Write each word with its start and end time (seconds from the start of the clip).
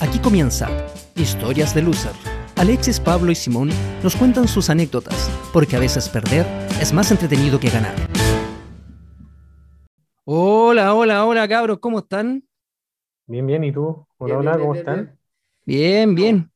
Aquí 0.00 0.18
comienza 0.18 0.68
Historias 1.14 1.74
de 1.74 1.82
Loser. 1.82 2.12
Alexis, 2.56 2.98
Pablo 3.00 3.30
y 3.30 3.34
Simón 3.34 3.70
nos 4.02 4.16
cuentan 4.16 4.48
sus 4.48 4.70
anécdotas, 4.70 5.30
porque 5.52 5.76
a 5.76 5.78
veces 5.78 6.08
perder 6.08 6.46
es 6.80 6.92
más 6.92 7.10
entretenido 7.10 7.60
que 7.60 7.68
ganar. 7.70 7.94
Hola, 10.24 10.94
hola, 10.94 11.24
hola, 11.26 11.48
cabros, 11.48 11.78
¿cómo 11.80 11.98
están? 12.00 12.42
Bien, 13.26 13.46
bien, 13.46 13.64
¿y 13.64 13.72
tú? 13.72 14.06
Hola, 14.18 14.34
Bien, 14.34 14.38
hola, 14.38 14.50
bien, 14.52 14.60
¿cómo 14.60 14.72
bien, 14.72 14.80
están? 14.86 15.18
Bien, 15.66 16.14
bien. 16.14 16.50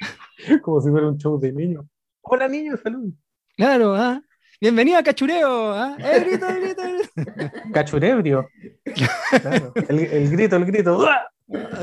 Como 0.62 0.80
si 0.80 0.90
fuera 0.90 1.08
un 1.08 1.18
show 1.18 1.38
de 1.38 1.52
niños. 1.52 1.84
Hola, 2.22 2.48
niños, 2.48 2.80
salud. 2.82 3.12
Claro, 3.56 3.94
¿ah? 3.94 4.20
Bienvenido 4.60 4.98
a 4.98 5.02
Cachureo. 5.02 5.72
¿ah? 5.72 5.96
¡Eh, 5.98 6.20
grito, 6.26 6.46
grito, 6.46 6.82
grito! 6.82 7.72
Cachurebrio. 7.72 8.48
Claro, 9.30 9.72
El, 9.88 10.00
el 10.00 10.30
grito, 10.30 10.56
el 10.56 10.64
grito. 10.64 10.98
¡Uah! 10.98 11.30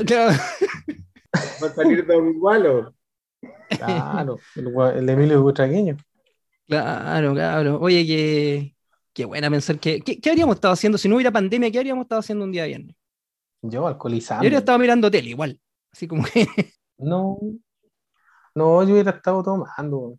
Claro. 0.06 0.38
Va 1.62 1.66
a 1.66 1.74
salir 1.74 2.06
Don 2.06 2.38
Gualo. 2.38 2.94
Claro, 3.68 4.38
el, 4.56 4.66
gua- 4.72 4.96
el 4.96 5.08
Emilio 5.08 5.42
Butragueño. 5.42 5.96
Claro, 6.66 7.34
claro. 7.34 7.78
Oye, 7.80 8.06
qué, 8.06 8.76
qué 9.12 9.24
buena 9.24 9.50
pensar 9.50 9.78
que. 9.78 10.00
¿qué, 10.00 10.20
qué 10.20 10.30
habríamos 10.30 10.56
estado 10.56 10.74
haciendo 10.74 10.98
si 10.98 11.08
no 11.08 11.16
hubiera 11.16 11.30
pandemia? 11.30 11.70
¿Qué 11.70 11.78
habríamos 11.78 12.04
estado 12.04 12.20
haciendo 12.20 12.44
un 12.44 12.52
día 12.52 12.64
viernes? 12.66 12.96
Yo 13.62 13.70
Yo 13.70 13.86
alcoholizando. 13.86 14.44
habría 14.44 14.58
estado 14.58 14.78
mirando 14.78 15.10
tele 15.10 15.30
igual. 15.30 15.60
Así 15.92 16.06
como 16.08 16.24
que. 16.24 16.46
No, 16.98 17.38
no, 18.54 18.82
yo 18.82 18.92
hubiera 18.94 19.12
estado 19.12 19.42
tomando. 19.42 20.18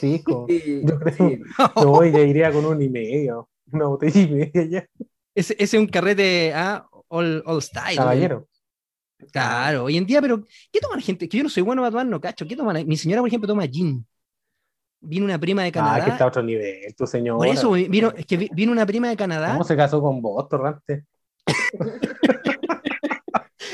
Pico. 0.00 0.46
Sí, 0.48 0.82
Yo 0.84 0.98
creo- 0.98 1.16
sí. 1.16 1.40
No, 1.76 2.04
ya 2.04 2.20
iría 2.20 2.52
con 2.52 2.64
un 2.66 2.82
y 2.82 2.88
medio. 2.88 3.48
Una 3.72 3.86
botella 3.86 4.20
y 4.20 4.28
media 4.28 4.64
ya. 4.64 4.86
ese, 5.34 5.54
ese 5.54 5.76
es 5.76 5.80
un 5.80 5.86
carrete 5.86 6.52
ah, 6.54 6.86
all, 7.08 7.42
all 7.46 7.62
style. 7.62 7.96
Caballero. 7.96 8.48
Claro, 9.32 9.84
hoy 9.84 9.96
en 9.96 10.06
día, 10.06 10.20
pero 10.20 10.44
¿qué 10.72 10.80
toman 10.80 10.98
la 10.98 11.04
gente? 11.04 11.28
Que 11.28 11.36
yo 11.38 11.42
no 11.42 11.48
soy 11.50 11.62
bueno 11.62 11.82
para 11.82 11.90
tomar, 11.90 12.06
no 12.06 12.20
cacho. 12.20 12.46
¿Qué 12.46 12.56
toman? 12.56 12.86
Mi 12.86 12.96
señora, 12.96 13.20
por 13.22 13.28
ejemplo, 13.28 13.46
toma 13.48 13.66
gin. 13.66 14.06
Vino 15.02 15.24
una 15.24 15.38
prima 15.38 15.62
de 15.62 15.72
Canadá. 15.72 15.96
Ah, 15.96 16.04
que 16.04 16.10
está 16.10 16.24
a 16.24 16.28
otro 16.28 16.42
nivel, 16.42 16.94
tu 16.94 17.06
señora. 17.06 17.38
por 17.38 17.46
eso 17.46 17.70
vino, 17.72 18.12
es 18.16 18.26
que 18.26 18.36
vi- 18.36 18.50
vino 18.52 18.70
una 18.72 18.84
prima 18.84 19.08
de 19.08 19.16
Canadá. 19.16 19.52
¿Cómo 19.52 19.64
se 19.64 19.76
casó 19.76 20.00
con 20.02 20.20
vos, 20.20 20.48
Torrante? 20.48 21.04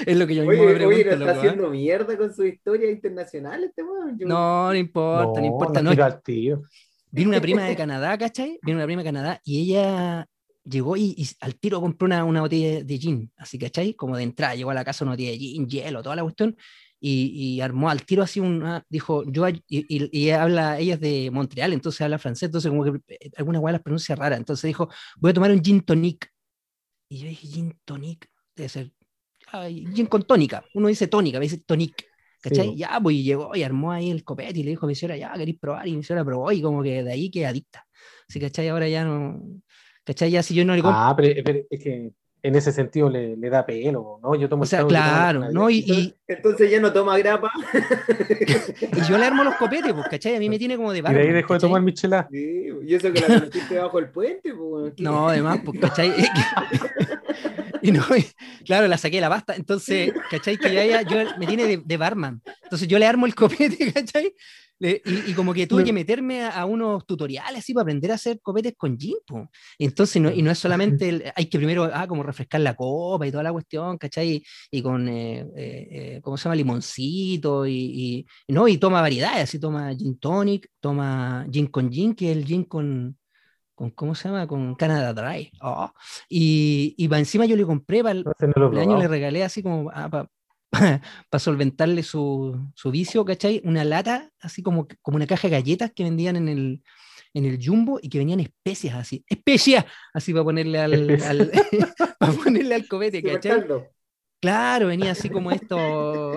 Es 0.06 0.16
lo 0.16 0.26
que 0.26 0.34
yo 0.36 0.44
mismo 0.44 0.62
Oye, 0.64 0.78
me 0.78 0.84
oye, 0.86 1.04
pregunto. 1.04 1.04
¿no 1.06 1.12
está 1.12 1.16
loco, 1.26 1.30
¿ah? 1.30 1.38
haciendo 1.38 1.70
mierda 1.70 2.16
con 2.16 2.32
su 2.32 2.44
historia 2.44 2.90
internacional 2.90 3.64
este 3.64 3.82
weón? 3.82 4.16
Yo- 4.18 4.26
No, 4.28 4.68
no 4.68 4.74
importa, 4.74 5.40
no, 5.40 5.46
importa. 5.46 5.82
No, 5.82 5.90
tiro 5.90 6.04
al 6.04 6.22
tiro. 6.22 6.62
Vino 7.10 7.30
una 7.30 7.40
prima 7.40 7.64
de 7.64 7.74
Canadá, 7.74 8.16
¿cachai? 8.18 8.58
Vino 8.62 8.76
una 8.78 8.84
prima 8.86 9.02
de 9.02 9.08
Canadá 9.08 9.40
y 9.42 9.62
ella 9.62 10.28
llegó 10.68 10.96
y, 10.96 11.14
y 11.16 11.28
al 11.40 11.56
tiro 11.56 11.80
compró 11.80 12.06
una, 12.06 12.24
una 12.24 12.40
botella 12.42 12.82
de 12.84 12.98
gin, 12.98 13.32
así, 13.36 13.58
¿cachai? 13.58 13.94
Como 13.94 14.16
de 14.16 14.22
entrada, 14.24 14.54
llegó 14.54 14.70
a 14.70 14.74
la 14.74 14.84
casa 14.84 15.04
una 15.04 15.12
botella 15.12 15.30
de 15.30 15.38
gin, 15.38 15.66
hielo, 15.68 16.02
toda 16.02 16.16
la 16.16 16.22
cuestión, 16.22 16.56
y, 17.00 17.56
y 17.56 17.60
armó 17.60 17.90
al 17.90 18.04
tiro 18.04 18.22
así 18.22 18.40
una, 18.40 18.84
dijo, 18.88 19.24
yo, 19.30 19.48
y, 19.48 19.64
y- 19.68 20.30
habla, 20.30 20.78
ella 20.78 20.94
es 20.94 21.00
de 21.00 21.30
Montreal, 21.30 21.72
entonces 21.72 22.00
habla 22.02 22.18
francés, 22.18 22.48
entonces 22.48 22.70
como 22.70 22.84
que 22.84 23.00
eh, 23.14 23.30
alguna 23.36 23.60
weá 23.60 23.72
las 23.72 23.82
pronuncia 23.82 24.14
rara, 24.16 24.36
entonces 24.36 24.68
dijo, 24.68 24.88
voy 25.18 25.30
a 25.30 25.34
tomar 25.34 25.50
un 25.50 25.62
gin 25.62 25.80
tonic. 25.82 26.30
Y 27.08 27.18
yo 27.18 27.28
dije, 27.28 27.46
gin 27.46 27.78
tonic, 27.84 28.28
debe 28.56 28.68
ser, 28.68 28.92
ay, 29.52 29.86
gin 29.94 30.06
con 30.06 30.22
tónica, 30.24 30.64
uno 30.74 30.88
dice 30.88 31.06
tónica, 31.08 31.38
me 31.38 31.44
dice 31.46 31.58
tonic. 31.58 32.04
¿Cachai? 32.40 32.68
Sí. 32.70 32.76
Ya, 32.76 33.00
pues 33.02 33.16
y 33.16 33.22
llegó 33.24 33.56
y 33.56 33.62
armó 33.64 33.90
ahí 33.90 34.10
el 34.10 34.22
copete 34.22 34.60
y 34.60 34.62
le 34.62 34.70
dijo 34.70 34.86
a 34.86 34.88
mi 34.88 34.94
señora, 34.94 35.16
ya, 35.16 35.32
¿queréis 35.32 35.58
probar? 35.58 35.88
Y 35.88 35.96
mi 35.96 36.04
señora 36.04 36.24
probó 36.24 36.52
y 36.52 36.62
como 36.62 36.82
que 36.82 37.02
de 37.02 37.10
ahí 37.12 37.30
que 37.30 37.44
adicta. 37.46 37.84
Así, 38.28 38.38
¿cachai? 38.38 38.68
Ahora 38.68 38.88
ya 38.88 39.04
no. 39.04 39.40
¿Cachai? 40.06 40.30
Ya 40.30 40.42
si 40.42 40.54
yo 40.54 40.64
no 40.64 40.76
le 40.76 40.82
compro. 40.82 41.00
Ah, 41.00 41.14
pero, 41.16 41.42
pero 41.44 41.60
es 41.68 41.82
que 41.82 42.12
en 42.42 42.54
ese 42.54 42.70
sentido 42.70 43.10
le, 43.10 43.36
le 43.36 43.50
da 43.50 43.66
pelo, 43.66 44.20
¿no? 44.22 44.36
Yo 44.36 44.48
tomo 44.48 44.62
o 44.62 44.66
sea, 44.66 44.78
tomo 44.80 44.90
claro, 44.90 45.40
la 45.40 45.50
¿no? 45.50 45.68
Y, 45.68 45.78
y, 45.78 46.14
Entonces, 46.28 46.70
ya 46.70 46.78
no 46.78 46.92
toma 46.92 47.18
grapa. 47.18 47.50
y 48.80 49.00
yo 49.08 49.18
le 49.18 49.24
armo 49.24 49.42
los 49.42 49.56
copetes, 49.56 49.92
pues, 49.92 50.06
¿cachai? 50.08 50.36
A 50.36 50.38
mí 50.38 50.48
me 50.48 50.56
tiene 50.56 50.76
como 50.76 50.92
de 50.92 51.00
Y 51.00 51.02
de 51.02 51.08
ahí 51.08 51.32
dejó 51.32 51.54
de 51.54 51.60
tomar 51.60 51.82
michelada. 51.82 52.28
Sí, 52.30 52.68
y 52.84 52.94
eso 52.94 53.12
que 53.12 53.20
la 53.20 53.26
conociste 53.26 53.78
bajo 53.78 53.98
el 53.98 54.10
puente, 54.10 54.54
pues. 54.54 54.92
No, 54.98 55.28
además, 55.28 55.58
pues, 55.64 55.80
¿cachai? 55.80 56.12
y 57.82 57.90
no, 57.90 58.04
y- 58.16 58.64
claro, 58.64 58.86
la 58.86 58.98
saqué 58.98 59.16
de 59.16 59.22
la 59.22 59.28
pasta. 59.28 59.56
Entonces, 59.56 60.12
¿cachai? 60.30 60.56
Que 60.56 60.72
ya 60.72 60.84
ella, 60.84 61.02
yo, 61.02 61.16
me 61.38 61.48
tiene 61.48 61.64
de, 61.64 61.82
de 61.84 61.96
barman. 61.96 62.42
Entonces 62.62 62.86
yo 62.86 63.00
le 63.00 63.06
armo 63.06 63.26
el 63.26 63.34
copete, 63.34 63.90
¿cachai? 63.92 64.32
Le- 64.78 65.00
y, 65.04 65.30
y 65.30 65.34
como 65.34 65.54
que 65.54 65.66
tuve 65.66 65.84
que 65.84 65.92
meterme 65.92 66.42
a, 66.42 66.50
a 66.60 66.64
unos 66.66 67.06
tutoriales 67.06 67.60
así 67.60 67.72
para 67.72 67.82
aprender 67.82 68.10
a 68.12 68.16
hacer 68.16 68.40
copetes 68.42 68.74
con 68.76 68.98
gin, 68.98 69.16
po. 69.26 69.48
Entonces, 69.78 70.20
no, 70.20 70.30
y 70.30 70.42
no 70.42 70.50
es 70.50 70.58
solamente, 70.58 71.08
el- 71.08 71.32
hay 71.34 71.46
que 71.46 71.56
primero, 71.58 71.90
ah, 71.92 72.06
como 72.06 72.22
refrescar 72.22 72.60
la 72.60 72.74
copa 72.74 73.26
y 73.26 73.30
toda 73.30 73.42
la 73.42 73.52
cuestión, 73.52 73.96
¿cachai? 73.96 74.42
Y 74.70 74.82
con, 74.82 75.08
eh, 75.08 75.40
eh, 75.56 75.88
eh, 76.16 76.20
¿cómo 76.22 76.36
se 76.36 76.44
llama? 76.44 76.56
Limoncito 76.56 77.66
y, 77.66 77.72
y- 77.74 78.26
y 78.46 78.52
no, 78.52 78.68
y 78.68 78.76
toma 78.78 79.00
variedades, 79.00 79.44
así 79.44 79.58
toma 79.58 79.94
gin 79.94 80.18
tonic, 80.18 80.68
toma 80.80 81.46
gin 81.50 81.68
con 81.68 81.90
gin, 81.90 82.14
que 82.14 82.30
es 82.30 82.36
el 82.36 82.44
gin 82.44 82.64
con, 82.64 83.16
con 83.74 83.90
¿cómo 83.90 84.14
se 84.14 84.28
llama? 84.28 84.46
Con 84.46 84.74
Canada 84.74 85.12
Dry. 85.14 85.50
Oh. 85.60 85.90
Y, 86.28 86.94
y 86.98 87.08
para 87.08 87.20
encima 87.20 87.46
yo 87.46 87.56
le 87.56 87.64
compré 87.64 88.02
para 88.02 88.12
el 88.18 88.24
No 88.24 88.32
he 88.32 88.52
cumpleaños, 88.52 88.98
le 88.98 89.08
regalé 89.08 89.42
así 89.42 89.62
como 89.62 89.86
para 89.90 90.28
solventarle 91.38 92.02
su, 92.02 92.70
su 92.74 92.90
vicio, 92.90 93.24
¿cachai? 93.24 93.60
Una 93.64 93.84
lata, 93.84 94.30
así 94.40 94.62
como, 94.62 94.86
como 95.02 95.16
una 95.16 95.26
caja 95.26 95.48
de 95.48 95.52
galletas 95.52 95.92
que 95.94 96.04
vendían 96.04 96.36
en 96.36 96.48
el, 96.48 96.82
en 97.34 97.44
el 97.44 97.58
Jumbo 97.64 97.98
y 98.02 98.08
que 98.08 98.18
venían 98.18 98.40
especias 98.40 98.94
así, 98.96 99.24
especias, 99.28 99.84
así 100.14 100.32
para 100.32 100.44
ponerle 100.44 100.78
al, 100.78 101.22
al- 101.22 101.52
para 102.18 102.32
ponerle 102.32 102.74
al 102.74 102.86
copete, 102.88 103.22
¿cachai? 103.24 103.64
Claro, 104.40 104.88
venía 104.88 105.12
así 105.12 105.30
como 105.30 105.50
esto, 105.50 106.36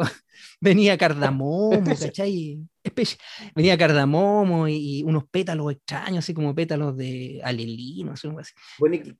venía 0.61 0.97
cardamomo, 0.97 1.97
¿cachai? 1.99 2.59
Espe- 2.83 3.17
Venía 3.55 3.77
cardamomo 3.77 4.67
y, 4.67 4.99
y 4.99 5.03
unos 5.03 5.25
pétalos 5.29 5.71
extraños, 5.73 6.19
así 6.19 6.33
como 6.33 6.55
pétalos 6.55 6.95
de 6.97 7.41
alelino, 7.43 8.13
así, 8.13 8.27
algo 8.27 8.39
así. 8.39 8.53
Bueno, 8.77 8.95
¿y 8.95 9.15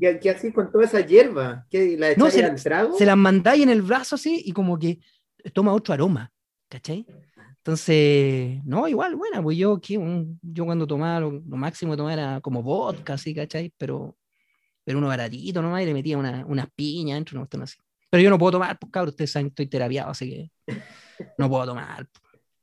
qué, 0.00 0.18
qué, 0.20 0.30
hacís 0.30 0.52
con 0.52 0.70
toda 0.70 0.84
esa 0.84 1.00
hierba? 1.00 1.66
¿Qué, 1.70 1.96
¿La 1.98 2.14
No, 2.16 2.30
se- 2.30 2.44
al 2.44 2.62
trago? 2.62 2.96
se 2.96 3.06
las 3.06 3.16
mandáis 3.16 3.62
en 3.62 3.70
el 3.70 3.82
brazo 3.82 4.14
así 4.16 4.42
y 4.44 4.52
como 4.52 4.78
que 4.78 4.98
toma 5.52 5.72
otro 5.72 5.94
aroma, 5.94 6.32
¿cachai? 6.68 7.06
Entonces, 7.58 8.64
no, 8.64 8.88
igual, 8.88 9.16
bueno, 9.16 9.42
pues 9.42 9.58
yo. 9.58 9.78
Un- 9.98 10.38
yo 10.42 10.64
cuando 10.64 10.86
tomaba, 10.86 11.20
lo, 11.20 11.30
lo 11.32 11.56
máximo 11.56 11.92
que 11.92 11.96
tomaba 11.98 12.12
era 12.14 12.40
como 12.40 12.62
vodka, 12.62 13.14
así, 13.14 13.34
¿cachai? 13.34 13.72
Pero, 13.76 14.16
pero 14.84 14.98
uno 14.98 15.08
baratito 15.08 15.60
nomás 15.60 15.82
y 15.82 15.86
le 15.86 15.94
metía 15.94 16.16
una- 16.16 16.44
unas 16.46 16.68
piñas 16.74 17.16
dentro, 17.16 17.34
una 17.36 17.42
cuestión 17.42 17.62
así. 17.62 17.76
Pero 18.10 18.22
yo 18.22 18.30
no 18.30 18.38
puedo 18.38 18.52
tomar, 18.52 18.78
pues 18.78 18.90
cabrón, 18.90 19.10
ustedes 19.10 19.32
saben 19.32 19.48
estoy 19.48 19.66
terapiado, 19.66 20.10
así 20.10 20.30
que 20.30 20.50
no 21.36 21.48
puedo 21.50 21.66
tomar. 21.66 22.08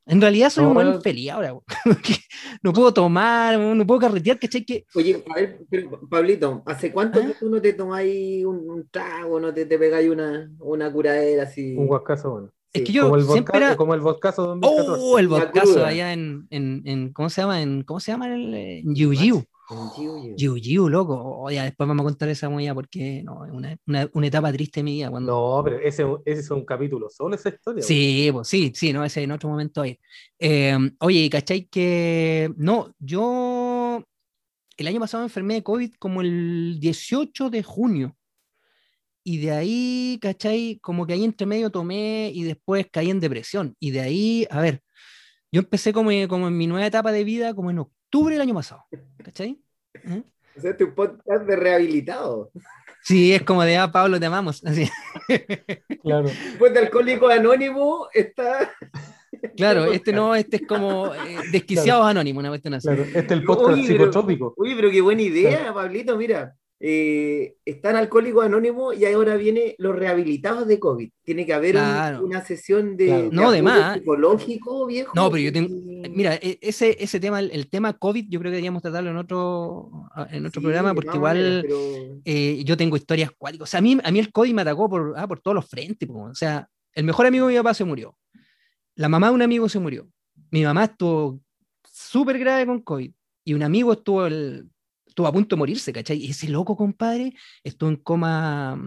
En 0.08 0.22
realidad 0.22 0.52
soy 0.52 0.66
un 0.66 0.76
buen 0.76 0.88
no. 0.88 0.96
infeliz 0.96 1.32
ahora, 1.32 1.56
no 2.62 2.74
puedo 2.74 2.94
tomar, 2.94 3.58
no 3.58 3.88
puedo 3.88 4.02
carretear. 4.02 4.38
Que 4.38 4.86
Oye, 4.94 5.24
a 5.30 5.34
ver, 5.34 5.66
pero, 5.70 6.00
Pablito, 6.08 6.62
¿hace 6.66 6.92
cuánto 6.92 7.20
¿Ah? 7.20 7.26
que 7.26 7.34
tú 7.34 7.50
no 7.50 7.60
te 7.60 7.74
tomáis 7.74 8.46
un, 8.46 8.70
un 8.70 8.88
trago, 8.90 9.40
no 9.40 9.52
te, 9.52 9.66
te 9.66 9.80
pegáis 9.80 10.10
una, 10.10 10.52
una 10.60 10.92
curadera 10.92 11.44
así? 11.44 11.76
Un 11.76 11.88
guascazo, 11.88 12.32
bueno. 12.32 12.52
es 12.72 12.84
que 12.84 12.92
yo 12.92 13.04
como 13.04 13.16
el 13.16 13.24
siempre 13.24 13.54
vodka, 13.54 13.66
era... 13.66 13.76
como 13.76 13.94
el 13.96 14.02
vodkazo 14.02 14.46
2014. 14.46 15.02
Oh, 15.04 15.18
el 15.18 15.28
cruda. 15.28 15.88
allá 15.88 16.14
en, 16.14 16.48
en, 16.52 16.84
en, 16.86 17.12
¿cómo 17.12 17.30
se 17.32 17.42
llama? 17.42 17.62
En, 17.64 17.82
¿Cómo 17.84 18.00
se 18.00 18.12
llama? 18.12 18.32
El, 18.32 18.54
eh, 18.54 18.80
en 18.80 18.94
Yiu 18.94 19.44
Chivo. 19.96 20.36
Yiu 20.36 20.58
Yiu, 20.58 20.90
loco. 20.90 21.16
Oh, 21.16 21.50
ya, 21.50 21.64
después 21.64 21.88
vamos 21.88 22.04
a 22.04 22.06
contar 22.06 22.30
esa 22.30 22.50
movida 22.50 22.74
porque 22.76 23.24
no, 23.24 23.46
es 23.46 23.52
una, 23.52 23.78
una, 23.88 24.10
una 24.14 24.28
etapa 24.28 24.52
triste 24.52 24.82
de 24.82 24.84
mi 24.84 24.94
vida. 24.94 25.10
Cuando... 25.10 25.58
No, 25.58 25.64
pero 25.64 25.80
ese, 25.80 26.06
ese 26.26 26.42
es 26.42 26.52
un 26.52 26.66
capítulo 26.66 27.10
solo, 27.10 27.36
esa 27.36 27.50
historia. 27.50 27.82
Sí, 27.82 28.30
pues 28.32 28.48
sí, 28.48 28.72
sí, 28.76 28.94
no, 28.94 29.04
ese 29.04 29.24
en 29.24 29.32
otro 29.32 29.50
momento 29.50 29.82
ahí. 29.82 30.00
Eh, 30.38 30.78
oye, 31.00 31.30
¿cachai? 31.30 31.66
Que 31.66 32.52
no, 32.58 32.94
yo 33.00 34.04
el 34.78 34.88
año 34.88 35.00
pasado 35.00 35.24
me 35.24 35.28
enfermé 35.28 35.56
de 35.56 35.64
COVID 35.64 35.94
como 35.98 36.22
el 36.22 36.78
18 36.80 37.50
de 37.50 37.64
junio. 37.64 38.16
Y 39.24 39.40
de 39.40 39.52
ahí, 39.52 40.20
¿cachai? 40.22 40.78
Como 40.84 41.08
que 41.08 41.14
ahí 41.14 41.24
entre 41.24 41.48
medio 41.48 41.72
tomé 41.72 42.32
y 42.32 42.44
después 42.44 42.86
caí 42.92 43.10
en 43.10 43.20
depresión. 43.20 43.76
Y 43.80 43.90
de 43.90 44.02
ahí, 44.02 44.48
a 44.52 44.62
ver, 44.62 44.84
yo 45.52 45.62
empecé 45.62 45.94
como, 45.94 46.12
como 46.28 46.48
en 46.48 46.58
mi 46.58 46.68
nueva 46.68 46.86
etapa 46.86 47.12
de 47.12 47.24
vida, 47.24 47.56
como 47.56 47.72
en 47.72 47.80
octubre 47.80 48.05
del 48.24 48.42
año 48.42 48.54
pasado. 48.54 48.86
¿Cachai? 49.24 49.60
¿Eh? 49.94 50.24
O 50.58 50.62
sea, 50.62 50.72
este 50.72 50.84
es 50.84 50.90
un 50.90 50.96
podcast 50.96 51.44
de 51.46 51.56
rehabilitado. 51.56 52.52
Sí, 53.04 53.34
es 53.34 53.44
como 53.44 53.64
de, 53.64 53.78
ah, 53.78 53.92
Pablo, 53.92 54.20
te 54.20 54.26
amamos. 54.26 54.64
Así. 54.66 54.90
Claro. 56.02 56.28
Después 56.28 56.72
de 56.72 56.80
Alcohólico 56.80 57.28
Anónimo 57.28 58.08
está. 58.14 58.72
Claro, 59.58 59.86
este 59.92 60.14
no, 60.14 60.36
este 60.36 60.58
es 60.58 60.68
como 60.68 61.14
eh, 61.16 61.38
desquiciados 61.52 62.06
anónimos, 62.06 62.42
una 62.42 62.50
cuestión 62.50 62.76
así. 62.76 62.88
Claro, 62.88 63.04
este 63.04 63.20
es 63.20 63.32
el 63.32 63.44
podcast 63.44 63.74
Oye, 63.74 63.84
pero- 63.88 63.98
psicotrópico. 64.04 64.54
Oye, 64.58 64.76
pero 64.76 64.92
qué 64.92 65.02
buena 65.02 65.22
idea, 65.24 65.74
Pablito, 65.74 66.16
mira. 66.16 66.56
Eh, 66.80 67.56
están 67.64 67.96
Alcohólicos 67.96 68.46
Anónimos 68.46 68.98
y 68.98 69.06
ahora 69.06 69.36
viene 69.38 69.76
los 69.78 69.96
rehabilitados 69.96 70.68
de 70.68 70.78
COVID. 70.80 71.10
Tiene 71.24 71.46
que 71.46 71.54
haber 71.54 71.78
un- 71.78 72.26
una 72.26 72.44
sesión 72.44 72.98
de, 72.98 73.06
Claro. 73.08 73.30
No, 73.32 73.52
de 73.52 73.62
más. 73.62 73.98
psicológico, 73.98 74.86
viejo. 74.86 75.12
No, 75.16 75.32
pero 75.32 75.42
yo 75.44 75.54
tengo, 75.54 75.70
y- 75.74 76.10
mira, 76.10 76.36
e- 76.36 76.60
ese, 76.62 76.98
ese 77.02 77.20
tema, 77.20 77.40
el, 77.40 77.50
el 77.52 77.70
tema 77.70 77.94
COVID, 77.94 78.26
yo 78.30 78.40
creo 78.40 78.50
que 78.52 78.56
deberíamos 78.58 78.82
tratarlo 78.82 79.10
en 79.10 79.18
otro, 79.18 79.90
en 80.30 80.46
otro 80.46 80.60
Sí, 80.60 80.66
programa, 80.66 80.94
porque 80.94 81.16
igual 81.16 81.60
pero- 81.64 82.22
eh, 82.26 82.62
yo 82.66 82.76
tengo 82.76 82.98
historias 82.98 83.32
cuáticas. 83.38 83.70
O 83.70 83.72
sea, 83.72 83.78
a 83.80 83.82
mí, 83.82 83.98
a 84.04 84.12
mí 84.12 84.20
el 84.20 84.32
COVID 84.32 84.54
me 84.54 84.62
atacó 84.64 84.90
por, 84.90 85.14
ah, 85.16 85.28
por 85.28 85.40
todos 85.40 85.56
los 85.56 85.66
frentes, 85.70 86.08
po. 86.08 86.24
o 86.24 86.36
sea, 86.36 86.68
El 86.94 87.04
mejor 87.04 87.26
amigo 87.26 87.48
de 87.48 87.54
mi 87.54 87.60
papá 87.60 87.74
se 87.74 87.84
murió. 87.84 88.16
La 88.96 89.10
mamá 89.10 89.28
de 89.28 89.34
un 89.34 89.42
amigo 89.42 89.68
se 89.68 89.80
murió. 89.80 90.08
Mi 90.52 90.64
mamá 90.64 90.86
estuvo 90.86 91.42
súper 91.84 92.40
grave 92.40 92.66
con 92.66 92.80
COVID. 92.82 93.12
Y 93.44 93.54
un 93.54 93.64
amigo 93.64 93.92
estuvo, 93.92 94.26
el, 94.26 94.70
estuvo 95.16 95.28
a 95.28 95.32
punto 95.32 95.56
de 95.56 95.60
morirse, 95.60 95.94
¿cachai? 95.94 96.18
Y 96.18 96.32
ese 96.32 96.50
loco, 96.50 96.76
compadre, 96.76 97.34
estuvo 97.64 97.90
en 97.90 97.96
coma, 97.96 98.78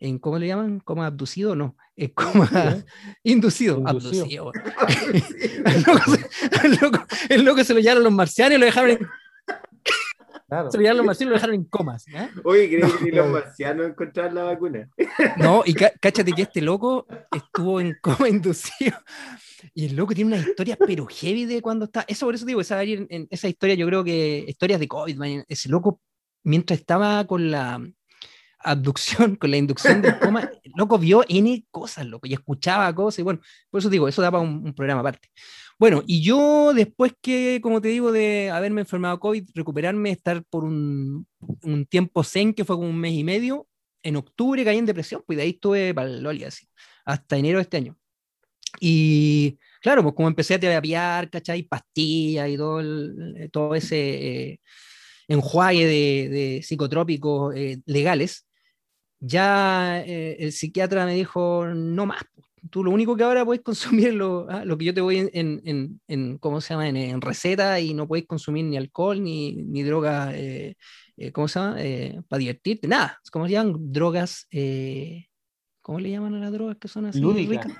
en 0.00 0.18
¿cómo 0.18 0.36
le 0.36 0.48
llaman? 0.48 0.80
¿Coma 0.80 1.06
abducido? 1.06 1.54
No, 1.54 1.76
en 1.94 2.08
coma 2.10 2.50
inducido. 3.22 3.78
Inducido. 3.78 3.86
Abducido. 3.88 4.52
el, 5.64 5.82
loco, 5.82 6.10
se- 6.10 6.66
el 6.66 6.72
loco- 6.80 7.06
el 7.28 7.44
loco 7.44 7.62
se 7.64 7.72
lo 7.74 7.78
llevaron 7.78 8.02
los 8.02 8.12
marcianos 8.12 8.56
y 8.56 8.58
lo 8.58 8.66
dejaron 8.66 8.90
en, 8.90 8.98
Claro. 10.48 10.70
se 10.70 10.78
los 10.78 11.04
marcianos 11.04 11.30
lo 11.30 11.34
dejaron 11.34 11.54
en 11.56 11.64
comas. 11.64 12.08
¿eh? 12.08 12.30
Oye, 12.44 12.68
¿crees 12.70 12.92
que 12.94 13.04
ni 13.04 13.10
los 13.10 13.28
marcianos 13.28 13.86
encontraron 13.88 14.34
la 14.34 14.44
vacuna? 14.44 14.88
No, 15.36 15.62
y 15.66 15.74
cá- 15.74 15.92
cáchate 16.00 16.32
que 16.32 16.42
este 16.42 16.62
loco 16.62 17.06
estuvo 17.36 17.80
en 17.80 17.96
coma 18.00 18.28
inducido. 18.30 18.96
Y 19.74 19.86
el 19.86 19.96
loco 19.96 20.14
tiene 20.14 20.34
una 20.34 20.40
historia 20.48 20.76
pero 20.78 21.06
heavy 21.06 21.44
de 21.44 21.60
cuando 21.60 21.84
está. 21.84 22.04
Eso 22.08 22.24
por 22.26 22.34
eso 22.34 22.46
digo, 22.46 22.60
esa, 22.62 22.82
en, 22.82 23.06
en- 23.10 23.28
esa 23.30 23.46
historia, 23.48 23.74
yo 23.74 23.86
creo 23.86 24.02
que 24.04 24.44
historias 24.48 24.80
de 24.80 24.88
COVID, 24.88 25.16
man, 25.16 25.44
ese 25.48 25.68
loco, 25.68 26.00
mientras 26.44 26.78
estaba 26.80 27.26
con 27.26 27.50
la 27.50 27.80
abducción, 28.60 29.36
con 29.36 29.50
la 29.50 29.56
inducción 29.56 30.02
del 30.02 30.18
coma, 30.18 30.50
el 30.62 30.72
loco 30.76 30.98
vio 30.98 31.24
N 31.28 31.64
cosas, 31.70 32.06
loco, 32.06 32.26
y 32.26 32.32
escuchaba 32.32 32.92
cosas, 32.94 33.20
y 33.20 33.22
bueno, 33.22 33.40
por 33.70 33.80
eso 33.80 33.88
digo, 33.88 34.08
eso 34.08 34.20
da 34.22 34.30
para 34.30 34.42
un, 34.42 34.62
un 34.64 34.74
programa 34.74 35.00
aparte. 35.00 35.28
Bueno, 35.78 36.02
y 36.06 36.22
yo 36.22 36.72
después 36.74 37.12
que, 37.22 37.60
como 37.62 37.80
te 37.80 37.88
digo, 37.88 38.10
de 38.10 38.50
haberme 38.50 38.80
enfermado 38.80 39.20
COVID, 39.20 39.50
recuperarme, 39.54 40.10
estar 40.10 40.42
por 40.44 40.64
un, 40.64 41.26
tiempo 41.88 42.24
zen, 42.24 42.52
que 42.52 42.64
fue 42.64 42.76
como 42.76 42.88
un 42.88 42.98
mes 42.98 43.12
y 43.12 43.22
medio, 43.22 43.68
en 44.02 44.16
octubre 44.16 44.64
caí 44.64 44.78
en 44.78 44.86
depresión, 44.86 45.22
pues 45.26 45.36
de 45.36 45.44
ahí 45.44 45.50
estuve 45.50 45.94
para 45.94 46.08
el 46.08 46.44
así, 46.44 46.66
hasta 47.04 47.36
enero 47.36 47.58
de 47.58 47.62
este 47.62 47.76
año. 47.76 47.96
Y 48.80 49.58
claro, 49.82 50.02
pues 50.02 50.14
como 50.14 50.28
empecé 50.28 50.54
a 50.54 50.60
terapiar, 50.60 51.30
¿cachai? 51.30 51.62
Pastillas 51.64 52.48
y 52.50 52.56
todo, 52.56 52.80
el- 52.80 53.50
todo 53.52 53.74
ese 53.74 54.52
eh, 54.52 54.60
enjuague 55.28 55.86
de, 55.86 56.62
psicotrópicos 56.62 57.54
eh, 57.56 57.80
legales, 57.86 58.46
ya 59.20 60.02
eh, 60.06 60.36
el 60.40 60.52
psiquiatra 60.52 61.06
me 61.06 61.14
dijo, 61.14 61.66
no 61.66 62.06
más, 62.06 62.22
pues, 62.34 62.47
tú 62.70 62.82
lo 62.84 62.90
único 62.90 63.16
que 63.16 63.24
ahora 63.24 63.44
puedes 63.44 63.62
consumir 63.62 64.08
es 64.08 64.14
lo, 64.14 64.46
ah, 64.48 64.64
lo 64.64 64.76
que 64.78 64.84
yo 64.86 64.94
te 64.94 65.00
voy 65.00 65.18
en, 65.18 65.30
en, 65.32 65.60
en- 65.64 66.00
en- 66.08 66.38
¿cómo 66.38 66.60
se 66.60 66.74
llama? 66.74 66.88
En, 66.88 66.96
en 66.96 67.20
receta 67.20 67.80
y 67.80 67.94
no 67.94 68.06
puedes 68.08 68.26
consumir 68.26 68.64
ni 68.64 68.76
alcohol 68.76 69.22
ni, 69.22 69.52
ni 69.52 69.82
drogas, 69.82 70.32
eh, 70.34 70.74
eh, 71.16 71.32
¿cómo 71.32 71.48
se 71.48 71.58
llama? 71.60 71.76
para 72.28 72.38
divertirte, 72.40 72.86
nada, 72.88 73.18
¿cómo 73.32 73.46
se 73.46 73.52
llaman? 73.52 73.74
Drogas, 73.92 74.46
eh, 74.50 75.26
¿cómo 75.82 76.00
le 76.00 76.10
llaman 76.10 76.34
a 76.34 76.38
las 76.40 76.52
drogas 76.52 76.76
que 76.78 76.88
son 76.88 77.06
así? 77.06 77.20
Lúdica. 77.20 77.62
ricas? 77.62 77.72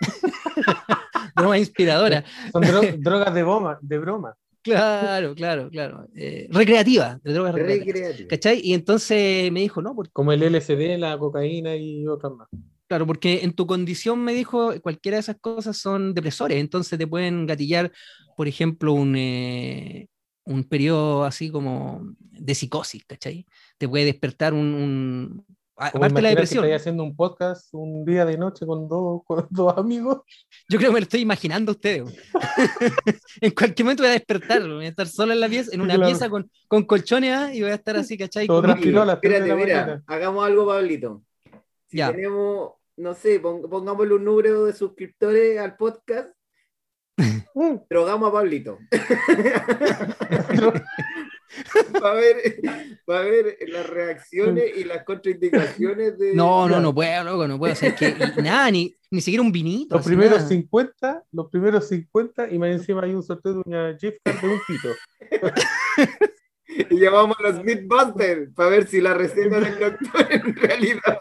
Drogas 1.34 1.58
inspiradoras. 1.60 2.24
Son 2.52 2.62
dro- 2.62 2.96
drogas 2.98 3.34
de 3.34 3.42
broma, 3.42 3.78
de 3.80 3.98
broma. 3.98 4.34
Claro, 4.62 5.34
claro, 5.34 5.70
claro. 5.70 6.06
Eh, 6.14 6.48
recreativa, 6.50 7.18
de 7.22 7.32
drogas 7.32 7.54
recreativas. 7.54 8.28
¿Cachai? 8.28 8.60
Y 8.62 8.74
entonces 8.74 9.50
me 9.52 9.60
dijo, 9.60 9.80
no, 9.80 9.94
porque, 9.94 10.10
Como 10.12 10.32
el 10.32 10.42
LSD, 10.42 10.98
la 10.98 11.16
cocaína 11.18 11.74
y 11.76 12.06
otras 12.06 12.32
más. 12.32 12.48
Claro, 12.88 13.06
porque 13.06 13.40
en 13.44 13.52
tu 13.52 13.66
condición 13.66 14.24
me 14.24 14.32
dijo, 14.32 14.72
cualquiera 14.80 15.16
de 15.16 15.20
esas 15.20 15.36
cosas 15.40 15.76
son 15.76 16.14
depresores, 16.14 16.58
entonces 16.58 16.98
te 16.98 17.06
pueden 17.06 17.46
gatillar, 17.46 17.92
por 18.36 18.48
ejemplo, 18.48 18.92
un, 18.94 19.14
eh, 19.16 20.08
un 20.44 20.64
periodo 20.64 21.24
así 21.24 21.50
como 21.50 22.00
de 22.18 22.54
psicosis, 22.54 23.04
¿cachai? 23.06 23.44
Te 23.76 23.88
puede 23.88 24.06
despertar 24.06 24.54
un... 24.54 24.60
un- 24.74 25.46
aparte 25.80 26.14
de 26.16 26.22
la 26.22 26.28
que 26.30 26.34
depresión, 26.34 26.64
estáis 26.64 26.80
haciendo 26.82 27.04
un 27.04 27.14
podcast 27.14 27.68
un 27.72 28.04
día 28.04 28.24
de 28.24 28.36
noche 28.36 28.66
con 28.66 28.88
dos, 28.88 29.20
con 29.24 29.46
dos 29.50 29.78
amigos. 29.78 30.22
yo 30.68 30.78
creo 30.78 30.90
que 30.90 30.94
me 30.94 31.00
lo 31.00 31.04
estoy 31.04 31.20
imaginando 31.20 31.70
a 31.70 31.74
ustedes. 31.74 32.02
en 33.40 33.50
cualquier 33.52 33.84
momento 33.84 34.02
voy 34.02 34.10
a 34.10 34.14
despertar, 34.14 34.66
voy 34.68 34.86
a 34.86 34.88
estar 34.88 35.06
solo 35.06 35.32
en 35.34 35.40
la 35.40 35.48
pieza, 35.48 35.70
en 35.74 35.80
una 35.80 35.94
Claro. 35.94 36.08
pieza 36.10 36.28
con, 36.30 36.50
con 36.66 36.82
colchones 36.84 37.32
¿ah? 37.32 37.54
y 37.54 37.60
voy 37.62 37.70
a 37.70 37.74
estar 37.74 37.96
así, 37.96 38.16
¿cachai? 38.18 38.46
Todo 38.46 38.62
transpirado 38.62 39.02
a 39.02 39.06
las 39.06 39.14
Espérate, 39.16 39.46
la 39.48 39.54
mira, 39.56 40.02
hagamos 40.06 40.44
algo, 40.46 40.66
Pablito. 40.66 41.22
Si 41.86 41.98
Ya. 41.98 42.10
tenemos, 42.10 42.72
no 42.98 43.14
sé, 43.14 43.40
pon- 43.40 43.62
pongámosle 43.68 44.14
un 44.14 44.24
número 44.24 44.64
de 44.66 44.72
suscriptores 44.72 45.58
al 45.58 45.76
podcast, 45.76 46.30
drogamos 47.90 48.28
a 48.28 48.32
Pablito. 48.32 48.78
para 52.00 52.14
ver, 52.14 52.36
pa' 53.04 53.20
ver 53.22 53.56
las 53.68 53.88
reacciones 53.88 54.64
y 54.76 54.84
las 54.84 55.04
contraindicaciones 55.04 56.18
de. 56.18 56.34
No, 56.34 56.68
no, 56.68 56.80
no 56.80 56.94
puedo, 56.94 57.24
loco, 57.24 57.48
no 57.48 57.58
puedo. 57.58 57.72
O 57.72 57.76
sea, 57.76 57.88
es 57.90 57.94
que 57.94 58.14
nada, 58.42 58.70
ni, 58.70 58.94
ni 59.10 59.20
siquiera 59.20 59.42
un 59.42 59.50
vinito. 59.52 59.96
Los 59.96 60.04
primeros 60.06 60.38
nada. 60.38 60.48
50, 60.48 61.24
los 61.32 61.48
primeros 61.50 61.88
50 61.88 62.50
y 62.50 62.58
más 62.58 62.70
encima 62.70 63.02
hay 63.02 63.14
un 63.14 63.22
sorteo 63.22 63.54
de 63.54 63.62
una 63.64 63.96
gift 63.98 64.18
card 64.22 64.40
de 64.40 64.48
un 64.48 64.60
pito. 64.66 64.88
Y 66.90 66.96
llevamos 66.96 67.36
a 67.40 67.42
los 67.42 67.64
Mythbusters 67.64 68.52
para 68.54 68.68
ver 68.70 68.86
si 68.86 69.00
la 69.00 69.12
receta 69.12 69.58
del 69.58 69.78
doctor 69.80 70.26
en 70.30 70.54
realidad. 70.54 71.18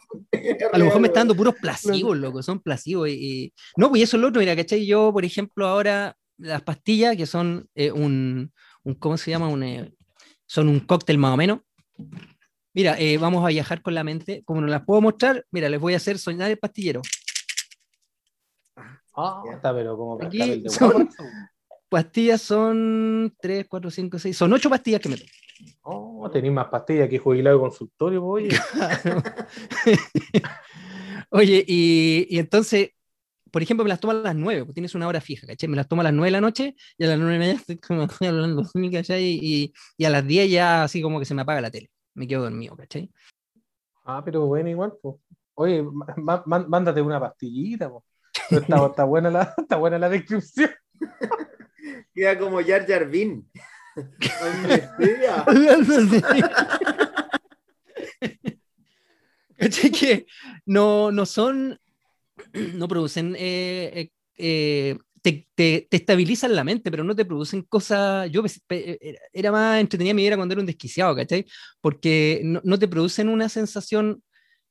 A 0.74 0.78
lo 0.78 0.86
mejor 0.86 1.02
me 1.02 1.08
está 1.08 1.20
dando 1.22 1.36
puros 1.36 1.56
placivos, 1.62 2.18
loco, 2.18 2.44
son 2.44 2.60
placivos. 2.60 3.10
Y, 3.10 3.14
y- 3.14 3.54
No, 3.76 3.90
pues 3.90 4.04
eso 4.04 4.18
es 4.18 4.22
lo 4.22 4.28
otro, 4.30 4.40
mira, 4.40 4.56
¿cachai? 4.56 4.86
Yo, 4.86 5.12
por 5.14 5.24
ejemplo, 5.26 5.68
ahora 5.68 6.16
las 6.38 6.62
pastillas, 6.62 7.16
que 7.16 7.26
son 7.26 7.68
eh, 7.76 7.92
un, 7.92 8.52
un, 8.84 8.94
¿cómo 8.96 9.18
se 9.18 9.32
llama? 9.32 9.48
Un, 9.48 9.64
eh, 9.64 9.92
son 10.46 10.68
un 10.70 10.80
cóctel 10.82 11.18
más 11.18 11.34
o 11.34 11.38
menos. 11.38 11.60
Mira, 12.74 12.96
eh, 13.00 13.18
vamos 13.18 13.44
a 13.44 13.48
viajar 13.48 13.82
con 13.82 13.96
la 13.96 14.04
mente. 14.04 14.44
Como 14.46 14.62
no 14.62 14.68
las 14.68 14.84
puedo 14.86 15.02
mostrar, 15.02 15.46
mira, 15.52 15.68
les 15.70 15.80
voy 15.80 15.94
a 15.94 15.98
hacer 15.98 16.20
soñar 16.20 16.52
el 16.52 16.60
pastillero. 16.60 17.02
Ah, 19.16 19.42
está, 19.52 19.74
pero 19.74 19.98
como 19.98 20.22
Aquí 20.24 20.64
son-. 20.70 21.10
Pastillas 21.90 22.42
son 22.42 23.34
3, 23.40 23.66
4, 23.68 23.90
5, 23.90 24.20
6, 24.20 24.38
son 24.38 24.54
8 24.54 24.70
pastillas 24.70 25.02
que 25.02 25.10
me 25.10 25.18
tomo. 25.18 25.30
Oh, 25.82 26.30
tenéis 26.32 26.54
más 26.54 26.68
pastillas 26.68 27.10
que 27.10 27.18
jubilado 27.18 27.58
de 27.58 27.62
consultorio, 27.62 28.26
oye. 28.26 28.50
Oye, 31.30 31.64
y, 31.68 32.26
y 32.30 32.40
entonces, 32.40 32.92
por 33.52 33.62
ejemplo, 33.62 33.84
me 33.84 33.90
las 33.90 34.00
tomo 34.00 34.12
a 34.12 34.16
las 34.16 34.36
9, 34.36 34.66
pues 34.66 34.74
tienes 34.74 34.96
una 34.96 35.08
hora 35.08 35.20
fija, 35.20 35.46
¿cachai? 35.46 35.68
Me 35.68 35.76
las 35.76 35.88
tomo 35.88 36.02
a 36.02 36.04
las 36.04 36.14
9 36.14 36.28
de 36.28 36.32
la 36.32 36.42
noche 36.42 36.76
y 36.98 37.04
a 37.04 37.08
las 37.08 37.18
9 37.18 37.34
de 37.34 37.40
la 37.40 37.46
mañana 37.46 37.60
estoy 37.60 37.78
como 37.78 38.08
hablando, 38.22 38.64
¿cachai? 38.92 39.24
Y, 39.24 39.74
y 39.98 40.06
a 40.06 40.10
las 40.10 40.26
10 40.26 40.50
ya 40.50 40.84
así 40.84 41.02
como 41.02 41.20
que 41.20 41.26
se 41.26 41.34
me 41.34 41.42
apaga 41.42 41.62
la 41.62 41.72
tele, 41.72 41.90
me 42.14 42.28
quedo 42.28 42.44
dormido, 42.44 42.76
¿cachai? 42.76 43.12
Ah, 44.06 44.22
pero 44.24 44.46
bueno, 44.46 44.70
igual, 44.70 44.94
pues. 45.02 45.16
Oye, 45.56 45.84
mándate 46.46 47.02
una 47.02 47.20
pastillita, 47.20 47.90
pues. 47.90 48.04
Está, 48.50 48.86
está 48.86 49.04
buena 49.04 49.30
la, 49.30 49.42
está 49.58 49.76
buena 49.76 50.00
la 50.00 50.08
descripción. 50.08 50.70
Queda 52.14 52.40
como 52.40 52.64
Jar 52.64 52.88
Jar 52.88 53.10
Bin. 53.10 53.50
Amnistía. 54.42 55.46
¿Cachai? 59.58 59.92
Que 59.92 60.26
no, 60.66 61.12
no 61.12 61.26
son, 61.26 61.80
no 62.54 62.88
producen, 62.88 63.36
eh, 63.38 63.92
eh, 63.96 64.10
eh, 64.38 64.98
te, 65.22 65.48
te, 65.56 65.88
te 65.90 65.98
estabilizan 65.98 66.56
la 66.56 66.64
mente, 66.64 66.92
pero 66.92 67.04
no 67.04 67.16
te 67.16 67.26
producen 67.26 67.64
cosas. 67.64 68.30
Yo 68.32 68.44
pe- 68.68 68.98
era- 69.02 69.20
era 69.34 69.52
más 69.52 69.80
entretenida 69.82 70.14
mi 70.14 70.24
vida 70.24 70.36
cuando 70.38 70.54
era 70.54 70.62
un 70.62 70.68
desquiciado, 70.68 71.16
¿cachai? 71.16 71.46
Porque 71.82 72.42
no, 72.44 72.62
no 72.64 72.78
te 72.78 72.88
producen 72.88 73.30
una 73.30 73.50
sensación, 73.50 74.22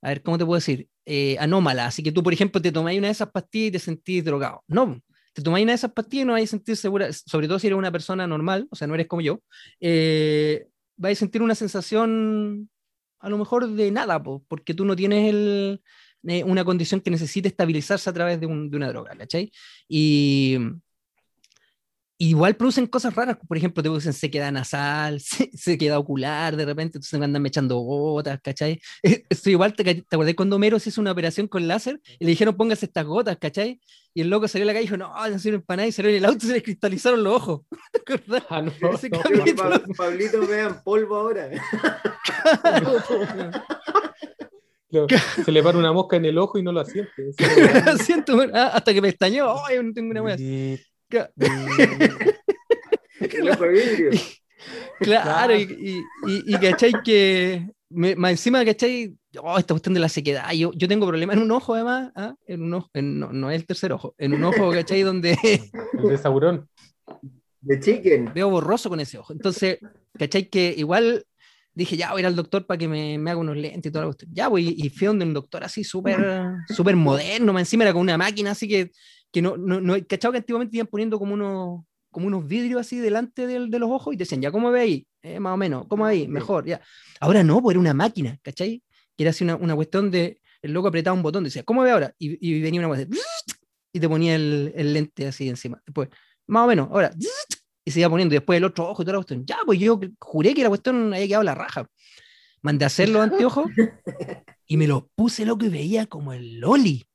a 0.03 0.11
ver, 0.11 0.23
¿cómo 0.23 0.39
te 0.39 0.45
puedo 0.47 0.57
decir? 0.59 0.89
Eh, 1.05 1.37
anómala. 1.41 1.87
Así 1.87 2.03
que 2.03 2.13
tú, 2.13 2.23
por 2.23 2.33
ejemplo, 2.33 2.63
te 2.63 2.71
tomáis 2.73 2.99
una 2.99 3.09
de 3.09 3.13
esas 3.13 3.31
pastillas 3.31 3.69
y 3.69 3.73
te 3.73 3.79
sentís 3.81 4.25
drogado. 4.25 4.63
No, 4.69 5.01
te 5.37 5.43
tomáis 5.43 5.65
una 5.65 5.73
de 5.73 5.77
esas 5.77 5.93
pastillas 5.93 6.23
y 6.25 6.27
no 6.27 6.33
vais 6.33 6.49
a 6.49 6.53
sentir 6.53 6.77
segura, 6.77 7.13
sobre 7.13 7.47
todo 7.49 7.59
si 7.59 7.67
eres 7.67 7.79
una 7.79 7.93
persona 7.93 8.27
normal, 8.27 8.67
o 8.71 8.77
sea, 8.77 8.87
no 8.89 8.95
eres 8.95 9.07
como 9.07 9.21
yo, 9.23 9.41
eh, 9.81 10.67
vais 10.97 11.19
a 11.19 11.21
sentir 11.21 11.43
una 11.43 11.55
sensación 11.55 12.71
a 13.21 13.29
lo 13.29 13.39
mejor 13.39 13.69
de 13.69 13.91
nada, 13.91 14.23
po, 14.23 14.45
porque 14.49 14.75
tú 14.75 14.85
no 14.87 14.97
tienes 14.97 15.29
el, 15.31 15.83
eh, 16.29 16.45
una 16.45 16.65
condición 16.65 17.01
que 17.03 17.11
necesite 17.11 17.49
estabilizarse 17.49 18.09
a 18.11 18.13
través 18.15 18.41
de, 18.41 18.47
un- 18.47 18.71
de 18.71 18.77
una 18.79 18.89
droga, 18.89 19.17
¿cachai? 19.17 19.51
Y 19.89 20.59
igual 22.19 22.57
producen 22.57 22.87
cosas 22.87 23.15
raras, 23.15 23.37
por 23.47 23.57
ejemplo, 23.57 23.83
te 23.83 23.89
producen 23.89 24.13
sequedad 24.13 24.51
nasal, 24.53 25.21
se- 25.21 25.51
sequedad 25.57 25.99
ocular 25.99 26.57
de 26.57 26.65
repente, 26.65 26.99
entonces 26.99 27.19
me 27.19 27.25
andan 27.27 27.45
echando 27.47 27.77
gotas, 27.79 28.41
¿cachai? 28.43 28.81
Esto 29.03 29.51
igual, 29.51 29.75
¿te, 29.75 29.85
te 29.85 30.05
acordás 30.11 30.35
cuando 30.35 30.57
Homero 30.57 30.79
se 30.79 30.89
hizo 30.89 31.01
una 31.01 31.13
operación 31.13 31.47
con 31.49 31.69
láser 31.69 32.01
y 32.19 32.25
le 32.25 32.31
dijeron 32.31 32.57
póngase 32.57 32.87
estas 32.87 33.05
gotas, 33.05 33.37
¿cachai? 33.39 33.81
Y 34.15 34.23
el 34.23 34.31
loco 34.31 34.49
salió 34.49 34.65
a 34.65 34.69
la 34.69 34.73
calle 34.73 34.85
y 34.85 34.87
dijo, 34.87 34.97
no, 34.97 35.13
no 35.29 35.39
sirven 35.39 35.61
para 35.61 35.77
nada, 35.79 35.89
y 35.89 35.93
salió 35.93 36.11
en 36.11 36.17
el 36.17 36.25
auto 36.25 36.39
y 36.47 36.49
se 36.49 36.55
le 36.55 36.63
cristalizaron 36.63 37.23
los 37.23 37.35
ojos. 37.35 37.61
¿Te 37.93 38.01
acordás? 38.01 38.45
Ah, 38.49 38.63
no, 38.63 38.73
Ese 38.95 39.11
no, 39.11 39.21
Pablito 39.95 40.41
me 40.43 40.57
dan 40.57 40.83
polvo 40.83 41.17
ahora. 41.17 41.51
Claro, 44.89 45.07
Se 45.45 45.53
le 45.53 45.63
para 45.63 45.77
una 45.79 45.93
mosca 45.93 46.17
en 46.17 46.25
el 46.27 46.39
ojo 46.39 46.59
y 46.59 46.63
no 46.63 46.73
lo 46.73 46.85
siente. 46.85 47.33
Siento, 48.05 48.39
ah, 48.55 48.71
hasta 48.75 48.95
que 48.95 49.03
me 49.03 49.09
estañó, 49.09 49.55
ay, 49.67 49.79
no 49.83 49.93
tengo 49.93 50.11
una 50.13 50.23
wea. 50.23 50.37
Claro, 55.01 55.55
y, 55.57 55.63
y, 56.27 56.55
y, 56.55 56.59
cachai 56.59 56.93
que, 57.05 57.69
me- 57.91 58.17
más 58.17 58.33
encima, 58.33 58.65
¿cachai? 58.65 59.15
Oh, 59.41 59.59
esta 59.59 59.75
cuestión 59.75 59.95
de 59.95 60.01
la 60.01 60.09
sequedad. 60.09 60.51
Yo, 60.53 60.73
yo 60.75 60.89
tengo 60.89 61.07
problemas 61.07 61.37
en 61.37 61.43
un 61.43 61.51
ojo, 61.51 61.75
además. 61.75 62.11
¿ah? 62.17 62.35
En 62.47 62.63
un 62.63 62.75
ojo, 62.75 62.91
en- 62.95 63.19
no, 63.21 63.33
no 63.33 63.51
es 63.51 63.61
el 63.61 63.67
tercer 63.67 63.93
ojo. 63.93 64.15
En 64.19 64.33
un 64.35 64.43
ojo, 64.45 64.71
¿cachai? 64.73 65.03
Donde 65.03 65.33
El 66.03 66.09
de 66.09 66.19
Sauron. 66.19 66.69
De 67.61 67.79
chicken. 67.79 68.33
veo 68.35 68.49
borroso 68.49 68.89
con 68.89 69.01
ese 69.01 69.19
ojo. 69.19 69.33
Entonces, 69.33 69.79
¿cachai? 70.19 70.49
Que 70.49 70.75
igual 70.77 71.25
dije, 71.75 71.97
ya 71.97 72.13
voy 72.13 72.21
a 72.21 72.23
ir 72.23 72.27
al 72.27 72.37
doctor 72.37 72.65
para 72.67 72.79
que 72.79 72.89
me, 72.89 73.19
me 73.19 73.31
haga 73.31 73.41
unos 73.41 73.57
lentes 73.57 73.91
y 73.91 73.93
toda 73.93 74.05
la 74.07 74.09
cuestión. 74.09 74.31
Ya 74.33 74.49
voy, 74.49 74.75
y 74.77 74.89
fui 74.89 75.07
donde 75.09 75.27
un 75.27 75.35
doctor 75.35 75.63
así 75.63 75.85
súper 75.85 76.55
súper 76.69 76.97
moderno, 76.97 77.53
más 77.53 77.61
encima 77.63 77.85
era 77.85 77.93
con 77.93 78.01
una 78.01 78.17
máquina 78.17 78.53
así 78.53 78.67
que, 78.67 78.91
que 79.37 79.43
no, 79.43 79.59
no, 79.59 79.83
no, 79.83 79.93
¿cachai? 80.09 80.31
Que 80.33 80.39
antiguamente 80.39 80.79
iban 80.79 80.87
poniendo 80.87 81.19
como 81.19 81.35
unos, 81.35 81.85
como 82.11 82.27
unos 82.27 82.49
vidrios 82.49 82.81
así 82.81 82.97
delante 82.97 83.47
del- 83.47 83.69
de 83.71 83.79
los 83.79 83.91
ojos 83.91 84.15
y 84.15 84.17
te 84.17 84.23
decían, 84.25 84.41
ya, 84.41 84.51
¿cómo 84.51 84.71
ve 84.71 84.81
ahí? 84.81 85.07
Eh, 85.21 85.39
más 85.39 85.53
o 85.53 85.59
menos, 85.59 85.85
¿cómo 85.89 86.07
ahí? 86.07 86.27
Mejor, 86.27 86.65
ya. 86.65 86.81
Ahora 87.21 87.45
no, 87.45 87.61
pues 87.61 87.75
era 87.75 87.81
una 87.81 87.93
máquina, 87.93 88.39
¿cachai? 88.43 88.83
Que 89.15 89.25
era 89.25 89.31
así 89.33 89.45
una, 89.45 89.57
una 89.57 89.75
cuestión 89.77 90.11
de, 90.11 90.41
el 90.63 90.73
loco 90.73 90.89
apretaba 90.89 91.15
un 91.15 91.23
botón, 91.23 91.45
decía, 91.45 91.65
¿cómo 91.65 91.83
ve 91.83 91.91
ahora? 91.91 92.15
Y, 92.19 92.39
y 92.49 92.63
venía 92.63 92.81
una 92.81 92.89
cuestión, 92.89 93.19
y 93.93 94.01
te 94.01 94.09
ponía 94.09 94.37
el, 94.37 94.73
el 94.75 94.95
lente 94.95 95.27
así 95.27 95.51
encima. 95.51 95.83
Después, 95.85 96.09
más 96.47 96.65
o 96.65 96.67
menos, 96.69 96.89
ahora, 96.91 97.11
y 97.85 97.91
se 97.91 98.01
iba 98.01 98.09
poniendo, 98.09 98.35
y 98.35 98.39
después 98.39 98.57
el 98.57 98.65
otro 98.65 98.89
ojo 98.89 99.03
y 99.03 99.05
toda 99.05 99.13
la 99.13 99.19
cuestión. 99.19 99.45
Ya, 99.45 99.59
pues 99.67 99.79
yo 99.79 100.01
juré 100.19 100.55
que 100.55 100.63
la 100.63 100.71
cuestión 100.71 101.13
había 101.13 101.27
quedado 101.27 101.45
la 101.45 101.55
raja. 101.55 101.87
Mandé 102.63 102.85
a 102.85 102.87
hacer 102.87 103.11
los 103.11 103.21
anteojos 103.31 103.67
y 104.67 104.79
me 104.79 104.87
los 104.87 105.03
puse 105.15 105.45
loco 105.45 105.67
y 105.67 105.69
veía 105.69 106.07
como 106.07 106.33
el 106.33 106.59
Loli. 106.61 107.07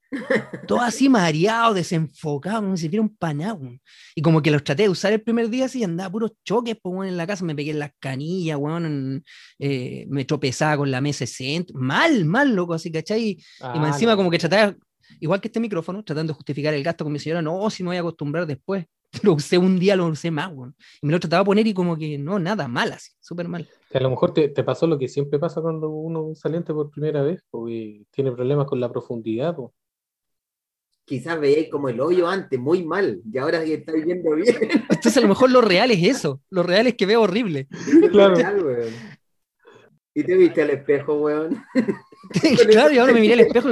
Todo 0.67 0.81
así 0.81 1.09
mareado, 1.09 1.73
desenfocado, 1.73 2.61
como 2.61 2.77
si 2.77 2.87
fuera 2.89 3.01
un 3.01 3.15
panagua. 3.15 3.71
Y 4.15 4.21
como 4.21 4.41
que 4.41 4.51
los 4.51 4.63
traté 4.63 4.83
de 4.83 4.89
usar 4.89 5.11
el 5.13 5.21
primer 5.21 5.49
día 5.49 5.65
así, 5.65 5.79
y 5.79 5.83
andaba 5.83 6.09
puros 6.11 6.31
choques, 6.45 6.77
pues, 6.81 6.93
weón, 6.95 7.07
en 7.07 7.17
la 7.17 7.25
casa, 7.27 7.43
me 7.45 7.55
pegué 7.55 7.71
en 7.71 7.79
las 7.79 7.91
canillas, 7.99 8.57
weón, 8.57 8.85
en- 8.85 9.23
eh, 9.59 10.05
me 10.09 10.25
tropezaba 10.25 10.77
con 10.77 10.91
la 10.91 11.01
mesa 11.01 11.25
centro. 11.25 11.77
Mal, 11.79 12.25
mal, 12.25 12.53
loco, 12.55 12.73
así, 12.73 12.91
¿cachai? 12.91 13.21
Y 13.29 13.43
Ah, 13.61 13.79
más 13.79 13.95
encima 13.95 14.11
no. 14.11 14.17
como 14.17 14.29
que 14.31 14.37
trataba, 14.39 14.75
igual 15.19 15.41
que 15.41 15.47
este 15.47 15.59
micrófono, 15.59 16.03
tratando 16.03 16.31
de 16.33 16.37
justificar 16.37 16.73
el 16.73 16.83
gasto 16.83 17.03
con 17.03 17.13
mi 17.13 17.19
señora, 17.19 17.41
no, 17.41 17.69
si 17.69 17.83
me 17.83 17.89
voy 17.89 17.97
a 17.97 18.01
acostumbrar 18.01 18.45
después. 18.45 18.85
Lo 19.23 19.33
usé 19.33 19.57
un 19.57 19.77
día, 19.77 19.97
lo 19.97 20.05
usé 20.07 20.31
más, 20.31 20.51
weón. 20.53 20.73
Y 21.01 21.05
me 21.07 21.11
lo 21.11 21.19
trataba 21.19 21.41
de 21.41 21.45
poner 21.45 21.67
y 21.67 21.73
como 21.73 21.97
que 21.97 22.17
no, 22.17 22.39
nada, 22.39 22.69
mal 22.69 22.93
así, 22.93 23.11
súper 23.19 23.49
mal. 23.49 23.67
A 23.93 23.99
lo 23.99 24.09
mejor 24.09 24.33
te, 24.33 24.47
te 24.47 24.63
pasó 24.63 24.87
lo 24.87 24.97
que 24.97 25.09
siempre 25.09 25.37
pasa 25.37 25.59
cuando 25.61 25.89
uno 25.89 26.21
usa 26.23 26.49
lente 26.49 26.73
por 26.73 26.89
primera 26.89 27.21
vez, 27.21 27.43
porque 27.49 28.03
tiene 28.09 28.31
problemas 28.31 28.67
con 28.67 28.79
la 28.79 28.89
profundidad. 28.89 29.53
po. 29.53 29.73
Quizás 31.11 31.41
veíais 31.41 31.67
como 31.69 31.89
el 31.89 31.99
hoyo 31.99 32.25
antes, 32.25 32.57
muy 32.57 32.85
mal, 32.85 33.21
y 33.29 33.37
ahora 33.37 33.61
que 33.65 33.73
estáis 33.73 34.05
viendo 34.05 34.33
bien. 34.33 34.55
Entonces 34.61 35.17
a 35.17 35.19
lo 35.19 35.27
mejor 35.27 35.51
lo 35.51 35.59
real 35.59 35.91
es 35.91 36.01
eso, 36.03 36.39
lo 36.49 36.63
real 36.63 36.87
es 36.87 36.95
que 36.95 37.05
veo 37.05 37.23
horrible. 37.23 37.67
Claro. 38.13 38.35
Real, 38.35 38.63
weón. 38.63 38.93
Y 40.13 40.23
te 40.23 40.37
viste 40.37 40.61
al 40.61 40.69
espejo, 40.69 41.15
weón. 41.15 41.61
claro, 42.71 42.93
y 42.93 42.97
ahora 42.97 43.11
me 43.11 43.19
miré 43.19 43.33
al 43.33 43.41
espejo 43.41 43.71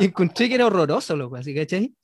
y 0.00 0.06
encontré 0.06 0.48
que 0.48 0.56
era 0.56 0.66
horroroso, 0.66 1.14
loco, 1.14 1.36
así, 1.36 1.54
¿cachai? 1.54 1.94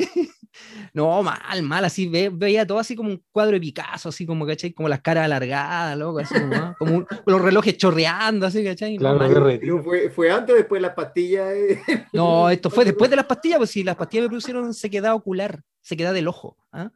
No, 0.94 1.22
mal, 1.22 1.62
mal, 1.62 1.84
así, 1.84 2.08
ve- 2.08 2.30
veía 2.32 2.66
todo 2.66 2.78
así 2.78 2.94
como 2.96 3.10
un 3.10 3.22
cuadro 3.32 3.52
de 3.52 3.60
Picasso, 3.60 4.08
así 4.08 4.24
como, 4.26 4.46
¿cachai? 4.46 4.72
Como 4.72 4.88
las 4.88 5.00
caras 5.00 5.24
alargadas, 5.24 5.96
loco, 5.98 6.18
así 6.20 6.34
como, 6.34 6.54
¿ah? 6.54 6.74
como 6.78 6.96
un- 6.96 7.06
los 7.26 7.40
relojes 7.42 7.76
chorreando, 7.76 8.46
así, 8.46 8.64
¿cachai? 8.64 8.98
No, 8.98 9.16
Claro. 9.18 9.44
Pero 9.60 9.82
fue, 9.82 10.10
fue 10.10 10.30
antes 10.30 10.54
o 10.54 10.56
después 10.56 10.80
de 10.80 10.86
las 10.86 10.94
pastillas. 10.96 11.48
eh? 11.52 11.80
No, 12.12 12.48
esto 12.50 12.70
fue 12.70 12.84
después 12.84 13.10
de 13.10 13.16
las 13.16 13.26
pastillas, 13.26 13.58
pues 13.58 13.70
si 13.70 13.82
las 13.84 13.96
pastillas 13.96 14.24
me 14.24 14.28
produjeron 14.28 14.72
sequedad 14.74 15.14
ocular, 15.14 15.60
sequedad 15.82 16.14
del 16.14 16.28
ojo. 16.28 16.56
¿ah? 16.72 16.90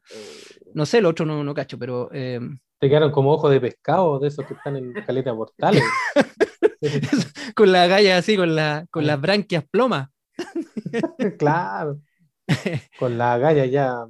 No 0.74 0.86
sé, 0.86 0.98
el 0.98 1.06
otro 1.06 1.26
no, 1.26 1.42
no 1.44 1.54
cacho, 1.54 1.78
pero 1.78 2.08
eh, 2.12 2.40
Te 2.78 2.88
quedaron 2.88 3.10
como 3.12 3.32
ojos 3.32 3.50
de 3.50 3.60
pescado, 3.60 4.18
de 4.18 4.28
esos 4.28 4.46
que 4.46 4.54
están 4.54 4.76
en 4.76 4.92
caleta 5.04 5.34
portales. 5.34 5.82
con 7.54 7.72
la 7.72 7.86
galla 7.86 8.18
así, 8.18 8.36
con, 8.36 8.54
la, 8.54 8.86
con 8.90 9.06
las 9.06 9.20
branquias 9.20 9.64
plomas. 9.70 10.08
claro. 11.38 12.00
Con 12.98 13.18
la 13.18 13.38
galla 13.38 13.66
ya. 13.66 14.06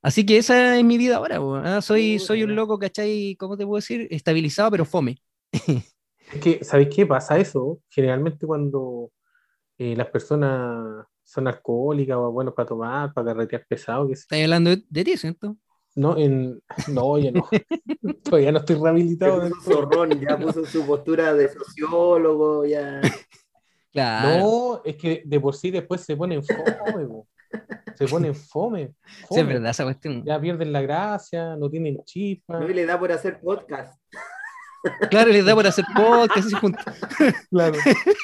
Así 0.00 0.24
que 0.24 0.38
esa 0.38 0.76
es 0.78 0.84
mi 0.84 0.96
vida 0.96 1.16
ahora, 1.16 1.38
¿ah? 1.64 1.82
soy, 1.82 2.18
soy 2.18 2.44
un 2.44 2.54
loco, 2.54 2.78
¿cachai? 2.78 3.36
¿Cómo 3.38 3.56
te 3.56 3.66
puedo 3.66 3.76
decir? 3.76 4.06
Estabilizado, 4.10 4.70
pero 4.70 4.84
fome. 4.84 5.20
Es 6.30 6.42
que, 6.42 6.62
¿sabéis 6.62 6.90
qué 6.94 7.06
pasa 7.06 7.38
eso? 7.38 7.80
Generalmente 7.88 8.46
cuando 8.46 9.10
eh, 9.78 9.96
las 9.96 10.08
personas 10.08 11.06
son 11.24 11.48
alcohólicas 11.48 12.18
o 12.18 12.30
buenos 12.30 12.52
para 12.52 12.68
tomar, 12.68 13.14
para 13.14 13.28
carretear 13.28 13.64
pesado, 13.66 14.06
que 14.06 14.12
Estás 14.12 14.38
hablando 14.38 14.76
de, 14.76 15.04
ti, 15.04 15.16
¿cierto? 15.16 15.56
no, 15.94 16.18
en, 16.18 16.62
no, 16.88 17.18
ya 17.18 17.30
no. 17.30 17.48
Todavía 18.24 18.52
no 18.52 18.58
estoy 18.58 18.76
rehabilitado. 18.76 19.40
puso 19.40 19.46
eso. 19.46 19.72
zorrón, 19.72 20.20
ya 20.20 20.38
puso 20.38 20.66
su 20.66 20.86
postura 20.86 21.32
de 21.32 21.48
sociólogo, 21.48 22.66
ya. 22.66 23.00
Claro. 23.90 24.38
No, 24.38 24.82
es 24.84 24.96
que 24.96 25.22
de 25.24 25.40
por 25.40 25.56
sí 25.56 25.70
después 25.70 26.02
se 26.02 26.14
ponen 26.14 26.42
fome, 26.44 27.06
po. 27.06 27.26
Se 27.98 28.06
ponen 28.06 28.34
fome. 28.34 28.94
Sí, 29.04 29.24
fome. 29.28 29.40
es 29.40 29.46
verdad 29.46 29.70
esa 29.70 29.84
cuestión. 29.84 30.24
Ya 30.24 30.40
pierden 30.40 30.72
la 30.72 30.82
gracia, 30.82 31.56
no 31.56 31.68
tienen 31.68 32.02
chispa. 32.04 32.60
No 32.60 32.70
y 32.70 32.74
le 32.74 32.86
da 32.86 32.98
por 32.98 33.10
hacer 33.10 33.40
podcast. 33.40 34.00
Claro, 35.10 35.30
les 35.30 35.44
da 35.44 35.54
por 35.54 35.66
hacer 35.66 35.84
podcast. 35.94 36.54
Claro, 37.50 37.78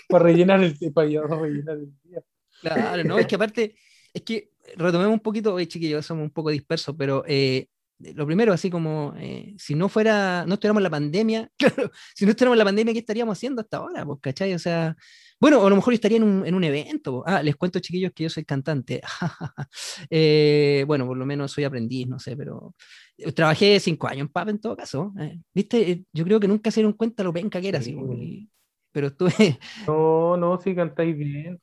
para 0.09 0.25
rellenar 0.25 0.63
el, 0.63 0.77
para 0.93 1.09
rellenar 1.09 1.77
el 1.77 1.93
día. 2.05 2.23
Claro, 2.61 3.05
no, 3.05 3.19
es 3.19 3.27
que 3.27 3.35
aparte, 3.35 3.75
es 4.13 4.23
que 4.23 4.51
retomemos 4.77 5.13
un 5.13 5.21
poquito, 5.21 5.55
oye, 5.55 5.67
chiquillos, 5.67 6.07
somos 6.07 6.23
un 6.23 6.31
poco 6.31 6.51
dispersos, 6.51 6.95
pero 6.97 7.25
eh, 7.27 7.69
lo 7.99 8.27
primero, 8.27 8.53
así 8.53 8.71
como, 8.71 9.15
eh, 9.19 9.55
si 9.59 9.75
no 9.75 9.89
fuera, 9.89 10.45
no 10.47 10.55
estuviéramos 10.55 10.81
en 10.81 10.85
la 10.85 10.91
pandemia, 10.91 11.51
claro, 11.59 11.91
si 12.15 12.25
no 12.25 12.31
estuviéramos 12.31 12.55
en 12.55 12.59
la 12.59 12.65
pandemia, 12.65 12.93
¿qué 12.93 13.01
estaríamos 13.01 13.37
haciendo 13.37 13.61
hasta 13.61 13.79
ahora? 13.79 14.05
Pues, 14.07 14.21
¿cachai? 14.21 14.55
O 14.55 14.59
sea, 14.59 14.97
bueno, 15.41 15.67
a 15.67 15.69
lo 15.71 15.77
mejor 15.77 15.93
yo 15.93 15.97
estaría 15.97 16.17
en 16.19 16.23
un, 16.25 16.47
en 16.47 16.55
un 16.55 16.65
evento. 16.65 17.23
Ah, 17.27 17.43
les 17.43 17.57
cuento, 17.57 17.79
chiquillos, 17.81 18.13
que 18.15 18.23
yo 18.25 18.31
soy 18.31 18.45
cantante. 18.45 19.01
Eh, 20.11 20.85
bueno, 20.87 21.07
por 21.07 21.17
lo 21.17 21.27
menos 21.27 21.53
soy 21.53 21.65
aprendiz, 21.65 22.07
no 22.07 22.19
sé, 22.19 22.37
pero 22.37 22.75
eh, 23.19 23.33
trabajé 23.33 23.79
cinco 23.81 24.07
años 24.07 24.23
en 24.23 24.29
PAP 24.29 24.49
en 24.51 24.61
todo 24.61 24.77
caso. 24.77 25.13
eh. 25.19 25.39
¿Viste? 25.53 25.91
Eh, 25.91 26.05
Yo 26.13 26.25
creo 26.25 26.41
que 26.41 26.49
nunca 26.49 26.71
se 26.71 26.81
dieron 26.81 26.93
cuenta 26.95 27.23
lo 27.25 27.33
penca 27.33 27.61
que 27.61 27.69
era, 27.69 27.79
así, 27.79 27.93
Sí. 27.93 27.99
y- 28.23 28.51
pero 28.93 29.09
estuve, 29.09 29.31
No, 29.89 30.37
no, 30.37 30.61
sí 30.61 30.75
cantáis 30.75 31.17
bien. 31.17 31.61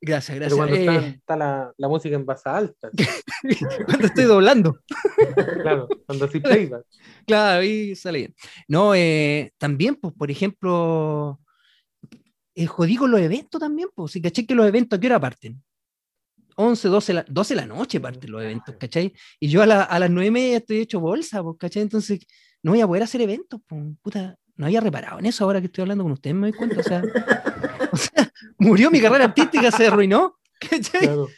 gracias, 0.00 0.38
Pero 0.38 0.56
gracias. 0.56 0.56
cuando 0.56 0.76
está, 0.76 1.06
Eh, 1.06 1.14
está 1.18 1.36
la, 1.36 1.72
la 1.76 1.88
música 1.88 2.14
en 2.16 2.26
base 2.26 2.48
alta, 2.48 2.90
cuando 3.86 4.06
estoy 4.06 4.24
doblando. 4.24 4.78
claro, 5.62 5.88
cuando 6.06 6.24
así 6.26 6.40
playback. 6.40 6.84
Claro, 7.26 7.60
ahí 7.60 7.94
sale 7.96 8.18
bien. 8.18 8.34
No, 8.68 8.94
eh, 8.94 9.52
también, 9.58 9.96
pues, 9.96 10.12
por 10.14 10.30
ejemplo, 10.30 11.40
eh, 12.62 12.66
jodí 12.66 12.96
con 12.96 13.10
los 13.10 13.20
eventos 13.20 13.60
también, 13.60 13.88
pues, 13.94 14.12
si 14.12 14.20
caché 14.22 14.46
que 14.46 14.54
los 14.54 14.66
eventos 14.66 14.96
a 14.96 15.00
qué 15.00 15.06
hora 15.06 15.20
parten. 15.20 15.62
11, 16.56 16.88
12, 16.88 17.12
la, 17.14 17.24
12 17.28 17.54
de 17.54 17.60
la 17.60 17.66
noche 17.66 18.00
parten 18.00 18.30
los 18.30 18.42
eventos, 18.42 18.74
¿cachai? 18.78 19.14
Y 19.38 19.48
yo 19.48 19.62
a, 19.62 19.66
la- 19.66 19.84
a 19.84 19.98
las 19.98 20.10
9 20.10 20.26
y 20.26 20.30
media 20.30 20.56
estoy 20.58 20.80
hecho 20.80 21.00
bolsa, 21.00 21.42
pues, 21.42 21.56
¿cachai? 21.58 21.82
Entonces 21.82 22.20
no 22.62 22.72
voy 22.72 22.80
a 22.82 22.86
poder 22.86 23.02
hacer 23.02 23.20
eventos, 23.22 23.60
pues, 23.66 23.82
puta, 24.02 24.36
no 24.56 24.66
había 24.66 24.80
reparado 24.80 25.18
en 25.18 25.26
eso 25.26 25.44
ahora 25.44 25.60
que 25.60 25.66
estoy 25.66 25.82
hablando 25.82 26.04
con 26.04 26.12
ustedes, 26.12 26.36
me 26.36 26.50
doy 26.50 26.58
cuenta, 26.58 26.80
o 26.80 26.82
sea, 26.82 27.02
o 27.92 27.96
sea, 27.96 28.30
murió 28.58 28.90
mi 28.90 29.00
carrera 29.00 29.24
artística, 29.24 29.70
se 29.70 29.86
arruinó, 29.86 30.38
¿cachai? 30.60 31.00
Claro. 31.00 31.28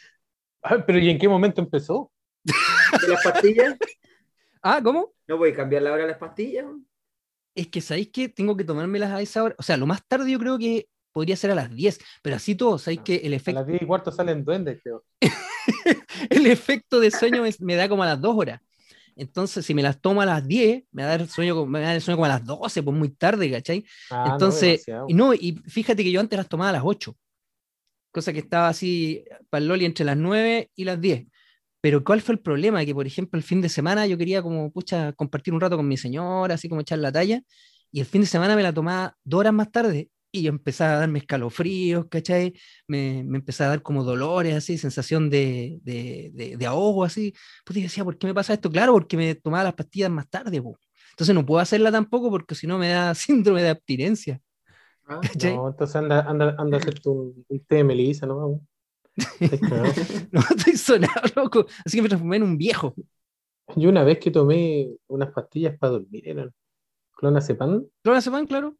Ah, 0.61 0.83
pero 0.85 0.99
¿y 0.99 1.09
en 1.09 1.17
qué 1.19 1.27
momento 1.29 1.61
empezó? 1.61 2.11
¿De 2.43 3.07
las 3.07 3.23
pastillas? 3.23 3.77
Ah, 4.61 4.81
¿cómo? 4.83 5.13
¿No 5.27 5.37
voy 5.37 5.51
a 5.51 5.55
cambiar 5.55 5.81
la 5.83 5.93
hora 5.93 6.03
de 6.03 6.09
las 6.09 6.17
pastillas? 6.17 6.65
es 7.55 7.67
que 7.67 7.81
sabéis 7.81 8.09
que 8.09 8.29
tengo 8.29 8.57
que 8.57 8.63
tomármelas 8.63 9.11
a 9.11 9.21
esa 9.21 9.43
hora. 9.43 9.55
O 9.59 9.63
sea, 9.63 9.77
lo 9.77 9.85
más 9.85 10.03
tarde 10.07 10.31
yo 10.31 10.39
creo 10.39 10.57
que 10.57 10.87
podría 11.13 11.35
ser 11.37 11.51
a 11.51 11.55
las 11.55 11.73
10, 11.73 11.99
pero 12.21 12.35
así 12.35 12.55
todo, 12.55 12.77
sabéis 12.77 13.01
que 13.01 13.15
el 13.17 13.33
A 13.33 13.35
efecto, 13.37 13.59
las 13.61 13.67
10 13.67 13.81
y 13.81 13.85
cuarto 13.85 14.11
salen 14.11 14.43
duendes, 14.43 14.79
creo. 14.83 15.03
el 16.29 16.47
efecto 16.47 16.99
de 16.99 17.11
sueño 17.11 17.45
es- 17.45 17.61
me 17.61 17.75
da 17.75 17.87
como 17.87 18.03
a 18.03 18.07
las 18.07 18.19
2 18.21 18.35
horas. 18.35 18.61
Entonces, 19.15 19.63
si 19.65 19.73
me 19.75 19.83
las 19.83 20.01
tomo 20.01 20.21
a 20.21 20.25
las 20.25 20.47
10, 20.47 20.83
me 20.91 21.03
da 21.03 21.13
el 21.15 21.29
sueño, 21.29 21.53
como- 21.55 21.67
me 21.67 21.81
da 21.81 21.93
el 21.93 22.01
sueño 22.01 22.17
como 22.17 22.25
a 22.25 22.29
las 22.29 22.43
12, 22.43 22.81
pues 22.81 22.97
muy 22.97 23.09
tarde, 23.09 23.49
¿cachai? 23.51 23.85
Ah, 24.09 24.25
no, 24.27 24.33
Entonces, 24.33 24.85
demasiado. 24.85 25.05
y 25.07 25.13
no, 25.13 25.33
y 25.33 25.53
fíjate 25.67 26.03
que 26.03 26.11
yo 26.11 26.19
antes 26.19 26.35
las 26.35 26.49
tomaba 26.49 26.71
a 26.71 26.73
las 26.73 26.83
8, 26.83 27.15
cosa 28.11 28.33
que 28.33 28.39
estaba 28.39 28.67
así 28.69 29.23
para 29.49 29.61
el 29.61 29.67
Loli 29.67 29.85
entre 29.85 30.05
las 30.05 30.17
9 30.17 30.71
y 30.75 30.83
las 30.83 30.99
10. 30.99 31.27
Pero 31.81 32.03
¿cuál 32.03 32.21
fue 32.21 32.33
el 32.35 32.39
problema? 32.39 32.83
Que, 32.85 32.93
por 32.95 33.05
ejemplo, 33.05 33.37
el 33.37 33.43
fin 33.43 33.61
de 33.61 33.69
semana 33.69 34.07
yo 34.07 34.17
quería 34.17 34.41
como, 34.41 34.71
pucha, 34.71 35.13
compartir 35.13 35.53
un 35.53 35.59
rato 35.61 35.75
con 35.77 35.87
mi 35.87 35.97
señora, 35.97 36.55
así 36.55 36.69
como 36.69 36.81
echar 36.81 36.97
la 36.99 37.11
talla, 37.11 37.41
y 37.91 37.99
el 37.99 38.05
fin 38.05 38.21
de 38.21 38.27
semana 38.27 38.55
me 38.55 38.63
la 38.63 38.73
tomaba 38.73 39.15
dos 39.23 39.41
horas 39.41 39.53
más 39.53 39.71
tarde 39.71 40.09
y 40.33 40.47
empezaba 40.47 40.93
a 40.95 40.99
darme 41.01 41.19
escalofríos, 41.19 42.07
¿cachai? 42.09 42.53
Me, 42.87 43.23
me 43.23 43.37
empezaba 43.37 43.67
a 43.67 43.69
dar 43.75 43.83
como 43.83 44.03
dolores, 44.03 44.55
así, 44.55 44.79
sensación 44.79 45.29
de, 45.29 45.79
de, 45.83 46.31
de, 46.33 46.57
de 46.57 46.65
ahogo, 46.65 47.03
así. 47.03 47.33
Pues 47.63 47.77
yo 47.77 47.83
decía, 47.83 48.03
¿por 48.03 48.17
qué 48.17 48.25
me 48.27 48.33
pasa 48.33 48.53
esto? 48.53 48.71
Claro, 48.71 48.93
porque 48.93 49.15
me 49.15 49.35
tomaba 49.35 49.63
las 49.63 49.75
pastillas 49.75 50.09
más 50.09 50.27
tarde, 50.27 50.59
po. 50.61 50.79
Entonces 51.11 51.35
no 51.35 51.45
puedo 51.45 51.61
hacerla 51.61 51.91
tampoco 51.91 52.31
porque 52.31 52.55
si 52.55 52.65
no 52.65 52.79
me 52.79 52.89
da 52.89 53.13
síndrome 53.15 53.61
de 53.61 53.69
abstinencia. 53.69 54.41
Ah. 55.05 55.21
No, 55.43 55.67
entonces 55.67 55.95
anda, 55.95 56.21
anda, 56.21 56.55
anda 56.57 56.77
a 56.77 56.79
hacerte 56.79 57.09
un, 57.09 57.45
un 57.47 57.65
té 57.65 57.75
de 57.75 57.83
melisa, 57.83 58.25
¿no? 58.25 58.59
No 60.31 60.39
estoy 60.39 60.75
sonado, 60.75 61.21
loco. 61.35 61.67
Así 61.85 61.97
que 61.97 62.01
me 62.01 62.09
transformé 62.09 62.37
en 62.37 62.43
un 62.43 62.57
viejo. 62.57 62.95
Yo 63.75 63.89
una 63.89 64.03
vez 64.03 64.17
que 64.17 64.31
tomé 64.31 64.89
unas 65.07 65.31
pastillas 65.31 65.77
para 65.77 65.93
dormir, 65.93 66.27
eran 66.27 66.51
clonazepam, 67.15 67.85
¿Clonazepam, 68.01 68.47
claro? 68.47 68.75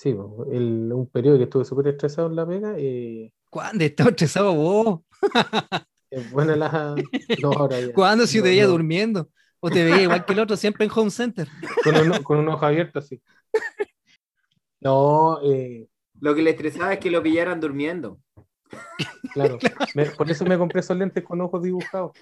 Sí, 0.00 0.08
el- 0.50 0.90
un 0.94 1.06
periodo 1.10 1.36
que 1.36 1.44
estuve 1.44 1.64
súper 1.66 1.88
estresado 1.88 2.28
en 2.28 2.36
la 2.36 2.46
pega. 2.46 2.74
eh, 2.78 3.30
¿Cuándo 3.50 3.84
estás 3.84 4.06
estresado 4.08 4.54
vos? 4.54 5.00
es 6.10 6.30
buena 6.30 6.56
la. 6.56 6.94
No, 7.42 7.52
ahora 7.52 7.78
ya. 7.80 7.92
¿Cuándo 7.92 8.26
si 8.26 8.38
No, 8.38 8.44
te 8.44 8.48
veía 8.48 8.64
no. 8.64 8.70
durmiendo? 8.70 9.28
¿O 9.60 9.68
te 9.70 9.84
veía 9.84 10.00
igual 10.00 10.24
que 10.24 10.32
el 10.32 10.38
otro, 10.38 10.56
siempre 10.56 10.86
en 10.86 10.90
home 10.94 11.10
center? 11.10 11.48
Con 11.84 11.94
un, 11.96 12.22
con 12.22 12.38
un 12.38 12.48
ojo 12.48 12.64
abierto, 12.64 13.00
así. 13.00 13.20
No, 14.80 15.38
eh, 15.44 15.86
Lo 16.18 16.34
que 16.34 16.40
le 16.40 16.50
estresaba 16.50 16.94
es 16.94 16.98
que 16.98 17.10
lo 17.10 17.22
pillaran 17.22 17.60
durmiendo. 17.60 18.20
claro. 19.34 19.58
Me- 19.94 20.06
por 20.06 20.30
eso 20.30 20.46
me 20.46 20.56
compré 20.56 20.80
esos 20.80 20.96
lentes 20.96 21.22
con 21.24 21.42
ojos 21.42 21.62
dibujados. 21.62 22.12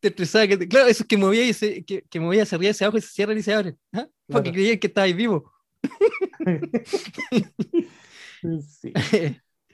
Te 0.00 0.08
estresaba 0.08 0.46
que 0.46 0.58
te- 0.58 0.68
Claro, 0.68 0.88
eso 0.88 1.04
es 1.04 1.08
que 1.08 1.16
movía 1.16 1.44
y 1.44 1.54
se, 1.54 1.82
que, 1.86 2.02
que 2.02 2.20
movía, 2.20 2.44
se 2.44 2.58
ría 2.58 2.72
hacia 2.72 2.86
abajo 2.86 2.98
y 2.98 3.00
se 3.00 3.08
cierran 3.08 3.38
y 3.38 3.42
se 3.42 3.54
abren. 3.54 3.78
¿ah? 3.94 4.06
Porque 4.26 4.50
Claro. 4.50 4.52
creían 4.52 4.78
que 4.78 4.86
estabas 4.88 5.14
vivo. 5.16 5.50
Sí. 8.62 8.92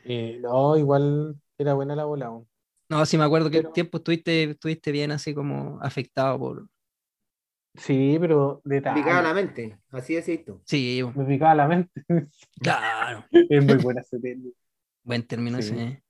Eh, 0.04 0.38
no, 0.42 0.76
igual 0.76 1.36
era 1.58 1.74
buena 1.74 1.96
la 1.96 2.04
bola. 2.04 2.30
No, 2.88 3.06
sí 3.06 3.16
me 3.16 3.24
acuerdo 3.24 3.50
que 3.50 3.58
Pero- 3.58 3.68
el 3.68 3.74
tiempo 3.74 3.98
estuviste, 3.98 4.44
estuviste 4.50 4.92
bien 4.92 5.10
así 5.12 5.34
como 5.34 5.78
afectado 5.80 6.38
por... 6.38 6.68
Sí, 7.76 8.16
pero 8.20 8.60
Me 8.64 8.80
picaba 8.80 9.20
la 9.20 9.34
mente. 9.34 9.78
Así 9.90 10.14
decís 10.14 10.44
tú. 10.44 10.60
Sí, 10.64 11.02
Me 11.16 11.24
picaba 11.24 11.54
la 11.56 11.66
mente. 11.66 12.04
claro. 12.60 13.24
es 13.32 13.64
muy 13.64 13.76
buena 13.76 14.00
ese 14.00 14.20
tema. 14.20 14.44
Buen 15.02 15.22
término 15.26 15.60
Sí. 15.60 15.72
ese. 15.74 16.02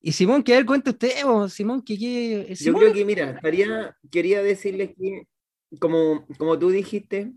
Y 0.00 0.12
Simón, 0.12 0.42
que 0.44 0.54
a 0.54 0.56
ver, 0.58 0.66
cuente 0.66 0.90
usted, 0.90 1.10
Simón, 1.48 1.82
que 1.82 1.98
qué... 1.98 2.54
Yo 2.54 2.74
creo 2.74 2.92
que, 2.92 3.04
mira, 3.04 3.30
estaría, 3.30 3.96
quería 4.10 4.40
decirles 4.40 4.90
que, 4.96 5.26
como, 5.80 6.24
como 6.38 6.56
tú 6.58 6.70
dijiste, 6.70 7.32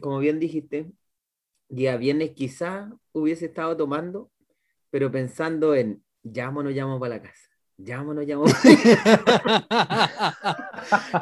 como 0.00 0.18
bien 0.18 0.38
dijiste, 0.38 0.90
día 1.68 1.96
viernes 1.96 2.32
quizás 2.32 2.90
hubiese 3.12 3.46
estado 3.46 3.76
tomando, 3.76 4.30
pero 4.90 5.10
pensando 5.10 5.74
en, 5.74 6.02
llamo 6.22 6.60
o 6.60 6.62
no 6.62 6.70
llamo 6.70 7.00
para 7.00 7.16
la 7.16 7.22
casa. 7.22 7.48
Llamo 7.78 8.10
o 8.10 8.14
no 8.14 8.22
llamo. 8.22 8.44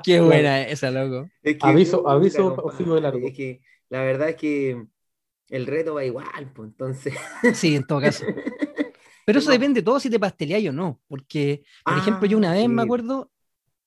Qué 0.05 0.21
buena 0.21 0.63
esa, 0.63 0.91
loco. 0.91 1.29
Es 1.43 1.57
que, 1.57 1.67
Aviso- 1.67 1.99
puta, 1.99 2.13
aviso 2.13 2.71
fijo 2.77 2.95
de 2.95 3.01
largo. 3.01 3.27
Es 3.29 3.35
que 3.37 3.61
la 3.89 4.03
verdad 4.03 4.31
es 4.31 4.37
que 4.37 4.85
el 5.49 5.67
reto 5.67 5.95
va 5.95 6.05
igual, 6.05 6.53
pues 6.55 6.69
entonces. 6.71 7.15
Sí, 7.55 7.77
en 7.77 7.87
todo 7.87 8.01
caso. 8.01 8.25
Pero 9.25 9.39
eso 9.41 9.49
No. 9.49 9.53
depende 9.53 9.83
todo 9.83 10.01
si 10.01 10.09
te 10.09 10.19
pasteleáis 10.19 10.69
o 10.71 10.73
no. 10.73 11.01
Porque, 11.07 11.63
por 11.85 11.99
ejemplo, 11.99 12.27
yo 12.27 12.39
una 12.39 12.53
Ah, 12.53 12.55
vez 12.55 12.69
me 12.69 12.83
sí. 12.83 12.87
acuerdo, 12.87 13.31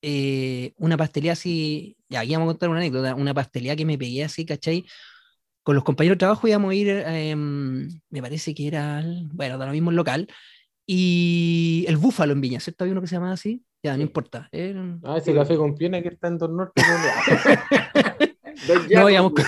eh, 0.01 0.74
una 0.77 0.98
pastelía 0.98 1.34
así, 1.34 1.96
ya 2.10 2.22
aquí 2.22 2.34
vamos 2.34 2.48
a 2.48 2.51
contar 2.53 2.70
una 2.70 2.79
anécdota, 2.79 3.15
una 3.15 3.34
pastelía 3.34 3.75
que 3.75 3.86
me 3.86 3.98
pegué 3.98 4.24
así, 4.24 4.46
¿cachai? 4.46 4.86
Con 5.63 5.75
los 5.75 5.84
compañeros 5.84 6.15
de 6.15 6.20
trabajo 6.20 6.48
íbamos 6.48 6.72
a 6.72 6.75
ir, 6.75 6.89
em, 6.89 7.88
me 8.10 8.22
parece 8.22 8.53
que 8.55 8.67
era, 8.67 9.03
bueno, 9.34 9.58
de 9.58 9.65
lo 9.65 9.72
mismo 9.72 9.89
el 9.91 9.96
local, 9.96 10.27
y 10.88 11.86
el 11.88 11.98
búfalo 11.98 12.34
en 12.34 12.41
Viña, 12.41 12.60
¿cierto? 12.60 12.84
Había 12.84 12.93
uno 12.93 13.01
que 13.01 13.08
se 13.08 13.15
llamaba 13.15 13.34
así, 13.34 13.63
ya, 13.84 13.96
no 13.96 14.03
importa. 14.03 14.50
era- 14.51 15.00
Ah, 15.03 15.17
ese 15.17 15.34
café 15.34 15.55
con 15.55 15.75
piena 15.75 16.01
que 16.01 16.10
está 16.10 16.27
en 16.27 16.38
Don 16.38 16.58
Norte. 16.58 16.81
No, 18.68 18.75
Jaco, 18.89 19.10
íbamos 19.10 19.34
con- 19.34 19.46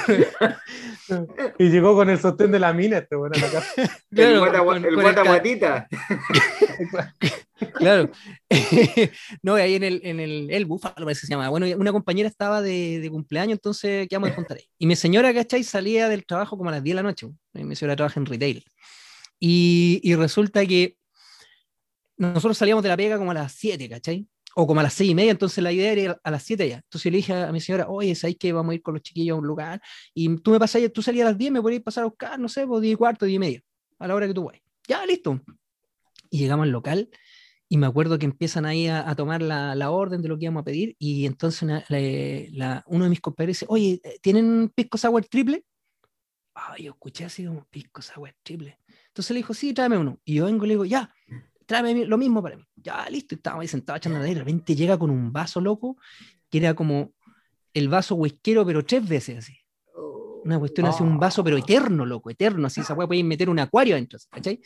y 1.60 1.70
llegó 1.70 1.96
con 1.96 2.10
el 2.10 2.20
sostén 2.20 2.51
de 2.51 2.60
la 2.60 2.74
mina 2.74 2.98
este 3.00 3.15
bueno, 3.15 3.36
a 3.36 3.39
el 4.12 4.39
claro, 4.39 4.65
con- 4.65 4.86
el 4.86 4.96
con 4.96 5.25
guatita. 5.25 5.88
Claro. 7.75 8.12
no, 9.41 9.58
y 9.58 9.62
ahí 9.62 9.75
en 9.75 9.84
el, 9.84 10.01
en 10.03 10.20
el, 10.20 10.50
el 10.51 10.65
búfalo 10.65 11.05
parece 11.05 11.22
que 11.22 11.27
se 11.27 11.32
llama. 11.34 11.48
Bueno, 11.48 11.65
una 11.77 11.93
compañera 11.93 12.27
estaba 12.27 12.62
de, 12.62 13.00
de 13.00 13.10
cumpleaños, 13.10 13.53
entonces 13.58 14.08
quedamos 14.10 14.29
de 14.29 14.36
juntar 14.36 14.58
ahí. 14.58 14.65
Y 14.77 14.86
mi 14.86 14.98
señora, 14.98 15.34
¿cachai? 15.34 15.63
Salía 15.63 16.10
del 16.10 16.25
trabajo 16.25 16.58
como 16.58 16.70
a 16.72 16.74
las 16.74 16.84
10 16.84 16.93
de 16.98 17.01
la 17.01 17.08
noche. 17.08 17.27
Mi 17.53 17.75
señora 17.77 17.96
trabaja 17.96 18.20
en 18.20 18.25
retail. 18.25 18.65
Y, 19.39 20.01
y 20.03 20.15
resulta 20.15 20.65
que 20.65 20.98
nosotros 22.17 22.58
salíamos 22.58 22.84
de 22.84 22.89
la 22.89 22.98
pega 22.98 23.17
como 23.17 23.32
a 23.32 23.36
las 23.36 23.53
7, 23.53 23.88
¿cachai? 23.88 24.27
O 24.55 24.68
como 24.68 24.79
a 24.81 24.83
las 24.83 24.94
6 24.94 25.11
y 25.11 25.16
media, 25.16 25.31
entonces 25.31 25.63
la 25.63 25.72
idea 25.72 25.92
era 25.92 26.01
ir 26.01 26.16
a 26.24 26.31
las 26.31 26.44
7 26.44 26.68
ya. 26.70 26.75
Entonces 26.77 27.11
le 27.11 27.18
dije 27.18 27.33
a 27.33 27.51
mi 27.51 27.59
señora, 27.59 27.87
oye, 27.89 28.13
¿sabes 28.16 28.35
que 28.37 28.53
vamos 28.53 28.72
a 28.72 28.75
ir 28.75 28.81
con 28.83 28.94
los 28.94 29.01
chiquillos 29.03 29.35
a 29.35 29.39
un 29.39 29.48
lugar? 29.48 29.81
Y 30.13 30.35
tú 30.37 30.51
me 30.51 30.59
pasas, 30.59 30.81
tú 30.94 31.01
salías 31.01 31.25
a 31.25 31.29
las 31.31 31.37
10, 31.37 31.51
me 31.51 31.61
podías 31.61 31.81
pasar 31.81 32.03
a 32.03 32.07
buscar, 32.07 32.39
no 32.39 32.48
sé, 32.48 32.68
pues 32.68 32.81
10 32.81 32.94
y 32.94 32.96
cuarto, 32.98 33.25
10 33.25 33.35
y 33.35 33.39
media, 33.39 33.61
a 34.00 34.07
la 34.07 34.16
hora 34.16 34.27
que 34.27 34.33
tú 34.33 34.44
vayas. 34.46 34.61
Ya, 34.87 35.05
listo. 35.05 35.39
Y 36.29 36.39
llegamos 36.39 36.66
al 36.66 36.72
local 36.72 37.09
y 37.70 37.77
me 37.77 37.87
acuerdo 37.87 38.20
que 38.20 38.25
empiezan 38.25 38.66
ahí 38.66 38.87
a, 38.87 39.09
a 39.09 39.16
tomar 39.16 39.42
la, 39.42 39.74
la 39.74 39.89
orden 39.89 40.22
de 40.22 40.27
lo 40.27 40.37
que 40.37 40.46
íbamos 40.46 40.61
a 40.61 40.66
pedir 40.66 40.96
y 41.00 41.25
entonces 41.25 41.61
una- 41.63 41.83
la- 41.89 42.00
la- 42.51 42.83
uno 42.87 43.05
de 43.05 43.09
mis 43.09 43.22
compañeros 43.22 43.57
dice, 43.57 43.66
oye, 43.70 44.01
¿tienen 44.22 44.70
pisco 44.75 44.98
sour 44.98 45.25
triple? 45.25 45.63
Ah, 46.55 46.75
yo 46.77 46.92
escuché 46.92 47.25
así 47.25 47.46
como 47.46 47.66
pisco 47.66 48.01
sour 48.03 48.31
triple. 48.44 48.77
Entonces 49.07 49.31
le 49.31 49.37
dijo, 49.37 49.53
sí, 49.55 49.74
tráeme 49.74 49.98
uno. 49.98 50.20
Y 50.24 50.35
yo 50.35 50.46
vengo 50.46 50.66
y 50.66 50.68
le 50.68 50.74
digo, 50.74 50.85
ya, 50.85 51.11
tráeme 51.81 52.05
lo 52.05 52.18
mismo 52.18 52.42
para 52.44 52.55
mí. 52.57 52.64
Ya, 52.75 53.07
listo. 53.09 53.33
Estábamos 53.36 53.64
ahí 53.64 53.68
sentados 53.68 53.98
echando 54.00 54.20
la 54.20 54.27
y 54.29 54.33
de 54.33 54.40
repente 54.42 54.75
llega 54.75 54.98
con 54.98 55.09
un 55.09 55.31
vaso 55.33 55.59
loco 55.59 55.98
que 56.50 56.59
era 56.59 56.74
como 56.75 57.14
el 57.74 57.90
vaso 57.90 58.14
whiskero, 58.16 58.64
pero 58.66 58.86
tres 58.86 59.07
veces 59.07 59.40
así. 59.40 59.57
Una 60.46 60.59
cuestión 60.59 60.86
así, 60.88 61.01
un 61.01 61.18
vaso, 61.18 61.42
pero 61.42 61.57
eterno, 61.57 62.05
loco, 62.05 62.29
eterno. 62.29 62.68
Así 62.68 62.81
esa 62.81 62.94
weá 62.94 63.07
puede 63.07 63.24
meter 63.24 63.50
un 63.50 63.57
acuario 63.59 63.96
adentro, 63.96 64.20
¿cachai? 64.29 64.59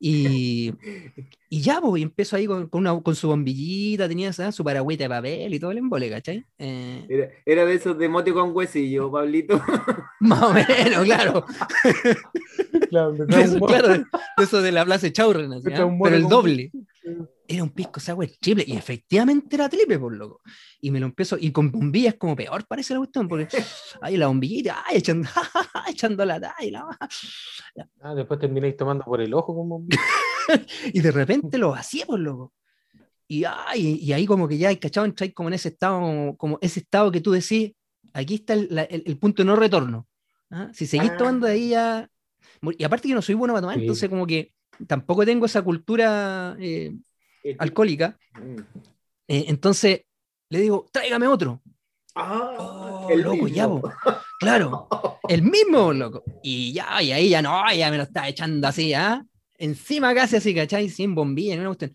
Y, 0.00 0.72
y 1.48 1.60
ya, 1.60 1.80
pues, 1.80 2.02
empezó 2.02 2.34
ahí 2.36 2.46
con, 2.46 2.66
con, 2.68 2.80
una, 2.80 3.00
con 3.00 3.14
su 3.14 3.28
bombillita, 3.28 4.08
tenía 4.08 4.30
esa- 4.30 4.50
su 4.50 4.64
paragüita 4.64 5.04
de 5.04 5.08
papel 5.08 5.54
y 5.54 5.60
todo 5.60 5.70
el 5.70 5.78
embole, 5.78 6.10
¿cachai? 6.10 6.44
Eh, 6.58 7.06
Era, 7.08 7.28
era 7.46 7.64
de 7.64 7.74
esos 7.74 7.96
de 7.96 8.08
mote 8.08 8.32
con 8.32 8.50
huesillo, 8.54 9.10
Pablito. 9.12 9.62
más 10.20 10.42
o 10.42 10.52
menos, 10.52 11.04
claro. 11.04 11.44
Claro, 12.90 13.12
De 13.12 13.24
eso, 13.42 13.58
claro, 13.60 13.88
de, 13.88 13.98
de 13.98 14.44
eso 14.44 14.60
de 14.60 14.72
la 14.72 14.84
Plaza 14.84 15.10
Chaurren, 15.10 15.52
así, 15.52 15.64
Me 15.64 15.70
trae 15.70 15.82
¿ah? 15.82 15.86
un 15.86 15.96
mono 15.96 16.04
pero 16.10 16.16
el 16.16 16.28
doble. 16.28 16.70
Era 17.48 17.62
un 17.62 17.70
pisco 17.70 17.98
sour 17.98 18.28
triple, 18.40 18.64
y 18.66 18.76
efectivamente 18.76 19.56
era 19.56 19.68
triple, 19.68 19.98
por 19.98 20.14
loco. 20.14 20.40
Y 20.80 20.90
me 20.90 21.00
lo 21.00 21.06
empiezo, 21.06 21.36
y 21.40 21.50
con 21.50 21.70
bombillas 21.72 22.14
como 22.16 22.36
peor 22.36 22.66
parece 22.66 22.92
la 22.94 23.00
cuestión, 23.00 23.26
porque 23.28 23.48
ahí 24.02 24.16
la 24.16 24.26
bombillita, 24.26 24.84
ay, 24.86 24.98
echando, 24.98 25.28
echando 25.88 26.24
la 26.24 26.40
talla, 26.40 26.84
Ah, 28.02 28.14
después 28.14 28.38
termináis 28.38 28.76
tomando 28.76 29.04
por 29.04 29.20
el 29.20 29.32
ojo 29.34 29.54
como 29.54 29.86
y 30.92 31.00
de 31.00 31.10
repente 31.12 31.58
lo 31.58 31.70
vacía, 31.70 32.04
por 32.06 32.18
loco. 32.18 32.52
Y, 33.28 33.44
ay, 33.44 33.98
y 34.02 34.12
ahí 34.12 34.26
como 34.26 34.48
que 34.48 34.58
ya, 34.58 34.76
¿cachado? 34.78 35.06
Entráis 35.06 35.32
como 35.32 35.48
en 35.48 35.54
ese 35.54 35.68
estado, 35.68 36.00
como, 36.00 36.36
como 36.36 36.58
ese 36.60 36.80
estado 36.80 37.12
que 37.12 37.20
tú 37.20 37.30
decís, 37.30 37.72
aquí 38.12 38.34
está 38.34 38.54
el, 38.54 38.66
la- 38.70 38.82
el- 38.84 39.04
el 39.06 39.16
punto 39.18 39.42
de 39.42 39.46
no 39.46 39.54
retorno. 39.54 40.08
¿ah? 40.50 40.68
Si 40.72 40.86
seguís 40.86 41.10
Ah. 41.12 41.16
tomando 41.16 41.46
de 41.46 41.52
ahí 41.52 41.68
ya... 41.70 42.08
Y 42.78 42.84
aparte 42.84 43.08
que 43.08 43.14
no 43.14 43.22
soy 43.22 43.34
bueno 43.34 43.54
para 43.54 43.62
tomar, 43.62 43.76
Sí. 43.76 43.82
entonces 43.82 44.08
como 44.08 44.26
que 44.26 44.52
tampoco 44.86 45.24
tengo 45.24 45.46
esa 45.46 45.62
cultura 45.62 46.56
eh, 46.60 46.94
alcohólica. 47.58 48.18
Mm. 48.34 48.60
eh, 49.28 49.44
entonces 49.48 50.02
le 50.50 50.60
digo, 50.60 50.86
tráigame 50.92 51.26
otro. 51.26 51.60
Ah, 52.14 52.56
Oh, 52.58 53.08
el 53.10 53.20
loco, 53.22 53.46
ya, 53.48 53.68
po. 53.68 53.82
Claro, 54.40 54.88
el 55.28 55.42
mismo, 55.42 55.92
loco. 55.92 56.22
Y 56.42 56.72
ya, 56.72 57.00
y 57.02 57.12
ahí 57.12 57.28
ya 57.28 57.40
no, 57.40 57.62
ya 57.72 57.90
me 57.90 57.96
lo 57.96 58.02
está 58.02 58.28
echando 58.28 58.66
así, 58.68 58.92
¿ah? 58.94 59.24
Encima 59.58 60.14
casi 60.14 60.36
así, 60.36 60.54
¿cachai? 60.54 60.88
Sin 60.88 61.14
bombilla, 61.14 61.54
ni 61.54 61.60
una 61.60 61.68
cuestión. 61.74 61.92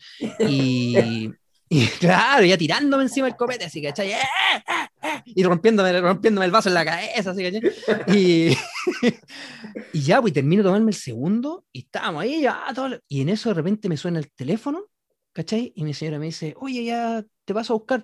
Y, 0.48 1.30
y 1.68 1.88
claro, 2.00 2.46
ya 2.46 2.58
tirándome 2.58 3.04
encima 3.04 3.28
el 3.28 3.36
copete, 3.36 3.66
así, 3.66 3.82
¿cachai? 3.82 4.12
¡Eh, 4.12 4.18
eh, 4.18 4.88
eh! 5.02 5.22
Y 5.26 5.44
rompiéndome, 5.44 6.00
rompiéndome 6.00 6.46
el 6.46 6.52
vaso 6.52 6.70
en 6.70 6.76
la 6.76 6.86
cabeza, 6.86 7.32
así, 7.32 7.44
¿cachai? 7.44 8.16
Y, 8.16 8.58
y 9.94 10.02
ya, 10.02 10.22
pues 10.22 10.34
termino 10.34 10.62
de 10.62 10.68
tomarme 10.68 10.92
el 10.92 10.98
segundo 10.98 11.66
y 11.72 11.80
estábamos 11.80 12.24
ahí, 12.24 12.42
ya, 12.42 12.64
todo 12.74 13.00
y 13.08 13.22
en 13.22 13.30
eso 13.30 13.50
de 13.50 13.56
repente 13.56 13.90
me 13.90 13.98
suena 13.98 14.20
el 14.20 14.32
teléfono, 14.32 14.86
¿cachai? 15.34 15.74
Y 15.76 15.84
mi 15.84 15.94
señora 15.94 16.20
me 16.20 16.26
dice, 16.26 16.54
oye, 16.60 16.84
ya 16.86 17.24
te 17.44 17.54
paso 17.54 17.74
a 17.74 17.78
buscar. 17.78 18.04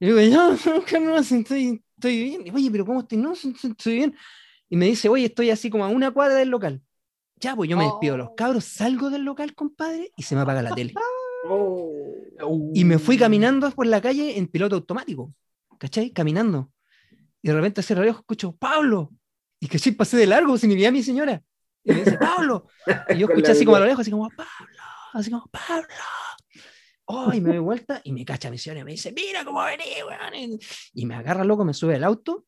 Y 0.00 0.06
digo, 0.06 0.20
no, 0.36 0.50
no, 1.00 1.22
si 1.24 1.38
estoy, 1.38 1.82
estoy 1.96 2.22
bien. 2.22 2.54
Oye, 2.54 2.70
pero 2.70 2.86
¿cómo 2.86 3.00
estoy? 3.00 3.18
No, 3.18 3.32
estoy 3.32 3.94
bien. 3.94 4.16
Y 4.68 4.76
me 4.76 4.86
dice, 4.86 5.08
oye, 5.08 5.26
estoy 5.26 5.50
así 5.50 5.70
como 5.70 5.84
a 5.84 5.88
una 5.88 6.10
cuadra 6.10 6.36
del 6.36 6.50
local. 6.50 6.80
Ya, 7.40 7.54
pues 7.54 7.70
yo 7.70 7.76
me 7.76 7.84
despido 7.84 8.14
de 8.14 8.18
los 8.18 8.30
cabros, 8.36 8.64
salgo 8.64 9.10
del 9.10 9.22
local, 9.22 9.54
compadre, 9.54 10.12
y 10.16 10.22
se 10.24 10.34
me 10.34 10.40
apaga 10.40 10.60
la 10.60 10.74
tele. 10.74 10.92
Oh. 11.48 12.72
Y 12.74 12.84
me 12.84 12.98
fui 12.98 13.16
caminando 13.18 13.70
por 13.70 13.86
la 13.86 14.00
calle 14.00 14.38
en 14.38 14.46
piloto 14.46 14.76
automático, 14.76 15.32
¿cachai? 15.78 16.10
Caminando. 16.10 16.70
Y 17.42 17.48
de 17.48 17.54
repente 17.54 17.80
hace 17.80 17.94
reloj 17.94 18.18
escucho, 18.18 18.56
Pablo. 18.56 19.12
Y 19.60 19.68
que 19.68 19.78
sí, 19.78 19.92
pasé 19.92 20.16
de 20.16 20.26
largo, 20.26 20.56
sin 20.58 20.70
ni 20.70 20.76
vi 20.76 20.84
a 20.84 20.92
mi 20.92 21.02
señora. 21.02 21.42
Y 21.82 21.92
me 21.92 22.04
dice, 22.04 22.18
Pablo. 22.18 22.66
Y 23.08 23.18
yo 23.18 23.26
escuché 23.28 23.52
así 23.52 23.64
como 23.64 23.76
a 23.76 23.80
lo 23.80 23.86
lejos, 23.86 24.02
así 24.02 24.10
como, 24.10 24.28
Pablo, 24.28 24.76
así 25.14 25.30
como, 25.30 25.46
Pablo. 25.46 25.88
Oh, 27.06 27.32
y 27.32 27.40
me 27.40 27.50
doy 27.50 27.58
vuelta 27.58 28.00
y 28.04 28.12
me 28.12 28.24
cacha 28.24 28.50
mi 28.50 28.58
señora 28.58 28.80
y 28.80 28.84
me 28.84 28.90
dice, 28.90 29.12
mira 29.12 29.44
cómo 29.44 29.62
vení, 29.64 29.84
weón. 30.06 30.58
Y 30.92 31.06
me 31.06 31.14
agarra 31.14 31.42
loco, 31.42 31.64
me 31.64 31.72
sube 31.72 31.94
al 31.94 32.04
auto, 32.04 32.44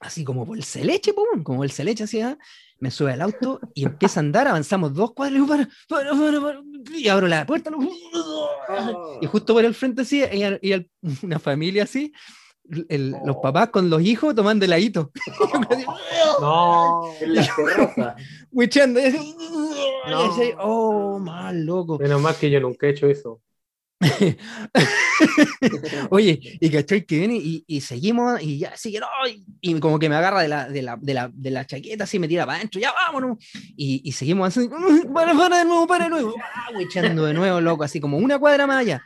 así 0.00 0.24
como 0.24 0.46
por 0.46 0.56
el 0.56 0.64
celeche, 0.64 1.12
pum, 1.12 1.42
como 1.42 1.64
el 1.64 1.70
celeche 1.70 2.04
así, 2.04 2.20
¿ah? 2.20 2.38
me 2.80 2.90
sube 2.90 3.12
al 3.12 3.20
auto 3.22 3.58
y 3.74 3.84
empieza 3.84 4.20
a 4.20 4.22
andar, 4.22 4.46
avanzamos 4.46 4.94
dos 4.94 5.12
cuadras, 5.12 5.32
y 5.32 5.42
digo, 5.42 5.48
para, 5.48 5.68
para, 5.88 6.10
para, 6.12 6.40
para, 6.40 6.60
y 6.96 7.08
abro 7.08 7.26
la 7.26 7.44
puerta, 7.46 7.70
Oh. 7.74 9.18
y 9.22 9.26
justo 9.26 9.54
por 9.54 9.64
el 9.64 9.74
frente 9.74 10.02
así, 10.02 10.22
y, 10.22 10.72
y 10.72 10.90
una 11.22 11.38
familia 11.38 11.82
así, 11.84 12.12
el- 12.88 13.16
los 13.24 13.36
papás 13.42 13.70
con 13.70 13.88
los 13.90 14.02
hijos 14.02 14.34
tomando 14.34 14.64
heladito. 14.64 15.10
No. 16.40 17.02
En 17.20 17.34
la 17.34 17.48
terraza. 17.56 18.16
No. 20.08 20.30
oh, 20.60 21.18
mal 21.18 21.64
loco. 21.64 21.98
Menos 21.98 22.20
mal 22.20 22.36
que 22.36 22.48
yo 22.50 22.60
nunca 22.60 22.86
he 22.86 22.90
hecho 22.90 23.08
eso. 23.08 23.40
Oye, 26.10 26.40
y 26.60 26.70
cachai 26.70 27.04
que 27.04 27.18
viene 27.18 27.36
y, 27.36 27.64
y 27.66 27.80
seguimos 27.80 28.40
y 28.42 28.58
ya 28.58 28.76
sigue, 28.76 29.00
no, 29.00 29.06
y, 29.28 29.44
y 29.60 29.78
como 29.80 29.98
que 29.98 30.08
me 30.08 30.16
agarra 30.16 30.42
de 30.42 30.48
la, 30.48 30.68
de 30.68 30.82
la, 30.82 30.96
de 31.00 31.14
la, 31.14 31.30
de 31.32 31.50
la 31.50 31.66
chaqueta, 31.66 32.04
así 32.04 32.18
me 32.18 32.28
tira 32.28 32.46
para 32.46 32.58
adentro, 32.58 32.80
ya 32.80 32.92
vámonos. 32.92 33.38
Y, 33.76 34.00
y 34.04 34.12
seguimos 34.12 34.56
así, 34.56 34.68
para, 35.14 35.34
para 35.36 35.58
de 35.58 35.64
nuevo, 35.64 35.86
para 35.86 36.04
de 36.04 36.10
nuevo, 36.10 36.34
ah, 36.42 36.68
echando 36.80 37.24
de 37.24 37.34
nuevo, 37.34 37.60
loco, 37.60 37.84
así 37.84 38.00
como 38.00 38.18
una 38.18 38.38
cuadra 38.38 38.66
más 38.66 38.78
allá. 38.78 39.02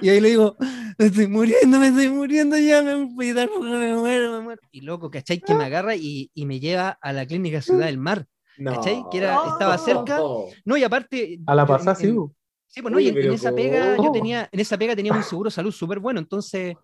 Y 0.00 0.08
ahí 0.08 0.20
le 0.20 0.30
digo, 0.30 0.56
me 0.98 1.06
estoy 1.06 1.26
muriendo, 1.26 1.78
me 1.78 1.88
estoy 1.88 2.08
muriendo 2.08 2.56
ya, 2.56 2.82
me 2.82 2.94
voy 3.04 3.30
a 3.30 3.34
me 3.34 3.94
muero, 3.96 4.32
me 4.32 4.40
muero. 4.40 4.60
Y 4.70 4.82
loco, 4.82 5.10
cachai 5.10 5.40
que 5.40 5.54
me 5.54 5.64
agarra 5.64 5.96
y, 5.96 6.30
y 6.34 6.46
me 6.46 6.60
lleva 6.60 6.98
a 7.00 7.12
la 7.12 7.26
clínica 7.26 7.60
Ciudad 7.60 7.86
del 7.86 7.98
Mar. 7.98 8.26
No. 8.58 8.74
¿Cachai? 8.76 9.02
Que 9.10 9.18
era- 9.18 9.38
estaba 9.50 9.76
cerca. 9.78 10.20
No, 10.64 10.76
y 10.76 10.84
aparte. 10.84 11.40
A 11.46 11.54
la 11.54 11.66
pasada, 11.66 11.96
sí. 11.96 12.08
en-. 12.08 12.32
Sí, 12.72 12.80
pues 12.80 12.90
no, 12.90 12.98
y 12.98 13.08
en, 13.08 13.18
en 13.18 13.32
esa 13.32 13.54
pega, 13.54 13.96
yo 14.02 14.10
tenía, 14.10 14.48
en 14.50 14.58
esa 14.58 14.78
pega 14.78 14.96
teníamos 14.96 15.24
un 15.26 15.28
seguro 15.28 15.48
de 15.50 15.54
salud 15.54 15.70
súper 15.72 15.98
bueno, 15.98 16.20
entonces, 16.20 16.74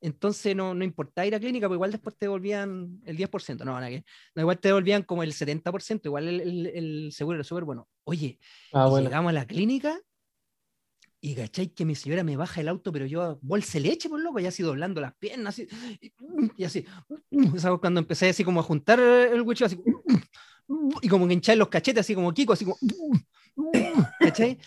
entonces 0.00 0.56
no, 0.56 0.74
no 0.74 0.82
importaba 0.82 1.26
ir 1.26 1.34
a 1.36 1.38
clínica, 1.38 1.68
pues 1.68 1.76
igual 1.76 1.92
después 1.92 2.16
te 2.16 2.24
devolvían 2.26 3.00
el 3.04 3.16
10%, 3.16 3.64
no, 3.64 3.74
nada 3.74 3.88
que, 3.88 4.04
no, 4.34 4.42
igual 4.42 4.58
te 4.58 4.66
devolvían 4.66 5.04
como 5.04 5.22
el 5.22 5.32
70%, 5.32 6.08
igual 6.08 6.26
el, 6.26 6.40
el- 6.40 6.66
el 6.66 7.12
seguro 7.12 7.36
era 7.36 7.44
súper 7.44 7.62
bueno. 7.62 7.88
Oye, 8.02 8.40
Ah, 8.72 8.88
bueno. 8.88 9.06
llegamos 9.06 9.30
a 9.30 9.32
la 9.34 9.46
clínica 9.46 10.00
y 11.20 11.36
cachai 11.36 11.68
que 11.68 11.84
mi 11.84 11.94
señora 11.94 12.24
me 12.24 12.36
baja 12.36 12.60
el 12.60 12.66
auto, 12.66 12.90
pero 12.90 13.06
yo 13.06 13.38
bolsa 13.40 13.74
de 13.74 13.80
leche, 13.88 14.08
por 14.08 14.18
loco, 14.18 14.40
ya 14.40 14.48
así 14.48 14.64
doblando 14.64 15.00
las 15.00 15.14
piernas, 15.14 15.54
así, 15.54 15.68
y, 16.56 16.64
así, 16.64 16.84
¿sabes? 17.58 17.78
Cuando 17.80 18.00
empecé 18.00 18.28
así 18.28 18.42
como 18.42 18.58
a 18.58 18.64
juntar 18.64 18.98
el 18.98 19.42
huecho, 19.42 19.66
así, 19.66 19.78
y 21.00 21.08
como 21.08 21.28
que 21.28 21.34
hinchar 21.34 21.56
los 21.56 21.68
cachetes, 21.68 22.00
así 22.00 22.16
como 22.16 22.34
Kiko, 22.34 22.54
así 22.54 22.64
como, 22.64 22.76
¿cachai? 24.18 24.58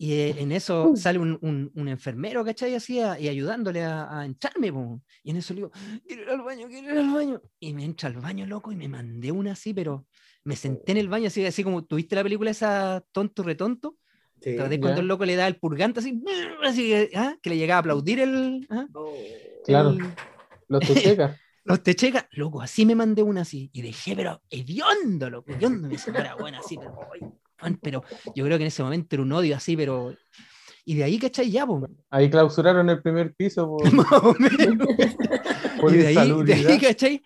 Y 0.00 0.12
eh, 0.12 0.36
en 0.38 0.52
eso 0.52 0.94
sale 0.94 1.18
un, 1.18 1.36
un- 1.42 1.72
un 1.74 1.88
enfermero, 1.88 2.44
¿cachai? 2.44 2.74
Así, 2.76 3.00
a- 3.00 3.18
y 3.18 3.28
ayudándole 3.28 3.82
a, 3.82 4.20
a 4.20 4.24
entrarme, 4.24 4.72
po. 4.72 5.02
y 5.24 5.30
en 5.30 5.36
eso 5.38 5.52
le 5.54 5.58
digo, 5.60 5.72
quiero 6.06 6.22
ir 6.22 6.30
al 6.30 6.42
baño, 6.42 6.68
quiero 6.68 6.92
ir 6.92 6.98
al 6.98 7.10
baño. 7.12 7.42
Y 7.58 7.74
me 7.74 7.84
entra 7.84 8.08
al 8.08 8.16
baño, 8.16 8.46
loco, 8.46 8.70
y 8.70 8.76
me 8.76 8.88
mandé 8.88 9.32
una 9.32 9.52
así, 9.52 9.74
pero 9.74 10.06
me 10.44 10.54
senté 10.54 10.92
en 10.92 10.98
el 10.98 11.08
baño, 11.08 11.26
así, 11.26 11.44
así 11.44 11.64
como, 11.64 11.84
¿tuviste 11.84 12.14
la 12.14 12.22
película 12.22 12.50
esa 12.52 13.04
tonto 13.10 13.42
retonto? 13.42 13.96
Sí. 14.40 14.50
¿Te 14.50 14.54
acordás 14.54 14.70
Ya. 14.76 14.80
cuando 14.80 15.00
el 15.00 15.08
loco 15.08 15.24
le 15.24 15.34
da 15.34 15.48
el 15.48 15.56
purgante 15.56 15.98
así, 15.98 16.22
así 16.64 16.88
que, 16.90 17.10
¿ah? 17.16 17.36
que 17.42 17.50
le 17.50 17.56
llegaba 17.56 17.78
a 17.78 17.80
aplaudir 17.80 18.20
el, 18.20 18.66
¿ah? 18.70 18.86
Oh. 18.94 19.12
Claro. 19.66 19.90
el- 19.90 19.98
Los 20.68 20.80
tuchecas. 20.86 21.36
los 21.64 21.82
techecas? 21.82 22.26
Loco, 22.30 22.62
así 22.62 22.86
me 22.86 22.94
mandé 22.94 23.24
una 23.24 23.40
así, 23.40 23.68
y 23.72 23.82
dejé, 23.82 24.14
pero 24.14 24.40
hediondo, 24.48 25.28
loco, 25.28 25.50
hediondo, 25.52 25.88
señora 25.98 26.36
buena 26.36 26.60
así, 26.60 26.76
pero, 26.78 26.94
pero 27.80 28.02
yo 28.34 28.44
creo 28.44 28.56
que 28.58 28.64
en 28.64 28.68
ese 28.68 28.82
momento 28.82 29.16
era 29.16 29.22
un 29.22 29.32
odio 29.32 29.56
así, 29.56 29.76
pero... 29.76 30.14
Y 30.84 30.94
de 30.94 31.04
ahí, 31.04 31.18
¿cachai? 31.18 31.50
Ya, 31.50 31.66
po, 31.66 31.86
Ahí 32.10 32.30
clausuraron 32.30 32.88
el 32.88 33.02
primer 33.02 33.34
piso 33.34 33.66
por, 33.68 33.88
por 35.80 35.92
y 35.92 35.98
de 35.98 36.06
ahí, 36.06 36.42
de 36.44 36.54
ahí, 36.54 36.78
¿cachai? 36.78 37.22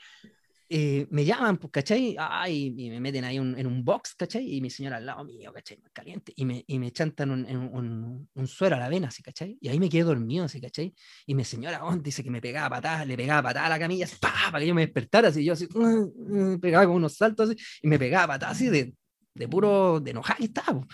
Eh, 0.74 1.06
me 1.10 1.22
llaman, 1.24 1.58
pues, 1.58 1.70
¿cachai? 1.70 2.16
Ay, 2.18 2.74
y 2.76 2.88
me 2.88 2.98
meten 2.98 3.24
ahí 3.24 3.38
un- 3.38 3.58
en 3.58 3.66
un 3.66 3.84
box, 3.84 4.14
¿cachai? 4.14 4.54
Y 4.56 4.60
mi 4.62 4.70
señora 4.70 4.96
al 4.96 5.04
lado 5.04 5.22
mío, 5.22 5.52
¿cachai? 5.52 5.76
Muy 5.78 5.90
caliente. 5.90 6.32
Y 6.34 6.46
me, 6.46 6.64
y 6.66 6.78
me 6.78 6.90
chantan 6.90 7.30
un, 7.30 7.44
un, 7.44 8.28
un- 8.34 8.46
suero 8.48 8.76
a 8.76 8.78
la 8.78 8.88
vena, 8.88 9.10
¿sí, 9.10 9.22
¿cachai? 9.22 9.58
Y 9.60 9.68
ahí 9.68 9.78
me 9.78 9.90
quedé 9.90 10.04
dormido, 10.04 10.48
¿sí, 10.48 10.62
¿cachai? 10.62 10.94
Y 11.26 11.34
mi 11.34 11.44
señora 11.44 11.84
oh, 11.84 11.94
dice 11.96 12.24
que 12.24 12.30
me 12.30 12.40
pegaba 12.40 12.70
patadas, 12.70 13.06
le 13.06 13.16
pegaba 13.18 13.42
patadas 13.42 13.66
a 13.66 13.70
la 13.70 13.78
camilla, 13.78 14.06
así, 14.06 14.16
¡pa! 14.18 14.32
para 14.50 14.60
que 14.60 14.66
yo 14.68 14.74
me 14.74 14.80
despertara, 14.86 15.28
así, 15.28 15.44
yo 15.44 15.52
así, 15.52 15.68
"Mm, 15.74 16.06
mm", 16.54 16.58
pegaba 16.60 16.86
como 16.86 16.96
unos 16.96 17.16
saltos 17.16 17.50
así, 17.50 17.62
y 17.82 17.86
me 17.88 17.98
pegaba 17.98 18.28
patadas 18.28 18.56
así 18.56 18.68
de, 18.70 18.94
de 19.34 19.48
puro, 19.48 20.00
de 20.00 20.10
enojada 20.10 20.38
estaba, 20.40 20.80
po. 20.80 20.86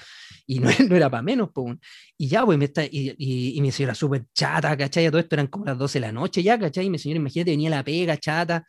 Y 0.47 0.61
no, 0.61 0.71
no 0.89 0.97
era 0.97 1.11
para 1.11 1.23
menos, 1.23 1.51
pues. 1.53 1.77
Y 2.17 2.29
ya, 2.29 2.45
pues, 2.45 2.59
me 2.59 2.67
está, 2.67 2.85
y, 2.85 3.15
y, 3.19 3.57
y 3.57 3.61
mi 3.61 3.73
señora 3.73 3.95
súper 3.95 4.27
chata, 4.33 4.77
¿cachai? 4.77 5.09
Todo 5.09 5.21
esto 5.21 5.35
eran 5.35 5.49
como 5.49 5.65
las 5.65 5.79
12 5.79 6.01
de 6.01 6.07
la 6.07 6.13
noche 6.13 6.43
ya, 6.43 6.59
¿cachai? 6.59 6.87
Y 6.87 6.91
mi 6.91 6.99
señora, 6.99 7.21
imagínate, 7.21 7.51
venía 7.51 7.71
la 7.71 7.85
pega, 7.85 8.17
chata. 8.17 8.65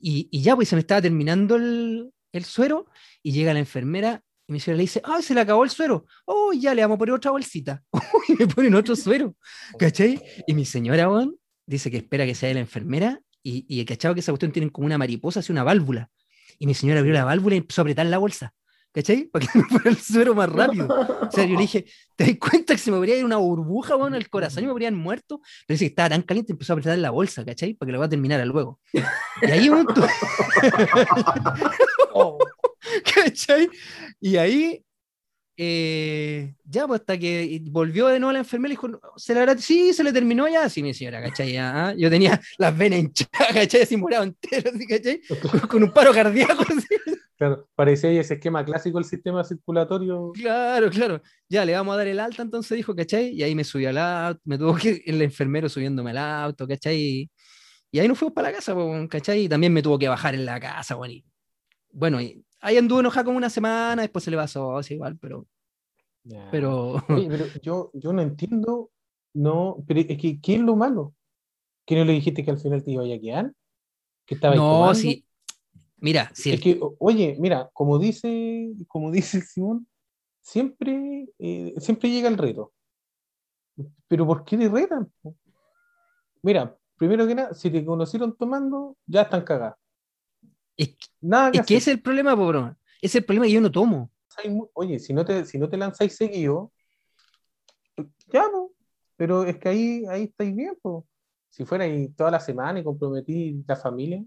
Y, 0.00 0.28
y 0.30 0.42
ya, 0.42 0.56
pues, 0.56 0.68
se 0.68 0.76
me 0.76 0.80
estaba 0.80 1.02
terminando 1.02 1.56
el, 1.56 2.10
el 2.32 2.44
suero 2.44 2.86
y 3.22 3.32
llega 3.32 3.52
la 3.52 3.60
enfermera 3.60 4.22
y 4.46 4.52
mi 4.52 4.60
señora 4.60 4.78
le 4.78 4.82
dice, 4.82 5.00
¡ay, 5.04 5.22
se 5.22 5.32
le 5.32 5.40
acabó 5.40 5.62
el 5.62 5.70
suero! 5.70 6.06
¡Oh, 6.24 6.52
ya 6.52 6.74
le 6.74 6.82
vamos 6.82 6.96
a 6.96 6.98
poner 6.98 7.14
otra 7.14 7.30
bolsita! 7.30 7.82
y 8.28 8.34
me 8.34 8.48
ponen 8.48 8.74
otro 8.74 8.96
suero, 8.96 9.36
¿cachai? 9.78 10.20
Y 10.46 10.54
mi 10.54 10.64
señora, 10.64 11.08
weón, 11.08 11.36
dice 11.66 11.88
que 11.88 11.98
espera 11.98 12.26
que 12.26 12.34
sea 12.34 12.52
la 12.52 12.58
enfermera 12.58 13.20
y, 13.44 13.64
y 13.68 13.84
cachado 13.84 14.12
que 14.12 14.20
esa 14.20 14.32
cuestión 14.32 14.50
tienen 14.50 14.70
como 14.70 14.86
una 14.86 14.98
mariposa, 14.98 15.38
así 15.38 15.52
una 15.52 15.62
válvula. 15.62 16.10
Y 16.58 16.66
mi 16.66 16.74
señora 16.74 16.98
abrió 16.98 17.14
la 17.14 17.24
válvula 17.24 17.54
y 17.54 17.58
empezó 17.58 17.80
a 17.80 17.84
apretar 17.84 18.06
la 18.06 18.18
bolsa. 18.18 18.52
¿Cachai? 18.92 19.24
Para 19.32 19.46
que 19.46 19.58
me 19.58 19.64
fuera 19.64 19.90
el 19.90 19.96
suero 19.98 20.34
más 20.34 20.48
rápido. 20.50 20.88
O 20.88 21.30
sea, 21.30 21.44
yo 21.44 21.54
le 21.54 21.60
dije, 21.62 21.84
¿te 22.16 22.24
das 22.24 22.36
cuenta 22.38 22.74
que 22.74 22.78
se 22.80 22.90
me 22.90 22.96
ir 23.18 23.24
una 23.24 23.36
burbuja, 23.36 23.94
bueno, 23.94 24.16
al 24.16 24.28
corazón 24.28 24.64
y 24.64 24.66
me 24.66 24.72
habrían 24.72 24.94
muerto? 24.96 25.40
Pero 25.66 25.74
dice 25.74 25.84
que 25.84 25.90
estaba 25.90 26.08
tan 26.10 26.22
caliente, 26.22 26.52
empezó 26.52 26.72
a 26.72 26.74
apretar 26.74 26.94
en 26.94 27.02
la 27.02 27.10
bolsa, 27.10 27.44
¿cachai? 27.44 27.74
Para 27.74 27.88
que 27.88 27.92
lo 27.92 27.98
va 28.00 28.06
a 28.06 28.08
terminar 28.08 28.44
luego. 28.46 28.80
Y 28.92 29.50
ahí, 29.50 29.70
weón, 29.70 29.86
tú- 29.86 30.02
¿cachai? 33.14 33.68
Y 34.20 34.36
ahí, 34.36 34.84
eh, 35.56 36.54
ya, 36.64 36.86
pues 36.86 37.00
hasta 37.00 37.18
que 37.18 37.60
volvió 37.70 38.08
de 38.08 38.18
nuevo 38.18 38.32
la 38.32 38.38
enfermera 38.40 38.72
y 38.72 38.76
dijo, 38.76 38.88
"No, 38.88 39.00
¿se 39.16 39.34
le 39.34 39.40
habrá- 39.40 39.58
Sí, 39.58 39.92
se 39.92 40.02
le 40.02 40.12
terminó 40.12 40.48
ya. 40.48 40.68
Sí, 40.68 40.82
mi 40.82 40.94
señora, 40.94 41.22
¿cachai? 41.22 41.56
Ah, 41.58 41.94
Yo 41.96 42.08
tenía 42.10 42.40
las 42.58 42.76
venas 42.76 42.98
hinchadas, 43.00 43.48
¿cachai? 43.52 43.82
Así 43.82 43.96
morado 43.96 44.24
entero, 44.24 44.70
¿cachai? 44.88 45.20
Con, 45.50 45.60
con 45.60 45.82
un 45.84 45.92
paro 45.92 46.12
cardíaco, 46.12 46.62
así. 46.62 46.86
Claro, 47.40 47.66
parecía 47.74 48.10
ahí 48.10 48.18
ese 48.18 48.34
esquema 48.34 48.62
clásico 48.62 48.98
del 48.98 49.06
sistema 49.06 49.42
circulatorio. 49.42 50.30
Claro, 50.34 50.90
claro. 50.90 51.22
Ya 51.48 51.64
le 51.64 51.72
vamos 51.72 51.94
a 51.94 51.96
dar 51.96 52.06
el 52.06 52.20
alta, 52.20 52.42
entonces 52.42 52.76
dijo, 52.76 52.94
¿cachai? 52.94 53.30
Y 53.30 53.42
ahí 53.42 53.54
me 53.54 53.64
subió 53.64 53.88
al 53.88 53.96
auto, 53.96 54.42
me 54.44 54.58
tuvo 54.58 54.74
que 54.76 55.02
el 55.06 55.22
enfermero 55.22 55.66
subiéndome 55.70 56.10
al 56.10 56.18
auto, 56.18 56.68
¿cachai? 56.68 57.30
Y, 57.92 57.98
ahí 57.98 58.06
nos 58.06 58.18
fuimos 58.18 58.34
para 58.34 58.50
la 58.50 58.56
casa, 58.56 58.74
¿cachai? 59.08 59.44
Y 59.44 59.48
también 59.48 59.72
me 59.72 59.80
tuvo 59.80 59.98
que 59.98 60.06
bajar 60.06 60.34
en 60.34 60.44
la 60.44 60.60
casa, 60.60 60.96
bueno. 60.96 61.14
Y, 61.14 61.24
bueno, 61.90 62.20
y 62.20 62.44
ahí 62.60 62.76
anduvo 62.76 63.00
enojado 63.00 63.24
como 63.24 63.38
una 63.38 63.48
semana, 63.48 64.02
después 64.02 64.22
se 64.22 64.30
le 64.30 64.36
pasó, 64.36 64.76
así 64.76 64.92
igual, 64.92 65.16
pero, 65.18 65.46
Ya. 66.24 66.46
pero, 66.50 67.02
Oye, 67.08 67.26
pero 67.30 67.46
yo, 67.62 67.90
yo 67.94 68.12
no 68.12 68.20
entiendo, 68.20 68.90
no, 69.32 69.82
pero 69.88 70.00
es 70.00 70.18
que, 70.18 70.38
¿qué 70.42 70.56
es 70.56 70.60
lo 70.60 70.76
malo? 70.76 71.14
¿Que 71.86 71.96
no 71.96 72.04
le 72.04 72.12
dijiste 72.12 72.44
que 72.44 72.50
al 72.50 72.58
final 72.58 72.84
te 72.84 72.90
iba 72.90 73.02
a 73.02 73.18
quedar? 73.18 73.50
¿Que 74.26 74.34
estaba 74.34 74.54
no, 74.56 74.94
sí. 74.94 75.24
Mira, 76.00 76.30
si 76.34 76.50
Es 76.50 76.60
que, 76.60 76.80
oye, 76.98 77.36
mira, 77.38 77.70
como 77.72 77.98
dice, 77.98 78.72
como 78.88 79.10
dice 79.10 79.38
el 79.38 79.42
Simón, 79.44 79.86
siempre, 80.40 81.28
eh, 81.38 81.74
siempre 81.78 82.10
llega 82.10 82.28
el 82.28 82.38
reto. 82.38 82.72
Pero 84.08 84.26
¿por 84.26 84.44
qué 84.44 84.56
te 84.56 84.68
retan? 84.68 85.12
Mira, 86.42 86.76
primero 86.96 87.26
que 87.26 87.34
nada, 87.34 87.54
si 87.54 87.70
te 87.70 87.84
conocieron 87.84 88.36
tomando, 88.36 88.96
ya 89.06 89.22
están 89.22 89.42
cagadas. 89.42 89.76
es, 90.76 90.96
Nada 91.20 91.52
que 91.52 91.58
es 91.58 91.66
que 91.66 91.76
es 91.76 91.88
el 91.88 92.00
problema, 92.00 92.34
po, 92.34 92.46
bro. 92.48 92.76
Ese 93.02 93.06
es 93.06 93.14
el 93.16 93.24
problema 93.24 93.46
que 93.46 93.52
yo 93.52 93.60
no 93.60 93.70
tomo. 93.70 94.10
Oye, 94.74 94.98
si 94.98 95.12
no 95.12 95.24
te, 95.24 95.44
si 95.44 95.58
no 95.58 95.68
te 95.68 95.76
lanzáis 95.76 96.16
seguido, 96.16 96.72
ya, 98.32 98.48
po. 98.50 98.72
pero 99.16 99.44
es 99.44 99.58
que 99.58 99.68
ahí, 99.68 100.04
ahí 100.08 100.24
estáis 100.24 100.54
bien, 100.56 100.76
po. 100.80 101.06
Si 101.50 101.64
fuera 101.64 101.84
ahí 101.84 102.08
toda 102.10 102.30
la 102.30 102.40
semana 102.40 102.80
y 102.80 102.84
comprometí 102.84 103.62
la 103.66 103.76
familia. 103.76 104.24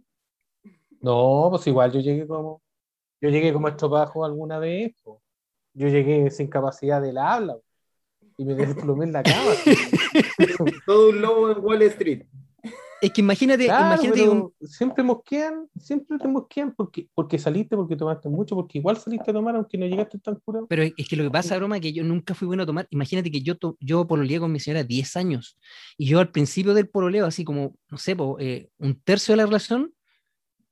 No, 1.04 1.48
pues 1.52 1.68
igual 1.68 1.92
yo 1.92 2.00
llegué 2.00 2.26
como, 2.26 2.62
yo 3.22 3.30
llegué 3.30 3.52
como 3.54 3.68
estropajo 3.68 4.24
alguna 4.26 4.58
vez, 4.58 4.96
po. 5.04 5.22
Yo 5.76 5.88
llegué 5.90 6.32
sin 6.32 6.48
capacidad 6.48 7.02
del 7.02 7.18
habla 7.18 7.56
po. 7.56 7.64
y 8.38 8.46
me 8.46 8.56
desplomé 8.56 9.06
en 9.06 9.12
la 9.14 9.22
cama. 9.24 9.52
Todo 10.86 11.10
un 11.10 11.22
lobo 11.22 11.52
en 11.52 11.60
Wall 11.64 11.82
Street. 11.84 12.24
Es 13.02 13.12
que 13.12 13.20
imagínate, 13.20 13.66
Claro, 13.66 13.86
imagínate 13.88 14.30
un- 14.30 14.54
siempre 14.62 15.04
mosquean, 15.04 15.68
siempre 15.78 16.18
te 16.18 16.26
mosquean 16.26 16.74
porque, 16.74 17.10
porque 17.14 17.38
saliste, 17.38 17.76
porque 17.76 17.98
tomaste 17.98 18.30
mucho, 18.30 18.56
porque 18.56 18.78
igual 18.78 18.96
saliste 18.96 19.30
a 19.30 19.34
tomar 19.34 19.58
aunque 19.58 19.78
no 19.78 19.86
llegaste 19.86 20.20
tan 20.20 20.36
curado. 20.36 20.68
Pero 20.68 20.84
es 20.84 21.10
que 21.10 21.18
lo 21.18 21.26
que 21.26 21.30
pasa, 21.32 21.58
broma, 21.58 21.82
que 21.82 21.92
yo 21.92 22.06
nunca 22.06 22.34
fui 22.34 22.46
bueno 22.48 22.64
a 22.64 22.66
tomar. 22.66 22.88
Imagínate 22.92 23.30
que 23.30 23.42
yo, 23.42 23.58
to- 23.58 23.76
yo 23.82 24.08
pololeé 24.08 24.40
con 24.40 24.54
mi 24.54 24.62
señora 24.62 24.84
10 24.86 25.18
años. 25.18 25.58
Y 25.98 26.06
yo 26.06 26.20
al 26.22 26.32
principio 26.32 26.74
del 26.74 26.88
pololeo, 26.88 27.26
así 27.26 27.44
como, 27.44 27.76
no 27.90 27.98
sé, 27.98 28.16
po, 28.16 28.38
eh, 28.40 28.70
un 28.78 28.96
tercio 29.02 29.34
de 29.34 29.38
la 29.38 29.46
relación, 29.48 29.94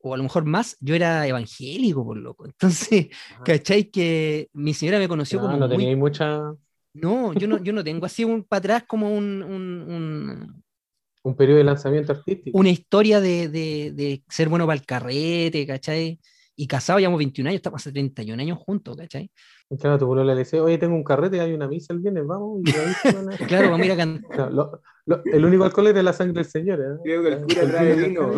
o 0.04 0.14
a 0.14 0.18
lo 0.18 0.24
mejor 0.24 0.46
más, 0.46 0.78
yo 0.80 0.96
era 0.96 1.26
evangélico, 1.28 2.04
por 2.06 2.18
loco. 2.18 2.46
Entonces, 2.46 3.08
¿cachai? 3.46 3.86
Que 3.92 4.50
mi 4.54 4.74
señora 4.74 5.00
me 5.00 5.08
conoció 5.08 5.40
No, 5.40 5.46
como 5.46 5.58
no 5.58 5.68
muy- 5.68 5.78
teníais 5.78 5.98
mucha, 5.98 6.54
No, 6.94 7.34
yo 7.34 7.48
no, 7.48 7.58
yo 7.64 7.72
no 7.74 7.84
tengo 7.84 8.06
así 8.06 8.24
un 8.24 8.44
para 8.44 8.60
atrás 8.60 8.84
como 8.88 9.16
un, 9.16 9.42
un- 9.44 9.82
un- 9.88 10.64
un 11.24 11.36
periodo 11.36 11.60
de 11.60 11.64
lanzamiento 11.66 12.14
artístico. 12.14 12.58
una 12.58 12.70
historia 12.70 13.22
de, 13.22 13.48
de- 13.48 13.92
de 13.94 14.24
ser 14.28 14.50
bueno 14.50 14.66
para 14.66 14.80
el 14.80 14.86
carrete, 14.86 15.66
¿cachai? 15.68 16.20
y 16.54 16.68
casados, 16.68 17.00
llevamos 17.00 17.18
21 17.18 17.50
años, 17.50 17.60
estamos 17.60 17.82
hace 17.82 17.92
31 17.92 18.40
años 18.40 18.58
juntos, 18.60 18.96
¿cachai? 18.96 19.32
Claro, 19.80 19.98
tu 19.98 20.06
polola 20.06 20.36
le 20.36 20.42
dice, 20.42 20.60
oye, 20.60 20.78
tengo 20.78 20.96
un 20.96 21.04
carrete, 21.04 21.40
hay 21.40 21.54
una 21.54 21.68
misa 21.68 21.94
el 21.94 22.00
viernes, 22.00 22.28
vamos. 22.28 22.62
Y 22.66 22.70
ahí 22.72 22.94
a- 23.04 23.38
Claro, 23.48 23.72
vamos 23.72 23.82
a 23.82 23.86
ir 23.86 23.92
a 23.94 23.98
cantar. 23.98 24.30
Claro, 24.30 24.52
lo- 24.52 24.82
lo- 25.06 25.24
el 25.26 25.46
único 25.46 25.64
alcohol 25.64 25.88
es 25.88 25.96
de 25.96 26.04
la 26.04 26.14
sangre 26.14 26.44
del 26.44 26.52
Señor. 26.52 26.80
¿eh? 26.82 27.00
Creo 27.04 27.24
que 27.24 27.30
el 27.30 27.42
cura 27.42 27.68
trae 27.68 27.96
vino. 27.96 28.32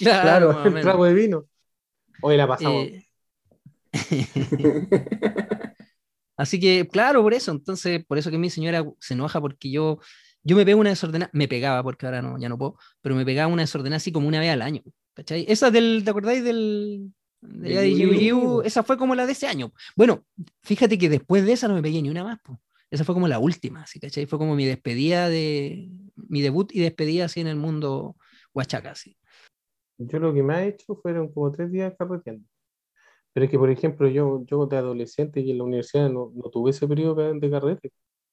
Claro, 0.22 0.50
Claro, 0.50 0.76
el 0.76 0.82
trago 0.82 1.04
de 1.04 1.14
vino. 1.14 1.46
Hoy 2.22 2.36
la 2.36 2.46
pasamos. 2.46 2.86
Eh, 2.86 3.06
Así 6.36 6.58
que, 6.58 6.88
claro, 6.88 7.22
por 7.22 7.34
eso, 7.34 7.50
entonces, 7.50 8.02
por 8.06 8.16
eso 8.16 8.30
que 8.30 8.38
mi 8.38 8.48
señora 8.48 8.82
se 8.98 9.12
enoja 9.12 9.40
porque 9.42 9.70
yo, 9.70 9.98
yo 10.42 10.56
me 10.56 10.64
pego 10.64 10.80
una 10.80 10.88
desordenada, 10.88 11.30
me 11.34 11.48
pegaba 11.48 11.82
porque 11.82 12.06
ahora 12.06 12.22
no, 12.22 12.38
ya 12.38 12.48
no 12.48 12.56
puedo, 12.56 12.78
pero 13.02 13.14
me 13.14 13.26
pegaba 13.26 13.52
una 13.52 13.62
desordenada 13.62 13.98
así 13.98 14.10
como 14.10 14.26
una 14.26 14.40
vez 14.40 14.50
al 14.50 14.62
año, 14.62 14.82
¿cachai? 15.12 15.44
Esa 15.48 15.70
del, 15.70 16.00
¿te 16.02 16.10
acordáis 16.10 16.42
del, 16.42 17.12
de, 17.42 17.68
De 17.68 17.74
la 17.74 17.80
de 17.82 17.90
Yu 17.90 17.98
Yu 17.98 18.14
Yu. 18.14 18.20
Yu? 18.20 18.62
Esa 18.62 18.82
fue 18.82 18.96
como 18.96 19.14
la 19.14 19.26
de 19.26 19.32
ese 19.32 19.48
año. 19.48 19.72
Bueno, 19.96 20.24
fíjate 20.62 20.96
que 20.96 21.10
después 21.10 21.44
de 21.44 21.52
esa 21.52 21.68
no 21.68 21.74
me 21.74 21.82
pegué 21.82 22.00
ni 22.00 22.08
una 22.08 22.24
más, 22.24 22.38
po. 22.40 22.58
Esa 22.90 23.04
fue 23.04 23.14
como 23.14 23.28
la 23.28 23.38
última, 23.38 23.86
¿sí, 23.86 24.00
¿cachai? 24.00 24.24
Fue 24.24 24.38
como 24.38 24.56
mi 24.56 24.64
despedida 24.64 25.28
de, 25.28 25.90
mi 26.16 26.40
debut 26.40 26.74
y 26.74 26.80
despedida 26.80 27.26
así 27.26 27.40
en 27.40 27.46
el 27.46 27.56
mundo 27.56 28.16
huachaca, 28.52 28.92
así. 28.92 29.16
Yo 30.02 30.18
lo 30.18 30.32
que 30.32 30.42
me 30.42 30.54
ha 30.54 30.64
hecho 30.64 30.96
fueron 30.96 31.30
como 31.32 31.52
tres 31.52 31.70
días 31.70 31.92
carreteando. 31.98 32.46
Pero 33.32 33.44
es 33.44 33.50
que, 33.50 33.58
por 33.58 33.70
ejemplo, 33.70 34.08
yo, 34.08 34.42
yo 34.46 34.66
de 34.66 34.76
adolescente 34.78 35.40
y 35.40 35.50
en 35.50 35.58
la 35.58 35.64
universidad 35.64 36.08
no, 36.08 36.32
no 36.34 36.50
tuve 36.50 36.70
ese 36.70 36.88
periodo 36.88 37.34
de 37.34 37.50
carrete. 37.50 37.92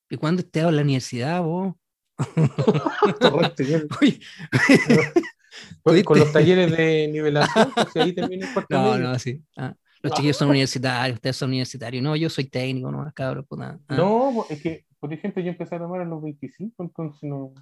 ¿Y 0.10 0.16
cuándo 0.18 0.42
estés 0.42 0.64
en 0.64 0.76
la 0.76 0.82
universidad, 0.82 1.44
vos? 1.44 1.74
Correcto, 3.22 3.64
con, 5.84 6.04
con 6.04 6.20
los 6.20 6.32
talleres 6.32 6.72
de 6.72 7.10
nivelación, 7.12 7.72
pues 7.74 7.96
ahí 7.98 8.16
el 8.18 8.54
cuarto 8.54 8.76
No, 8.76 8.92
medio. 8.94 9.08
no, 9.10 9.20
sí. 9.20 9.44
Ah, 9.58 9.76
los 10.02 10.14
chiquillos 10.14 10.38
son 10.38 10.50
universitarios, 10.50 11.16
ustedes 11.16 11.36
son 11.36 11.50
universitarios. 11.50 12.04
No, 12.04 12.16
yo 12.16 12.30
soy 12.30 12.46
técnico, 12.50 12.92
no, 12.92 13.12
cabrón, 13.14 13.46
puta. 13.48 13.80
Ah. 13.88 13.96
No, 13.98 14.46
es 14.50 14.62
que, 14.62 14.86
por 15.00 15.14
ejemplo, 15.14 15.44
yo 15.44 15.50
empecé 15.50 15.76
a 15.76 15.80
tomar 15.80 16.02
a 16.02 16.06
los 16.06 16.22
25, 16.24 16.84
entonces 16.84 17.24
no. 17.24 17.54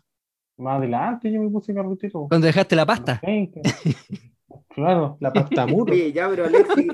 Más 0.57 0.77
adelante 0.77 1.31
yo 1.31 1.41
me 1.41 1.49
puse 1.49 1.73
carretero. 1.73 2.27
Cuando 2.29 2.47
dejaste 2.47 2.75
la 2.75 2.85
pasta. 2.85 3.19
20. 3.23 3.61
Claro, 4.69 5.17
la 5.21 5.31
pasta 5.31 5.65
muro. 5.65 5.93
Oye, 5.93 6.11
ya, 6.11 6.27
pero 6.29 6.45
Alexi, 6.45 6.87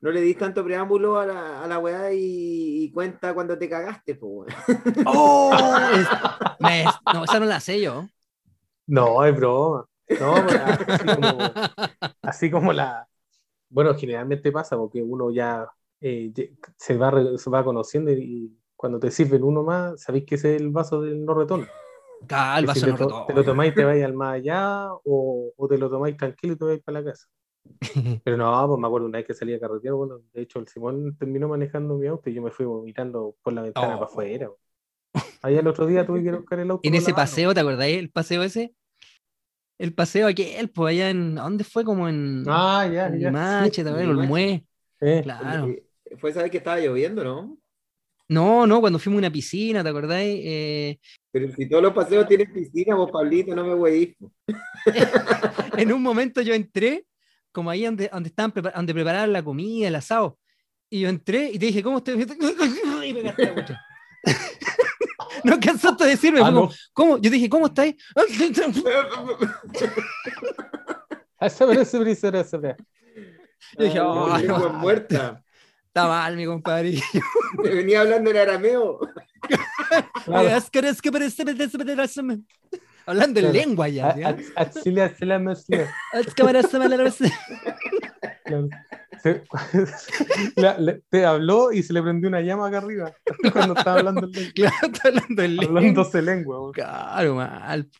no 0.00 0.10
le 0.10 0.20
di 0.20 0.34
tanto 0.34 0.64
preámbulo 0.64 1.18
a 1.20 1.26
la, 1.26 1.62
a 1.62 1.68
la 1.68 1.78
weá 1.78 2.12
y, 2.12 2.82
y 2.84 2.90
cuenta 2.90 3.32
cuando 3.32 3.56
te 3.56 3.68
cagaste, 3.68 4.16
pues, 4.16 4.48
weón. 4.66 5.06
¡Oh! 5.06 5.52
Es- 5.94 6.08
me- 6.58 6.84
no, 7.14 7.22
esa 7.24 7.38
no 7.38 7.46
la 7.46 7.60
sé 7.60 7.80
yo. 7.80 8.08
No, 8.88 9.24
es 9.24 9.36
broma. 9.36 9.86
No, 10.18 10.34
así 10.88 11.06
como, 11.06 11.38
así 12.22 12.50
como 12.50 12.72
la. 12.72 13.08
Bueno, 13.68 13.94
generalmente 13.94 14.50
pasa 14.50 14.76
porque 14.76 15.00
uno 15.00 15.30
ya 15.30 15.66
eh, 16.00 16.32
se, 16.76 16.96
va, 16.96 17.12
re- 17.12 17.38
se 17.38 17.50
va 17.50 17.62
conociendo 17.64 18.10
y, 18.10 18.16
y 18.20 18.58
cuando 18.74 18.98
te 18.98 19.12
sirven 19.12 19.44
uno 19.44 19.62
más, 19.62 20.02
sabéis 20.02 20.24
que 20.26 20.34
ese 20.34 20.56
es 20.56 20.60
el 20.60 20.70
vaso 20.70 21.00
del 21.00 21.24
no 21.24 21.34
retorno. 21.34 21.66
Ah, 22.30 22.58
el 22.58 22.68
si 22.74 22.80
te, 22.82 23.34
lo 23.34 23.44
tomáis 23.44 23.72
y 23.72 23.74
te 23.74 23.84
vais 23.84 24.04
al 24.04 24.14
más 24.14 24.34
allá 24.34 24.88
o, 25.04 25.52
o 25.56 25.68
te 25.68 25.78
lo 25.78 25.90
tomáis 25.90 26.16
tranquilo 26.16 26.54
y 26.54 26.56
te 26.56 26.64
vais 26.64 26.82
para 26.82 27.00
la 27.00 27.10
casa. 27.12 27.26
Pero 28.24 28.36
no, 28.36 28.68
pues 28.68 28.80
me 28.80 28.86
acuerdo 28.86 29.06
una 29.06 29.18
vez 29.18 29.26
que 29.26 29.34
salía 29.34 29.56
a 29.56 29.60
carretera, 29.60 29.94
bueno, 29.94 30.20
de 30.32 30.42
hecho 30.42 30.58
el 30.58 30.68
Simón 30.68 31.16
terminó 31.18 31.48
manejando 31.48 31.96
mi 31.96 32.06
auto 32.08 32.28
y 32.30 32.34
yo 32.34 32.42
me 32.42 32.50
fui 32.50 32.66
vomitando 32.66 33.36
por 33.42 33.52
la 33.52 33.62
ventana 33.62 33.96
Oh. 33.96 34.00
para 34.00 34.06
afuera. 34.10 34.50
Ahí 35.42 35.56
el 35.56 35.66
otro 35.66 35.86
día 35.86 36.06
tuve 36.06 36.22
que 36.22 36.32
buscar 36.32 36.58
el 36.60 36.70
auto. 36.70 36.80
En 36.88 36.94
ese 36.94 37.12
mano. 37.12 37.16
paseo, 37.16 37.54
¿te 37.54 37.60
acordáis? 37.60 37.98
El 37.98 38.10
paseo 38.10 38.42
ese. 38.42 38.74
El 39.78 39.94
paseo 39.94 40.28
aquel, 40.28 40.70
pues 40.70 40.92
allá 40.94 41.10
en. 41.10 41.38
¿a 41.38 41.42
¿Dónde 41.42 41.64
fue? 41.64 41.84
Como 41.84 42.08
en. 42.08 42.44
Ah, 42.48 42.88
ya, 42.92 43.08
en 43.08 43.18
ya. 43.18 43.28
Limache, 43.28 43.82
también, 43.84 44.08
Limache. 44.10 44.22
Olmué. 44.22 44.66
Eh, 45.00 45.20
Claro. 45.24 45.66
Eh, 45.68 45.84
Fue 46.18 46.30
esa 46.30 46.42
vez 46.42 46.50
que 46.50 46.58
estaba 46.58 46.78
lloviendo, 46.78 47.24
¿no? 47.24 47.58
No, 48.28 48.66
no, 48.66 48.80
cuando 48.80 48.98
fuimos 48.98 49.18
a 49.18 49.20
una 49.26 49.30
piscina, 49.32 49.82
¿te 49.82 49.88
acordáis? 49.90 50.40
Eh, 50.44 50.98
Pero 51.30 51.52
si 51.54 51.68
todos 51.68 51.82
los 51.82 51.92
paseos 51.92 52.26
tienen 52.26 52.52
piscina, 52.52 52.94
vos, 52.94 53.10
Pablito, 53.10 53.54
no 53.54 53.64
me 53.66 53.74
voy 53.74 54.16
en 55.76 55.92
un 55.92 56.02
momento 56.02 56.40
yo 56.40 56.54
entré, 56.54 57.04
como 57.52 57.68
ahí 57.70 57.84
donde, 57.84 58.08
donde 58.12 58.28
estaban 58.30 58.52
prepar- 58.52 58.74
donde 58.74 58.94
preparaban 58.94 59.32
la 59.32 59.42
comida, 59.42 59.88
el 59.88 59.94
asado. 59.96 60.38
Y 60.88 61.00
yo 61.00 61.08
entré 61.08 61.50
y 61.50 61.58
te 61.58 61.66
dije, 61.66 61.82
¿cómo 61.82 61.98
estoy? 61.98 62.26
Y 63.06 63.12
me 63.14 63.22
gasté. 63.22 63.52
No 65.44 65.54
alcanzaste 65.54 66.04
a 66.04 66.06
decirme, 66.06 66.40
ah, 66.40 66.50
no. 66.52 66.70
¿cómo? 66.92 67.18
Yo 67.18 67.28
dije, 67.30 67.48
¿cómo 67.48 67.66
estáis? 67.66 67.96
Ah. 68.14 68.22
Yo 73.78 73.84
dije, 73.84 73.98
Ah, 73.98 74.04
"Oh, 74.06 74.38
no". 74.38 74.72
muerta. 74.74 75.42
Está 75.94 76.08
mal, 76.08 76.36
mi 76.36 76.46
compadre. 76.46 76.98
Me 77.62 77.68
venía 77.68 78.00
hablando 78.00 78.30
en 78.30 78.36
arameo. 78.38 78.98
Hablando 83.04 83.40
en 83.40 83.52
lengua 83.52 83.88
ya. 83.88 84.14
La- 90.56 90.78
le- 90.78 91.02
te 91.10 91.24
habló 91.26 91.72
y 91.72 91.82
se 91.82 91.92
le 91.92 92.02
prendió 92.02 92.28
una 92.28 92.40
llama 92.40 92.68
acá 92.68 92.78
arriba 92.78 93.12
cuando 93.52 93.74
estaba 93.74 93.98
hablando 93.98 94.24
en 94.26 94.32
lengua. 94.32 94.52
Claro, 94.54 94.76
está 94.92 95.08
hablando 95.08 95.42
en 95.42 95.56
lengua. 95.56 95.78
Hablándose 95.78 96.22
lengua. 96.22 96.60
weón. 96.60 96.72
Claro, 96.72 97.34
mal. 97.34 97.90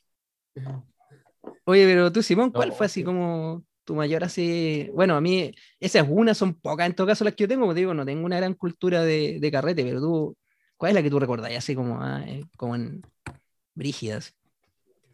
Oye, 1.64 1.86
pero 1.86 2.10
tú, 2.10 2.22
Simón, 2.22 2.50
¿cuál 2.50 2.70
No, 2.70 2.74
fue 2.74 2.86
así 2.86 3.00
sí. 3.00 3.04
como 3.04 3.62
tu 3.84 3.94
mayor 3.94 4.24
así? 4.24 4.88
Bueno, 4.94 5.16
a 5.16 5.20
mí 5.20 5.52
esas 5.80 6.06
unas 6.08 6.38
son 6.38 6.54
pocas 6.60 6.86
en 6.86 6.94
todo 6.94 7.06
caso 7.06 7.24
las 7.24 7.34
que 7.34 7.42
yo 7.44 7.48
tengo, 7.48 7.62
como 7.62 7.74
te 7.74 7.80
digo, 7.80 7.94
no 7.94 8.04
tengo 8.06 8.24
una 8.26 8.36
gran 8.38 8.54
cultura 8.54 9.02
de, 9.02 9.38
de 9.40 9.50
carrete, 9.52 9.84
pero 9.84 10.00
tú, 10.00 10.36
¿cuál 10.76 10.90
es 10.90 10.94
la 10.96 11.02
que 11.02 11.10
tú 11.10 11.18
recordáis 11.20 11.58
así 11.58 11.74
como, 11.74 12.00
ah, 12.02 12.22
eh, 12.26 12.44
como 12.56 12.76
en 12.76 13.02
brígidas? 13.74 14.34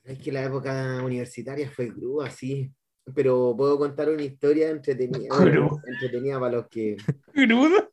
Es 0.04 0.18
que 0.18 0.32
la 0.32 0.44
época 0.44 1.02
universitaria 1.04 1.70
fue 1.70 1.92
cruda, 1.92 2.30
sí. 2.30 2.72
Pero 3.14 3.54
puedo 3.56 3.78
contar 3.78 4.08
una 4.10 4.22
historia 4.22 4.70
entretenida, 4.70 5.34
bueno, 5.34 5.52
Cruda. 5.52 5.82
entretenida 5.86 6.40
para 6.40 6.56
los 6.56 6.68
que 6.68 6.96
¿Crudo? 7.32 7.90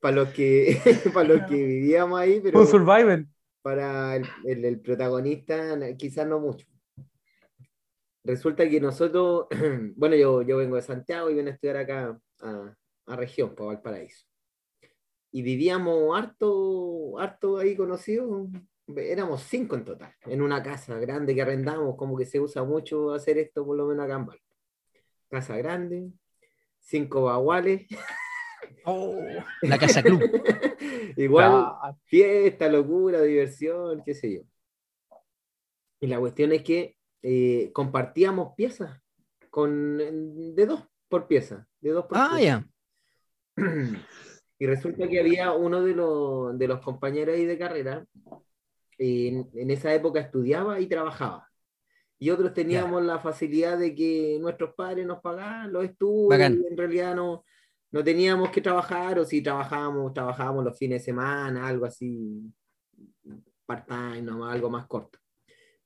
para, 0.00 0.12
los 0.12 0.28
que 0.30 0.78
para 1.14 1.28
los 1.28 1.48
que 1.48 1.54
vivíamos 1.56 2.18
ahí, 2.20 2.40
pero 2.40 2.60
Un 2.60 2.66
survivor. 2.66 3.26
para 3.62 4.16
el, 4.16 4.24
el- 4.46 4.64
el 4.64 4.80
protagonista 4.80 5.78
quizás 5.96 6.26
no 6.26 6.40
mucho. 6.40 6.66
Resulta 8.26 8.68
que 8.68 8.80
nosotros, 8.80 9.46
bueno, 9.96 10.16
yo, 10.16 10.42
yo 10.42 10.56
vengo 10.56 10.74
de 10.74 10.82
Santiago 10.82 11.30
y 11.30 11.34
vengo 11.34 11.48
a 11.48 11.52
estudiar 11.52 11.76
acá 11.76 12.18
a, 12.40 12.74
a 13.06 13.16
región, 13.16 13.54
para 13.54 13.68
Valparaíso. 13.68 14.26
Y 15.30 15.42
vivíamos 15.42 16.18
harto, 16.18 17.18
harto 17.20 17.58
ahí 17.58 17.76
conocidos, 17.76 18.48
éramos 18.96 19.42
cinco 19.42 19.76
en 19.76 19.84
total, 19.84 20.12
en 20.24 20.42
una 20.42 20.60
casa 20.60 20.98
grande 20.98 21.36
que 21.36 21.42
arrendamos, 21.42 21.94
como 21.96 22.16
que 22.16 22.26
se 22.26 22.40
usa 22.40 22.64
mucho 22.64 23.12
hacer 23.12 23.38
esto, 23.38 23.64
por 23.64 23.76
lo 23.76 23.86
menos 23.86 24.04
acá 24.04 24.16
en 24.16 24.26
Val. 24.26 24.40
Casa 25.28 25.56
grande, 25.56 26.10
cinco 26.80 27.24
baguales. 27.24 27.86
Oh, 28.84 29.20
la 29.62 29.78
Casa 29.78 30.02
Club. 30.02 30.20
Igual, 31.16 31.52
Ah, 31.52 31.96
fiesta, 32.06 32.68
locura, 32.68 33.22
diversión, 33.22 34.02
qué 34.04 34.14
sé 34.14 34.34
yo. 34.34 34.40
Y 36.00 36.08
la 36.08 36.18
cuestión 36.18 36.52
es 36.52 36.62
que 36.62 36.95
eh, 37.22 37.70
compartíamos 37.72 38.54
piezas 38.54 39.00
con, 39.50 39.98
de 39.98 40.66
dos 40.66 40.84
por 41.08 41.26
pieza, 41.26 41.66
de 41.80 41.90
dos 41.90 42.06
por 42.06 42.18
Ah, 42.18 42.40
ya. 42.40 42.66
Y 44.58 44.66
resulta 44.66 45.06
que 45.06 45.20
había 45.20 45.52
uno 45.52 45.82
de 45.82 45.94
los, 45.94 46.58
de 46.58 46.66
los 46.66 46.80
compañeros 46.80 47.36
ahí 47.36 47.44
de 47.44 47.58
carrera, 47.58 48.06
en, 48.96 49.50
en 49.52 49.70
esa 49.70 49.92
época 49.92 50.18
estudiaba 50.20 50.80
y 50.80 50.86
trabajaba. 50.86 51.46
Y 52.18 52.30
otros 52.30 52.54
teníamos 52.54 53.02
la 53.02 53.18
facilidad 53.18 53.78
de 53.78 53.94
que 53.94 54.38
nuestros 54.40 54.74
padres 54.74 55.06
nos 55.06 55.20
pagaban 55.20 55.72
los 55.72 55.84
estudios 55.84 56.30
Bacán. 56.30 56.54
y 56.54 56.66
en 56.66 56.76
realidad 56.76 57.14
no, 57.14 57.44
no 57.90 58.02
teníamos 58.02 58.50
que 58.50 58.62
trabajar, 58.62 59.18
o 59.18 59.24
si 59.24 59.42
trabajábamos, 59.42 60.14
trabajábamos 60.14 60.64
los 60.64 60.78
fines 60.78 61.02
de 61.02 61.04
semana, 61.04 61.68
algo 61.68 61.84
así, 61.84 62.50
part-time, 63.66 64.30
algo 64.50 64.70
más 64.70 64.86
corto. 64.86 65.18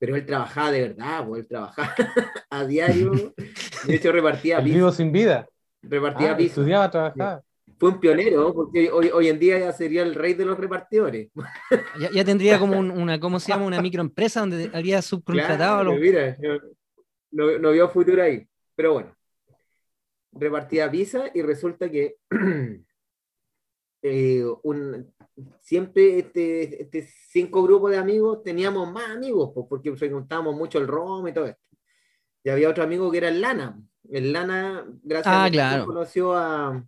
Pero 0.00 0.16
él 0.16 0.24
trabajaba 0.26 0.72
de 0.72 0.80
verdad, 0.88 1.24
pues 1.28 1.42
él 1.42 1.46
trabajaba 1.48 1.94
a 2.50 2.64
diario. 2.64 3.34
De 3.86 3.94
hecho, 3.94 4.10
repartía 4.10 4.58
el 4.58 4.64
pizza. 4.64 4.76
vivo 4.76 4.90
sin 4.92 5.12
vida. 5.12 5.46
Repartía 5.82 6.32
Ah, 6.32 6.36
pizza 6.36 6.50
estudiaba, 6.60 6.90
trabajaba. 6.90 7.42
fue 7.78 7.90
un 7.90 8.00
pionero, 8.00 8.52
porque 8.52 8.90
hoy, 8.90 9.10
hoy 9.12 9.28
en 9.28 9.38
día 9.38 9.58
ya 9.58 9.72
sería 9.72 10.02
el 10.02 10.14
rey 10.14 10.34
de 10.34 10.44
los 10.46 10.58
repartidores. 10.58 11.28
Ya, 12.00 12.10
ya 12.10 12.24
tendría 12.24 12.58
como 12.58 12.78
un- 12.78 12.90
una, 12.90 13.20
¿cómo 13.20 13.38
se 13.40 13.52
llama? 13.52 13.66
Una 13.66 13.80
microempresa 13.82 14.40
donde 14.40 14.70
habría 14.72 15.00
subcontratado 15.02 15.54
a 15.54 15.56
Claro, 15.82 15.92
los- 15.92 16.00
mira, 16.00 16.36
no, 17.30 17.58
no 17.58 17.70
vio 17.72 17.88
futuro 17.88 18.22
ahí. 18.22 18.46
Pero 18.74 18.94
bueno, 18.94 19.14
repartía 20.32 20.90
pizza 20.90 21.24
y 21.34 21.42
resulta 21.42 21.90
que 21.90 22.16
eh, 24.02 24.44
un- 24.62 25.12
siempre 25.60 26.18
este, 26.18 26.82
este 26.82 27.08
cinco 27.28 27.62
grupos 27.62 27.90
de 27.90 27.98
amigos 27.98 28.42
teníamos 28.42 28.90
más 28.92 29.10
amigos, 29.10 29.50
pues, 29.54 29.66
porque 29.68 29.94
frecuentábamos 29.96 30.54
mucho 30.54 30.78
el 30.78 30.86
rom 30.88 31.26
y 31.28 31.32
todo 31.32 31.46
esto. 31.46 31.60
Y 32.44 32.50
había 32.50 32.70
otro 32.70 32.82
amigo 32.84 33.10
que 33.10 33.18
era 33.18 33.28
el 33.28 33.40
Lana, 33.40 33.78
El 34.10 34.32
Lana, 34.32 34.86
gracias 35.02 35.34
Ah, 35.34 35.44
a 35.44 35.50
Dios, 35.50 35.62
claro. 35.62 35.86
conoció 35.86 36.34
a 36.36 36.84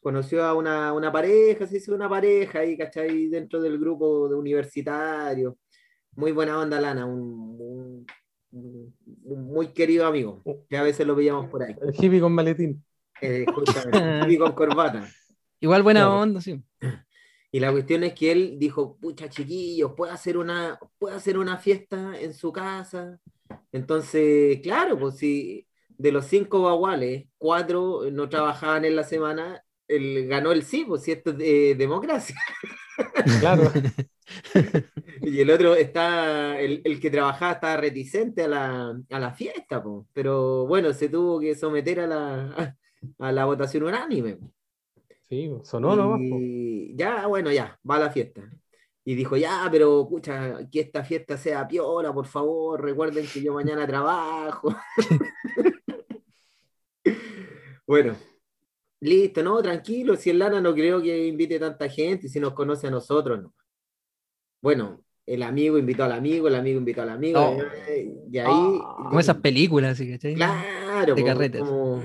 conoció 0.00 0.44
a 0.44 0.54
una, 0.54 0.92
una 0.92 1.12
pareja, 1.12 1.64
se 1.66 1.76
hizo 1.76 1.94
una 1.94 2.08
pareja 2.08 2.58
ahí, 2.58 2.76
¿cachai? 2.76 3.28
Dentro 3.28 3.60
del 3.62 3.78
grupo 3.78 4.28
de 4.28 4.34
universitarios. 4.34 5.54
Muy 6.16 6.32
buena 6.32 6.58
onda, 6.58 6.80
Lana, 6.80 7.06
un, 7.06 7.56
un- 7.60 8.06
un- 8.50 8.94
un 9.24 9.44
muy 9.46 9.68
querido 9.68 10.04
amigo, 10.06 10.42
que 10.68 10.76
a 10.76 10.82
veces 10.82 11.06
lo 11.06 11.14
veíamos 11.14 11.48
por 11.48 11.62
ahí. 11.62 11.76
El 11.80 11.94
hippie 11.94 12.20
con 12.20 12.32
maletín. 12.34 12.84
Eh, 13.20 13.46
justamente, 13.54 14.32
y 14.32 14.36
con 14.38 14.52
corbata. 14.52 15.08
Igual 15.60 15.84
buena 15.84 16.00
Claro. 16.00 16.20
onda, 16.20 16.40
sí. 16.40 16.60
Y 17.52 17.60
la 17.60 17.72
cuestión 17.72 18.04
es 18.04 18.14
que 18.14 18.32
él 18.32 18.56
dijo, 18.58 18.98
pucha 18.98 19.28
chiquillos, 19.30 19.92
¿puedo 19.96 20.12
hacer 20.12 20.38
una, 20.38 20.78
puedo 20.98 21.16
hacer 21.16 21.38
una 21.38 21.58
fiesta 21.58 22.18
en 22.20 22.34
su 22.34 22.52
casa? 22.52 23.20
Entonces, 23.72 24.60
claro, 24.62 24.98
pues 24.98 25.16
si 25.18 25.68
de 25.90 26.12
los 26.12 26.26
cinco 26.26 26.62
baguales, 26.62 27.26
cuatro 27.38 28.02
no 28.12 28.28
trabajaban 28.30 28.84
en 28.86 28.96
la 28.96 29.04
semana, 29.04 29.64
él 29.88 30.26
ganó 30.28 30.52
el 30.52 30.64
sí, 30.64 30.84
pues 30.86 31.02
si 31.02 31.12
esto 31.12 31.30
es 31.32 31.38
de- 31.38 31.74
democracia. 31.76 32.36
Claro. 33.38 33.72
Y 35.20 35.40
el 35.40 35.50
otro 35.50 35.74
está, 35.74 36.58
el, 36.60 36.80
el 36.84 37.00
que 37.00 37.10
trabajaba 37.10 37.52
estaba 37.52 37.76
reticente 37.76 38.42
a 38.44 38.48
la, 38.48 38.94
a 39.10 39.18
la 39.20 39.32
fiesta, 39.32 39.82
pues. 39.82 40.06
pero 40.12 40.66
bueno, 40.66 40.92
se 40.92 41.08
tuvo 41.08 41.40
que 41.40 41.54
someter 41.54 42.00
a 42.00 42.06
la, 42.06 42.76
a 43.18 43.32
la 43.32 43.44
votación 43.44 43.84
unánime. 43.84 44.38
Sí, 45.32 45.50
sonó 45.62 45.96
nomás. 45.96 46.20
Y 46.20 46.94
ya, 46.94 47.26
bueno, 47.26 47.50
ya, 47.50 47.80
va 47.90 47.96
a 47.96 48.00
la 48.00 48.10
fiesta. 48.10 48.42
Y 49.02 49.14
dijo, 49.14 49.34
ya, 49.38 49.66
pero 49.72 50.06
pucha, 50.06 50.68
que 50.70 50.80
esta 50.80 51.02
fiesta 51.04 51.38
sea 51.38 51.66
piola, 51.66 52.12
por 52.12 52.26
favor, 52.26 52.82
recuerden 52.82 53.26
que 53.26 53.42
yo 53.42 53.54
mañana 53.54 53.86
trabajo. 53.86 54.76
bueno, 57.86 58.14
listo, 59.00 59.42
no, 59.42 59.62
tranquilo, 59.62 60.16
si 60.16 60.28
el 60.28 60.38
Lana 60.38 60.60
no 60.60 60.74
creo 60.74 61.00
que 61.00 61.26
invite 61.26 61.58
tanta 61.58 61.88
gente, 61.88 62.28
si 62.28 62.38
nos 62.38 62.52
conoce 62.52 62.88
a 62.88 62.90
nosotros, 62.90 63.42
no. 63.42 63.54
Bueno, 64.60 65.02
el 65.24 65.42
amigo 65.44 65.78
invitó 65.78 66.04
al 66.04 66.12
amigo, 66.12 66.46
el 66.48 66.56
amigo 66.56 66.78
invitó 66.78 67.00
al 67.00 67.08
amigo, 67.08 67.40
Oh. 67.40 67.56
y 68.30 68.36
ahí... 68.36 68.44
Ah. 68.50 68.96
Como 69.08 69.18
esas 69.18 69.38
películas, 69.38 69.96
¿sí? 69.96 70.14
Claro, 70.34 71.14
de 71.14 71.22
como- 71.22 71.26
carretes. 71.26 71.62
Como, 71.62 72.02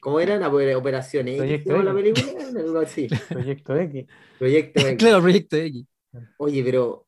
como 0.00 0.18
era 0.20 0.38
la 0.38 0.48
operación 0.48 1.28
X, 1.28 1.38
Proyecto 1.38 1.72
¿no? 1.72 1.82
la 1.82 2.00
X. 2.00 2.24
película, 2.24 2.80
así. 2.80 3.08
Proyecto 3.28 3.76
X. 3.76 4.06
Proyecto 4.38 4.80
X. 4.86 4.96
Claro, 4.98 5.22
Proyecto 5.22 5.56
X. 5.56 5.86
Oye, 6.38 6.64
pero 6.64 7.06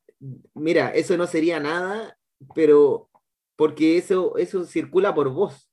mira, 0.55 0.91
eso 0.91 1.17
no 1.17 1.27
sería 1.27 1.59
nada, 1.59 2.17
pero 2.55 3.09
porque 3.57 3.99
eso, 3.99 4.37
eso 4.37 4.65
circula 4.65 5.15
por 5.15 5.31
voz. 5.31 5.69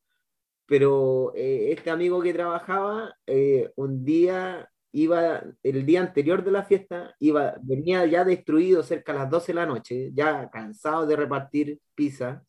Pero 0.65 1.33
eh, 1.35 1.71
este 1.71 1.89
amigo 1.89 2.21
que 2.21 2.33
trabajaba, 2.33 3.15
eh, 3.25 3.71
un 3.75 4.05
día 4.05 4.69
iba, 4.91 5.43
el 5.63 5.85
día 5.85 6.01
anterior 6.01 6.43
de 6.43 6.51
la 6.51 6.63
fiesta, 6.63 7.15
iba, 7.19 7.55
venía 7.61 8.05
ya 8.05 8.23
destruido 8.23 8.83
cerca 8.83 9.11
a 9.11 9.15
las 9.15 9.29
12 9.29 9.47
de 9.51 9.55
la 9.55 9.65
noche, 9.65 10.11
ya 10.13 10.49
cansado 10.49 11.05
de 11.07 11.15
repartir 11.15 11.79
pizza, 11.95 12.43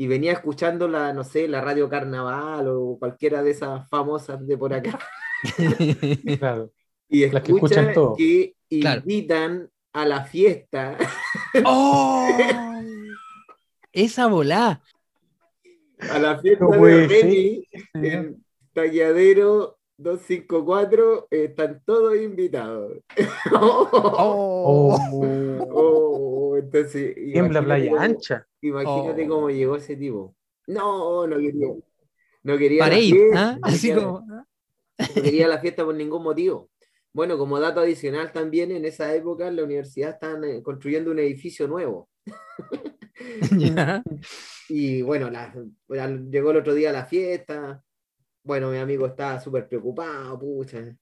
y 0.00 0.06
venía 0.06 0.30
escuchando 0.32 0.86
la, 0.86 1.12
no 1.12 1.24
sé, 1.24 1.48
la 1.48 1.60
radio 1.60 1.88
Carnaval 1.88 2.68
o 2.68 2.96
cualquiera 3.00 3.42
de 3.42 3.50
esas 3.50 3.88
famosas 3.88 4.46
de 4.46 4.56
por 4.56 4.72
acá. 4.72 4.98
Claro. 6.38 6.70
Y 7.10 7.26
Las 7.30 7.42
que 7.42 7.52
escucha 7.52 7.80
escuchan 7.80 7.94
todo. 7.94 8.14
que 8.16 8.54
Claro. 8.68 9.00
invitan 9.00 9.70
a 9.94 10.04
la 10.06 10.24
fiesta 10.24 10.96
¡Oh! 11.64 12.28
Esa 13.92 14.26
volá. 14.28 14.82
a 16.10 16.18
la 16.18 16.38
fiesta 16.38 16.64
No 16.66 16.84
de 16.84 17.08
ser. 17.08 18.04
en 18.04 18.44
Talladero 18.74 19.78
254 19.96 21.26
están 21.30 21.82
todos 21.84 22.14
invitados. 22.16 22.98
¡Oh! 23.52 23.88
Oh. 23.92 24.98
Oh, 25.72 26.07
entonces, 26.58 27.14
Tiembla 27.14 27.60
imagínate 27.60 27.64
playa 27.64 27.90
cómo- 27.90 28.02
ancha. 28.02 28.46
Imagínate 28.60 29.24
Oh. 29.24 29.28
cómo 29.28 29.50
llegó 29.50 29.76
ese 29.76 29.96
tipo. 29.96 30.34
No, 30.66 31.26
no 31.26 31.36
quería. 31.36 31.68
No 32.42 32.56
quería 32.58 32.78
la 32.80 32.84
Para 32.86 32.98
ir, 33.00 33.14
fiesta, 33.14 33.48
¿ah? 33.50 33.52
no 33.60 33.66
Así 33.66 33.88
quería- 33.88 34.04
como. 34.04 34.20
no 34.26 35.22
quería 35.22 35.48
la 35.48 35.58
fiesta 35.58 35.84
por 35.84 35.94
ningún 35.94 36.22
motivo. 36.22 36.70
Bueno, 37.12 37.36
como 37.38 37.58
dato 37.58 37.80
adicional 37.80 38.32
también, 38.32 38.70
en 38.70 38.84
esa 38.84 39.14
época 39.14 39.48
en 39.48 39.56
la 39.56 39.64
universidad 39.64 40.10
estaban 40.10 40.44
eh, 40.44 40.62
construyendo 40.62 41.10
un 41.10 41.18
edificio 41.18 41.66
nuevo. 41.66 42.08
Y 44.68 45.02
bueno, 45.02 45.30
la- 45.30 45.54
la- 45.88 46.08
llegó 46.30 46.50
el 46.50 46.58
otro 46.58 46.74
día 46.74 46.90
a 46.90 46.92
la 46.92 47.06
fiesta. 47.06 47.82
Bueno, 48.42 48.70
mi 48.70 48.76
amigo 48.78 49.06
estaba 49.06 49.40
súper 49.40 49.66
preocupado, 49.68 50.38
pucha. 50.38 50.94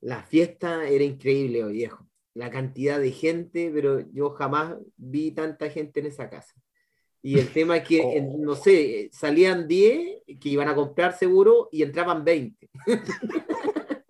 La 0.00 0.22
fiesta 0.22 0.88
era 0.88 1.04
increíble, 1.04 1.64
viejo. 1.64 2.06
La 2.34 2.50
cantidad 2.50 2.98
de 2.98 3.12
gente, 3.12 3.70
pero 3.72 4.00
yo 4.12 4.30
jamás 4.30 4.74
vi 4.96 5.30
tanta 5.30 5.70
gente 5.70 6.00
en 6.00 6.06
esa 6.06 6.28
casa. 6.28 6.52
Y 7.22 7.38
el 7.38 7.48
tema 7.48 7.78
es 7.78 7.88
que, 7.88 8.02
Oh. 8.02 8.12
en- 8.12 8.42
no 8.42 8.54
sé, 8.54 9.08
salían 9.12 9.66
10 9.66 10.22
que 10.40 10.48
iban 10.50 10.68
a 10.68 10.74
comprar 10.74 11.16
seguro 11.16 11.68
y 11.72 11.82
entraban 11.82 12.24
20. 12.24 12.68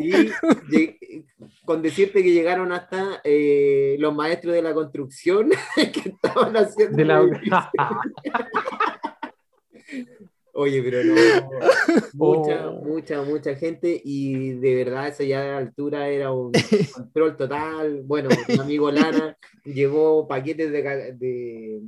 Y 0.00 1.24
con 1.64 1.82
decirte 1.82 2.22
que 2.22 2.32
llegaron 2.32 2.72
hasta 2.72 3.20
eh, 3.22 3.96
los 4.00 4.12
maestros 4.14 4.54
de 4.54 4.62
la 4.62 4.74
construcción 4.74 5.50
que 5.76 6.08
estaban 6.10 6.56
haciendo. 6.56 6.96
De 6.96 7.04
la... 7.04 7.70
Oye, 10.56 10.82
pero 10.82 11.02
no, 11.02 11.14
mucha, 12.14 12.70
Oh. 12.70 12.80
mucha, 12.82 13.22
mucha 13.22 13.54
gente 13.56 14.00
y 14.04 14.52
de 14.52 14.74
verdad 14.76 15.08
eso 15.08 15.24
ya 15.24 15.42
la 15.42 15.58
altura 15.58 16.08
era 16.08 16.32
un 16.32 16.52
control 16.94 17.36
total. 17.36 18.02
Bueno, 18.04 18.28
mi 18.48 18.54
amigo 18.60 18.90
Lana 18.90 19.36
llevó 19.64 20.28
paquetes 20.28 20.70
de, 20.70 20.82
de, 21.14 21.80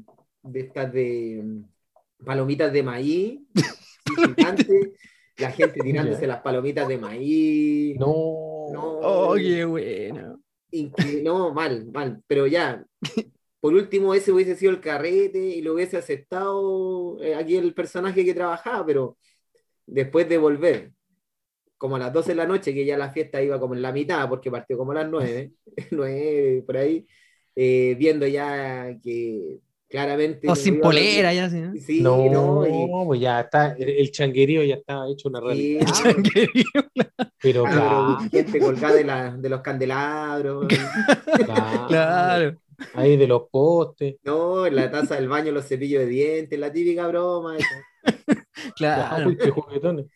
de 0.42 0.61
estas 0.61 0.92
de 0.92 1.40
mm, 1.44 2.24
palomitas 2.24 2.72
de 2.72 2.83
maíz 2.83 3.40
gigantes, 4.16 4.66
la 5.38 5.50
gente 5.52 5.81
tirándose 5.81 6.26
las 6.26 6.42
palomitas 6.42 6.88
de 6.88 6.98
maíz. 6.98 7.96
No. 7.98 8.66
No, 8.72 8.98
¡Oh, 9.00 9.35
qué 9.37 9.64
bueno! 9.64 10.40
no, 11.22 11.55
mal, 11.55 11.87
mal, 11.92 12.20
pero 12.26 12.46
ya. 12.48 12.85
Por 13.66 13.74
último, 13.74 14.14
ese 14.14 14.31
hubiese 14.31 14.55
sido 14.55 14.70
el 14.70 14.79
carrete 14.81 15.40
y 15.40 15.61
lo 15.61 15.74
hubiese 15.74 15.96
aceptado 15.96 17.20
eh, 17.20 17.35
aquí 17.35 17.57
el 17.57 17.74
personaje 17.74 18.24
que 18.24 18.33
trabajaba, 18.33 18.87
pero 18.87 19.18
después 19.85 20.29
de 20.29 20.38
volver, 20.38 20.92
como 21.76 21.96
a 21.96 21.98
las 21.98 22.12
12 22.12 22.29
de 22.31 22.37
la 22.37 22.46
noche, 22.46 22.72
que 22.72 22.85
ya 22.85 22.96
la 22.96 23.11
fiesta 23.11 23.42
iba 23.42 23.59
como 23.59 23.74
en 23.74 23.83
la 23.83 23.90
mitad, 23.90 24.29
porque 24.29 24.52
partió 24.52 24.79
como 24.79 24.92
a 24.92 25.02
las 25.02 25.11
9, 25.11 25.50
9 25.90 26.62
por 26.64 26.76
ahí, 26.76 27.05
eh, 27.57 27.96
viendo 27.98 28.24
ya 28.29 28.96
que 29.02 29.59
claramente... 29.88 30.46
O 30.46 30.50
no 30.50 30.55
sin 30.55 30.79
polera, 30.81 31.35
ya, 31.35 31.50
sí. 31.50 31.59
¿no? 31.61 31.74
Sí, 31.74 32.00
No, 32.02 32.31
no, 32.31 32.66
y- 32.68 32.88
pues 33.05 33.20
ya 33.20 33.40
está, 33.40 33.72
el, 33.72 33.88
el 33.88 34.12
changuerío 34.12 34.62
ya 34.62 34.76
estaba 34.76 35.11
hecho 35.11 35.29
una 35.29 35.40
Sí, 35.40 35.44
realidad. 35.44 35.87
ah, 35.88 36.14
Pero 37.42 37.64
ah, 37.66 37.70
claro, 37.72 38.16
pero 38.31 38.31
gente 38.44 38.61
colgada 38.61 38.94
de, 38.94 39.02
la- 39.05 39.37
de 39.37 39.48
los 39.48 39.61
candelabros, 39.61 40.68
claro, 41.44 41.88
Claro. 41.88 42.65
Ahí 42.94 43.16
de 43.16 43.26
los 43.26 43.48
postes. 43.50 44.16
no, 44.24 44.66
en 44.66 44.76
la 44.76 44.90
taza 44.90 45.16
del 45.16 45.28
baño 45.28 45.52
los 45.52 45.66
cepillos 45.68 46.02
de 46.02 46.06
dientes, 46.08 46.58
la 46.58 46.72
típica 46.72 47.06
broma. 47.08 47.56
esa. 47.58 47.82
Claro. 48.76 49.28
Uy, 49.28 49.36
qué 49.36 49.50
juguetones. 49.50 50.06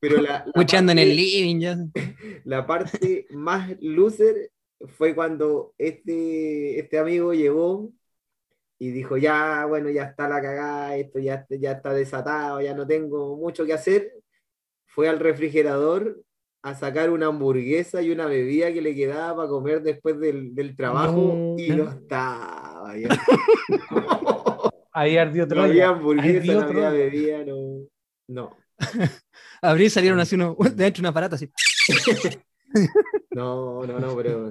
Pero 0.00 0.16
la, 0.20 0.30
la 0.30 0.36
Escuchando 0.46 0.92
en 0.92 0.98
parte- 0.98 1.10
el 1.10 1.16
living, 1.16 1.60
ya. 1.60 1.76
la 2.44 2.66
parte 2.66 3.26
más 3.30 3.70
loser 3.80 4.50
fue 4.98 5.14
cuando 5.14 5.74
este, 5.78 6.78
este 6.80 6.98
amigo 6.98 7.32
llegó 7.34 7.90
y 8.78 8.90
dijo, 8.90 9.16
ya, 9.16 9.64
bueno, 9.66 9.90
ya 9.90 10.04
está 10.04 10.28
la 10.28 10.42
cagada, 10.42 10.96
esto 10.96 11.18
ya, 11.18 11.46
ya 11.50 11.72
está 11.72 11.94
desatado, 11.94 12.60
ya 12.60 12.74
no 12.74 12.86
tengo 12.86 13.36
mucho 13.36 13.64
que 13.66 13.72
hacer. 13.74 14.12
Fue 14.86 15.08
al 15.08 15.20
refrigerador 15.20 16.22
a 16.66 16.74
sacar 16.74 17.10
una 17.10 17.26
hamburguesa 17.26 18.02
y 18.02 18.10
una 18.10 18.26
bebida 18.26 18.72
que 18.72 18.82
le 18.82 18.92
quedaba 18.94 19.36
para 19.36 19.48
comer 19.48 19.82
después 19.82 20.18
del, 20.18 20.52
del 20.54 20.74
trabajo 20.74 21.14
No. 21.14 21.54
y 21.56 21.70
no 21.70 21.88
estaba. 21.88 22.96
ya. 22.98 23.08
Ahí 24.92 25.16
ardió 25.16 25.42
no 25.44 25.48
Troya. 25.48 25.64
había 25.68 25.88
hamburguesa, 25.90 26.38
ardió 26.38 26.52
no 26.54 26.60
había 26.60 26.72
Troya. 26.72 26.90
bebida, 26.90 27.44
no. 27.44 27.86
No, 28.28 28.56
Abrí 29.62 29.84
y 29.84 29.90
salieron 29.90 30.18
así 30.18 30.34
uno, 30.34 30.56
de 30.58 30.70
dentro 30.70 31.00
de 31.00 31.00
un 31.02 31.06
aparato 31.06 31.36
así. 31.36 31.48
no, 33.30 33.86
no, 33.86 34.00
no, 34.00 34.16
pero... 34.16 34.50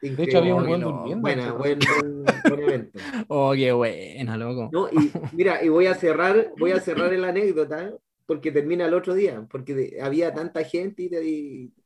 De 0.00 0.22
hecho, 0.24 0.38
había 0.38 0.54
un 0.54 0.66
buen 0.66 0.80
durmiendo. 0.80 1.20
Buena, 1.20 1.52
buen, 1.52 1.78
buen, 1.78 2.24
buen 2.48 2.60
evento. 2.62 2.98
Oh, 3.28 3.52
qué 3.54 3.72
buena, 3.72 4.36
loco. 4.38 4.70
No, 4.72 4.88
y 4.88 5.10
mira, 5.32 5.62
y 5.62 5.68
voy 5.68 5.86
a 5.86 5.94
cerrar, 5.94 6.52
voy 6.58 6.70
a 6.70 6.80
cerrar 6.80 7.12
la 7.12 7.28
anécdota 7.28 7.92
porque 8.28 8.52
termina 8.52 8.86
el 8.86 8.94
otro 8.94 9.14
día, 9.16 9.46
porque 9.50 9.74
de- 9.74 10.02
había 10.02 10.34
tanta 10.34 10.64
gente 10.64 11.04
y, 11.04 11.08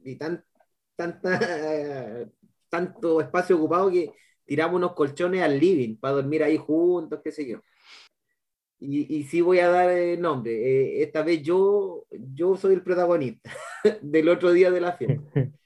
y- 0.04 0.12
y 0.12 0.16
tan, 0.18 0.44
tanta, 0.96 1.30
tanto 2.70 3.22
espacio 3.22 3.56
ocupado 3.58 3.90
que 3.92 4.12
tiramos 4.46 4.76
unos 4.76 4.94
colchones 4.94 5.42
al 5.42 5.60
living 5.60 5.96
para 5.98 6.16
dormir 6.16 6.44
ahí 6.44 6.58
juntos, 6.58 7.20
qué 7.24 7.32
sé 7.32 7.48
yo. 7.48 7.60
y, 8.78 9.16
y 9.16 9.24
sí 9.24 9.40
voy 9.40 9.60
a 9.60 9.68
dar 9.68 9.90
el 9.90 10.20
nombre. 10.20 10.52
Eh, 10.52 11.02
esta 11.02 11.22
vez 11.22 11.42
yo, 11.42 12.06
yo 12.10 12.56
soy 12.56 12.74
el 12.74 12.82
protagonista 12.82 13.50
del 14.02 14.28
otro 14.28 14.52
día 14.52 14.70
de 14.70 14.80
la 14.80 14.92
fiesta. 14.96 15.32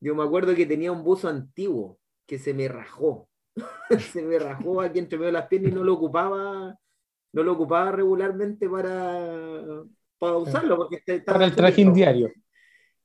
Yo 0.00 0.14
me 0.14 0.22
acuerdo 0.24 0.54
que 0.54 0.66
tenía 0.66 0.92
un 0.92 1.04
buzo 1.04 1.28
antiguo 1.28 1.98
que 2.26 2.38
se 2.38 2.54
me 2.54 2.68
rajó. 2.68 3.28
se 4.12 4.22
me 4.22 4.38
rajó 4.38 4.80
aquí 4.82 4.98
entre 5.00 5.18
medio 5.18 5.28
de 5.28 5.32
las 5.40 5.48
piernas 5.48 5.72
y 5.72 5.74
no 5.74 5.84
lo 5.84 5.94
ocupaba, 5.94 6.78
no 7.32 7.42
lo 7.42 7.52
ocupaba 7.52 7.92
regularmente 7.92 8.68
para, 8.68 9.84
para 10.18 10.36
usarlo. 10.36 10.76
Porque 10.76 11.02
estaba 11.06 11.38
Para 11.38 11.46
el 11.46 11.54
trajín 11.56 11.92
diario. 11.92 12.32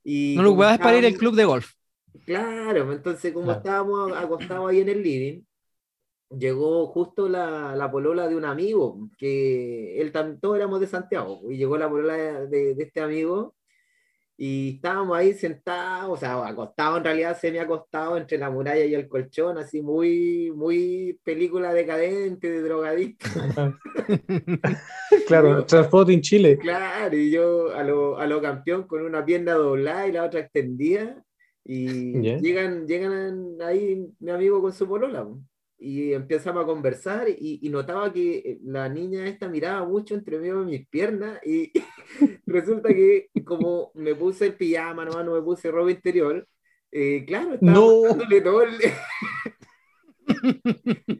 Y 0.03 0.35
No 0.37 0.43
lo 0.43 0.51
ocupabas 0.51 0.79
para 0.79 0.97
ir 0.97 1.05
al 1.05 1.13
club 1.15 1.35
de 1.35 1.45
golf. 1.45 1.71
Claro, 2.25 2.91
entonces 2.93 3.33
como 3.33 3.45
Claro. 3.45 3.59
estábamos 3.59 4.11
acostados 4.15 4.69
ahí 4.69 4.79
en 4.79 4.89
el 4.89 5.03
living, 5.03 5.41
llegó 6.29 6.87
justo 6.87 7.27
la, 7.29 7.75
la 7.75 7.91
polola 7.91 8.27
de 8.27 8.35
un 8.35 8.45
amigo, 8.45 9.09
que 9.17 9.99
él 10.01 10.11
todos 10.41 10.55
éramos 10.57 10.79
de 10.79 10.87
Santiago, 10.87 11.41
y 11.49 11.57
llegó 11.57 11.77
la 11.77 11.89
polola 11.89 12.15
de, 12.45 12.75
de 12.75 12.83
este 12.83 13.01
amigo, 13.01 13.54
y 14.37 14.75
estábamos 14.75 15.17
ahí 15.17 15.33
sentados, 15.33 16.11
o 16.11 16.17
sea, 16.17 16.45
acostados 16.45 16.97
en 16.97 17.03
realidad, 17.05 17.37
semi 17.39 17.57
acostados 17.57 18.19
entre 18.19 18.37
la 18.37 18.49
muralla 18.49 18.83
y 18.83 18.93
el 18.93 19.07
colchón, 19.07 19.57
así 19.57 19.81
muy, 19.81 20.51
muy 20.53 21.17
película 21.23 21.73
decadente, 21.73 22.49
de 22.51 22.61
drogadicto. 22.61 23.27
Claro, 25.27 25.65
Transporting 25.65 26.21
Chile. 26.21 26.57
Claro, 26.57 27.15
y 27.17 27.31
yo 27.31 27.73
a 27.73 27.83
lo, 27.83 28.17
a 28.17 28.27
lo 28.27 28.41
campeón 28.41 28.83
con 28.83 29.01
una 29.03 29.23
pierna 29.25 29.53
doblada 29.53 30.07
y 30.07 30.11
la 30.11 30.23
otra 30.25 30.41
extendida. 30.41 31.23
Y 31.63 32.21
Ya. 32.21 32.37
llegan, 32.37 32.87
llegan 32.87 33.55
ahí 33.61 34.07
mi 34.19 34.31
amigo 34.31 34.61
con 34.61 34.71
su 34.73 34.87
polola. 34.87 35.25
Y 35.85 36.13
empezamos 36.13 36.63
a 36.63 36.65
conversar 36.65 37.29
y, 37.29 37.59
y 37.61 37.69
notaba 37.69 38.11
que 38.11 38.57
la 38.63 38.89
niña 38.89 39.27
esta 39.27 39.47
miraba 39.47 39.85
mucho 39.85 40.15
entre 40.15 40.39
medio 40.39 40.61
de 40.61 40.65
mis 40.65 40.87
piernas 40.87 41.39
y 41.45 41.71
resulta 42.47 42.89
que 42.89 43.29
como 43.45 43.91
me 43.93 44.15
puse 44.15 44.47
el 44.47 44.55
pijama, 44.55 45.05
nomás 45.05 45.25
no 45.25 45.33
me 45.35 45.41
puse 45.43 45.69
ropa 45.69 45.91
interior, 45.91 46.47
eh, 46.91 47.23
claro, 47.27 47.53
estaba 47.53 47.71
No. 47.73 48.01
todo 48.43 48.63
el, 48.63 48.75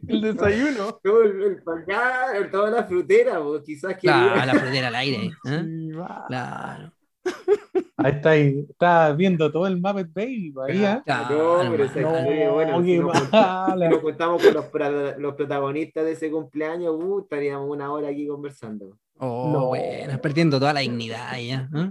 El 0.08 0.20
desayuno. 0.20 0.98
todo 1.02 1.22
el, 1.22 1.42
el 1.42 2.50
toda 2.50 2.70
la 2.70 2.84
frutera, 2.84 3.38
po, 3.38 3.62
quizás 3.62 3.94
que 3.94 4.00
Claro, 4.08 4.46
la 4.46 4.54
frutera 4.58 4.88
al 4.88 4.94
aire. 4.96 5.30
¿eh? 5.44 5.64
Claro. 6.26 6.92
Ahí 7.98 8.12
está, 8.12 8.30
ahí, 8.30 8.66
está 8.68 9.12
viendo 9.12 9.50
todo 9.50 9.66
el 9.66 9.80
Muppet 9.80 10.12
Baby. 10.12 10.54
Ahí, 10.68 10.84
¿ah? 10.84 11.02
Claro, 11.04 11.64
No, 11.64 11.70
pero 11.70 11.84
esa 11.84 12.00
historia, 12.00 12.50
bueno, 12.50 12.78
No, 12.78 12.84
si 12.84 12.98
nos, 12.98 13.18
si 13.18 14.00
juntamos 14.00 14.42
con 14.42 14.54
los, 15.22 15.34
protagonistas 15.34 16.04
de 16.04 16.12
ese 16.12 16.30
cumpleaños, 16.30 16.94
uh, 16.94 17.20
estaríamos 17.20 17.70
una 17.70 17.90
hora 17.90 18.08
aquí 18.08 18.26
conversando. 18.26 18.98
Oh, 19.18 19.50
No. 19.50 19.66
buena, 19.68 20.18
perdiendo 20.18 20.58
toda 20.58 20.74
la 20.74 20.80
dignidad 20.80 21.38
ya. 21.38 21.70
¿eh? 21.74 21.90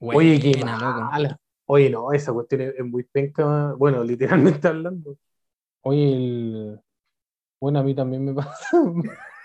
Oye, 0.00 0.40
qué 0.40 0.64
mala. 0.64 1.38
Oye, 1.66 1.88
no, 1.88 2.12
esa 2.12 2.32
cuestión 2.32 2.62
es, 2.62 2.74
es 2.76 2.84
muy 2.84 3.04
penca. 3.04 3.74
Bueno, 3.74 4.02
literalmente 4.02 4.66
hablando. 4.68 5.16
Oye, 5.82 6.12
el... 6.12 6.80
bueno, 7.60 7.78
a 7.78 7.82
mí 7.84 7.94
también 7.94 8.24
me 8.24 8.34
pasa. 8.34 8.68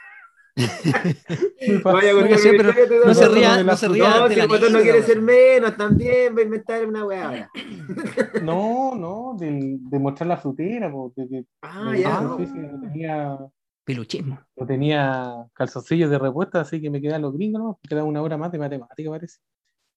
Vaya, 0.56 2.38
sí, 2.38 2.50
mi 2.52 2.58
pero 2.58 2.74
No 3.06 3.14
se 3.14 3.30
ría, 3.30 3.64
no 3.64 3.78
se 3.78 3.88
ría 3.88 4.20
No, 4.20 4.30
si 4.30 4.40
el 4.40 4.48
botón 4.48 4.74
no 4.74 4.82
quiere 4.82 5.02
ser 5.04 5.22
menos, 5.22 5.78
también 5.78 6.36
va 6.36 6.42
a 6.42 6.44
inventar 6.44 6.86
una 6.86 7.06
weá. 7.06 7.50
No, 8.44 8.96
no, 8.96 9.36
de, 9.40 9.80
mostrar 10.00 10.28
la 10.28 10.38
frutera, 10.38 10.92
po, 10.92 11.14
de 11.16 11.28
que 11.28 11.46
Ah, 11.62 11.92
de 11.92 12.02
ya. 12.02 12.22
no. 12.22 12.38
no 12.38 12.80
tenía, 12.82 13.38
Peluchismo. 13.84 14.40
no 14.56 14.66
tenía 14.66 15.46
calzoncillos 15.54 16.10
de 16.10 16.20
respuesta, 16.20 16.62
así 16.62 16.82
que 16.82 16.90
me 16.90 17.02
quedan 17.02 17.22
los 17.22 17.34
gringos, 17.34 17.62
¿no? 17.62 17.80
Me 17.84 17.88
queda 17.90 18.04
una 18.04 18.22
hora 18.22 18.38
más 18.38 18.52
de 18.52 18.60
matemática, 18.60 19.10
parece. 19.10 19.40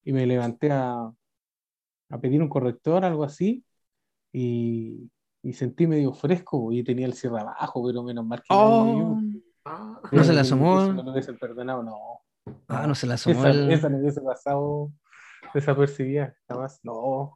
Y 0.05 0.13
me 0.13 0.27
levanté 0.27 0.71
a, 0.71 1.11
a 2.11 2.19
pedir 2.21 2.41
un 2.43 2.49
corrector, 2.49 3.05
algo 3.05 3.25
así, 3.25 3.65
y, 4.33 5.11
y 5.43 5.53
sentí 5.53 5.87
medio 5.87 6.13
fresco, 6.13 6.71
y 6.73 6.83
tenía 6.85 7.07
el 7.07 7.15
cierre 7.15 7.41
abajo, 7.41 7.85
pero 7.87 8.03
menos 8.03 8.25
mal 8.27 8.41
que 8.41 8.47
Oh, 8.51 8.85
vio. 8.85 9.43
Ah, 9.65 10.01
No 10.13 10.25
se 10.25 10.33
le 10.33 10.41
asomó. 10.41 10.83
Eso 10.83 10.93
no 10.93 11.03
lo 11.03 11.13
hubiese 11.13 11.33
perdonado, 11.35 11.83
no. 11.83 11.97
ah, 12.69 12.87
no 12.87 12.95
se 12.95 13.07
la 13.07 13.15
asomó 13.15 13.41
Esa, 13.41 13.51
el... 13.51 13.71
esa 13.73 13.89
no 13.89 13.99
hubiese 13.99 14.21
pasado 14.21 14.91
desapercibida, 15.55 16.35
jamás. 16.49 16.81
No, 16.83 17.35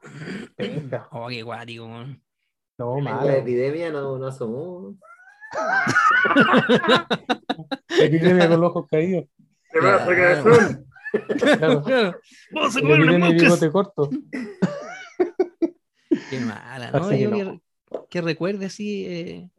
venga, 0.56 1.08
Oh, 1.12 1.28
qué 1.28 1.42
guático, 1.42 1.88
no, 2.78 3.00
la 3.00 3.14
malo. 3.14 3.30
epidemia 3.30 3.90
no, 3.90 4.18
no 4.18 4.26
asomó. 4.26 4.94
Epidemia 8.00 8.48
con 8.48 8.60
los 8.60 8.70
ojos 8.70 8.86
caídos. 8.90 9.24
Te 9.72 9.80
vas 9.80 10.02
a 10.02 10.06
sacar 10.06 10.42
corazón. 10.42 10.84
Claro. 11.38 11.82
Claro. 11.84 12.20
Vamos 12.52 12.76
a 12.76 12.80
comer 12.82 13.18
moscas. 13.18 13.40
bigote 13.42 13.70
corto. 13.72 14.10
Qué 16.28 16.40
mala, 16.40 16.90
¿no? 16.90 17.08
que 17.08 17.18
Yo 17.18 17.30
no. 17.30 17.36
que, 17.36 17.60
que 18.10 18.20
recuerde 18.20 18.66
así 18.66 19.06
eh, 19.06 19.50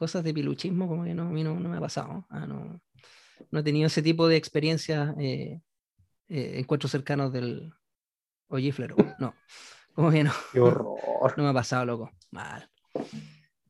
cosas 0.00 0.24
de 0.24 0.32
piluchismo, 0.32 0.88
como 0.88 1.04
que 1.04 1.12
no, 1.14 1.24
a 1.24 1.30
mí 1.30 1.44
no, 1.44 1.60
no 1.60 1.68
me 1.68 1.76
ha 1.76 1.80
pasado. 1.80 2.26
Ah, 2.30 2.46
no, 2.46 2.80
no 3.50 3.60
he 3.60 3.62
tenido 3.62 3.86
ese 3.86 4.00
tipo 4.00 4.26
de 4.28 4.36
experiencias, 4.36 5.14
eh, 5.18 5.60
eh, 6.28 6.52
encuentros 6.58 6.90
cercanos 6.90 7.32
del 7.34 7.70
Olliflero. 8.48 8.96
No, 9.20 9.34
como 9.94 10.10
que 10.10 10.24
no, 10.24 10.32
Qué 10.52 10.60
horror. 10.60 11.34
no 11.36 11.42
me 11.44 11.50
ha 11.50 11.52
pasado, 11.52 11.84
loco. 11.84 12.10
Mal. 12.30 12.66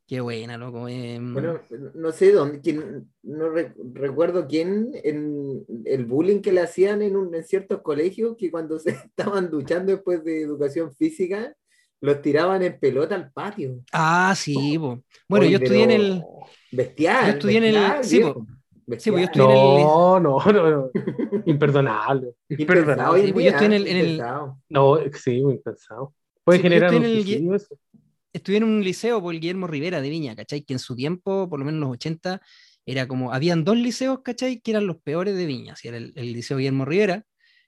Qué 0.06 0.20
buena, 0.20 0.56
loco. 0.56 0.88
em, 0.88 1.32
Bueno, 1.34 1.60
no 1.94 2.12
sé 2.12 2.30
dónde, 2.32 2.60
quién, 2.60 3.10
no 3.24 3.48
re- 3.50 3.74
recuerdo 3.94 4.46
quién, 4.46 4.92
en 5.02 5.64
el 5.84 6.04
bullying 6.04 6.40
que 6.42 6.52
le 6.52 6.60
hacían 6.60 7.02
en, 7.02 7.16
un, 7.16 7.34
en 7.34 7.42
ciertos 7.44 7.82
colegios, 7.82 8.36
que 8.36 8.50
cuando 8.52 8.78
se 8.78 8.90
estaban 9.16 9.50
duchando 9.50 9.90
después 9.92 10.22
de 10.24 10.42
educación 10.42 10.92
física, 10.94 11.52
los 12.00 12.22
tiraban 12.22 12.62
en 12.62 12.78
pelota 12.78 13.14
al 13.14 13.30
patio. 13.30 13.80
Ah, 13.92 14.34
sí, 14.36 14.78
po. 14.78 15.02
Bueno, 15.28 15.46
Oye, 15.46 15.52
yo 15.52 15.58
estudié 15.58 15.82
en 15.84 15.90
el. 15.90 16.22
Bestial. 16.72 17.26
Yo 17.26 17.32
estudié 17.32 17.58
en 17.58 17.64
el- 17.64 18.04
sí. 18.04 18.22
Sí, 18.98 19.10
pues, 19.12 19.20
yo 19.20 19.24
estudié 19.24 19.44
en 19.46 19.52
el- 19.78 19.82
No, 19.84 20.18
no, 20.20 20.38
no, 20.52 20.70
no. 20.70 20.90
Imperdonable. 21.46 22.32
Imperdonable. 22.48 23.24
Sí, 23.26 23.32
pues, 23.32 23.44
yo 23.44 23.50
estoy 23.52 23.66
en 23.66 23.72
el- 23.72 23.86
en 23.86 23.96
el- 23.96 24.10
impensado. 24.12 24.58
No, 24.68 24.98
sí, 25.14 25.40
muy 25.42 25.54
impensado. 25.54 26.14
Puede 26.42 26.58
Sí, 26.58 26.62
generar 26.62 26.92
estoy 26.94 27.06
un 27.10 27.14
suicidio 27.22 27.54
eso. 27.54 27.76
estudié 28.32 28.58
en 28.58 28.64
un 28.64 28.82
liceo 28.82 29.20
por 29.22 29.34
el 29.34 29.40
Guillermo 29.40 29.66
Rivera 29.66 30.00
de 30.00 30.08
Viña, 30.10 30.34
¿cachai? 30.34 30.62
Que 30.62 30.72
en 30.72 30.78
su 30.78 30.96
tiempo, 30.96 31.48
por 31.48 31.58
lo 31.58 31.64
menos 31.64 31.76
en 31.78 31.80
los 31.82 31.90
80, 31.92 32.40
era 32.86 33.06
como, 33.06 33.32
habían 33.32 33.62
dos 33.64 33.76
liceos, 33.76 34.20
¿cachai? 34.24 34.60
Que 34.60 34.70
eran 34.72 34.86
los 34.86 34.96
peores 34.96 35.36
de 35.36 35.46
Viña, 35.46 35.74
así 35.74 35.86
era 35.88 35.98
el, 35.98 36.12
el 36.16 36.32
Liceo 36.32 36.56
Guillermo 36.56 36.84
Rivera 36.84 37.24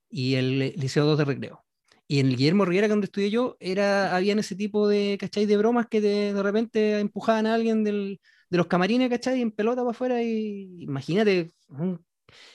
y 0.08 0.34
el 0.34 0.58
Liceo 0.76 1.04
2 1.04 1.18
de 1.18 1.24
Recreo. 1.24 1.62
Y 2.08 2.20
en 2.20 2.26
el 2.28 2.36
Guillermo 2.36 2.64
Rivera, 2.64 2.88
donde 2.88 3.06
estudié 3.06 3.30
yo, 3.30 3.56
era, 3.60 4.14
habían 4.14 4.38
ese 4.38 4.54
tipo 4.56 4.88
de, 4.88 5.16
¿cachai? 5.20 5.46
De 5.46 5.56
bromas 5.56 5.86
que 5.88 6.00
de, 6.00 6.34
de 6.34 6.42
repente 6.42 6.98
empujaban 7.00 7.46
a 7.46 7.54
alguien 7.54 7.84
del, 7.84 8.20
de 8.50 8.58
los 8.58 8.66
camarines, 8.66 9.08
¿cachai? 9.10 9.40
En 9.40 9.50
pelota 9.52 9.82
para 9.82 9.92
afuera 9.92 10.22
y 10.22 10.82
imagínate, 10.82 11.52
mm, 11.68 11.94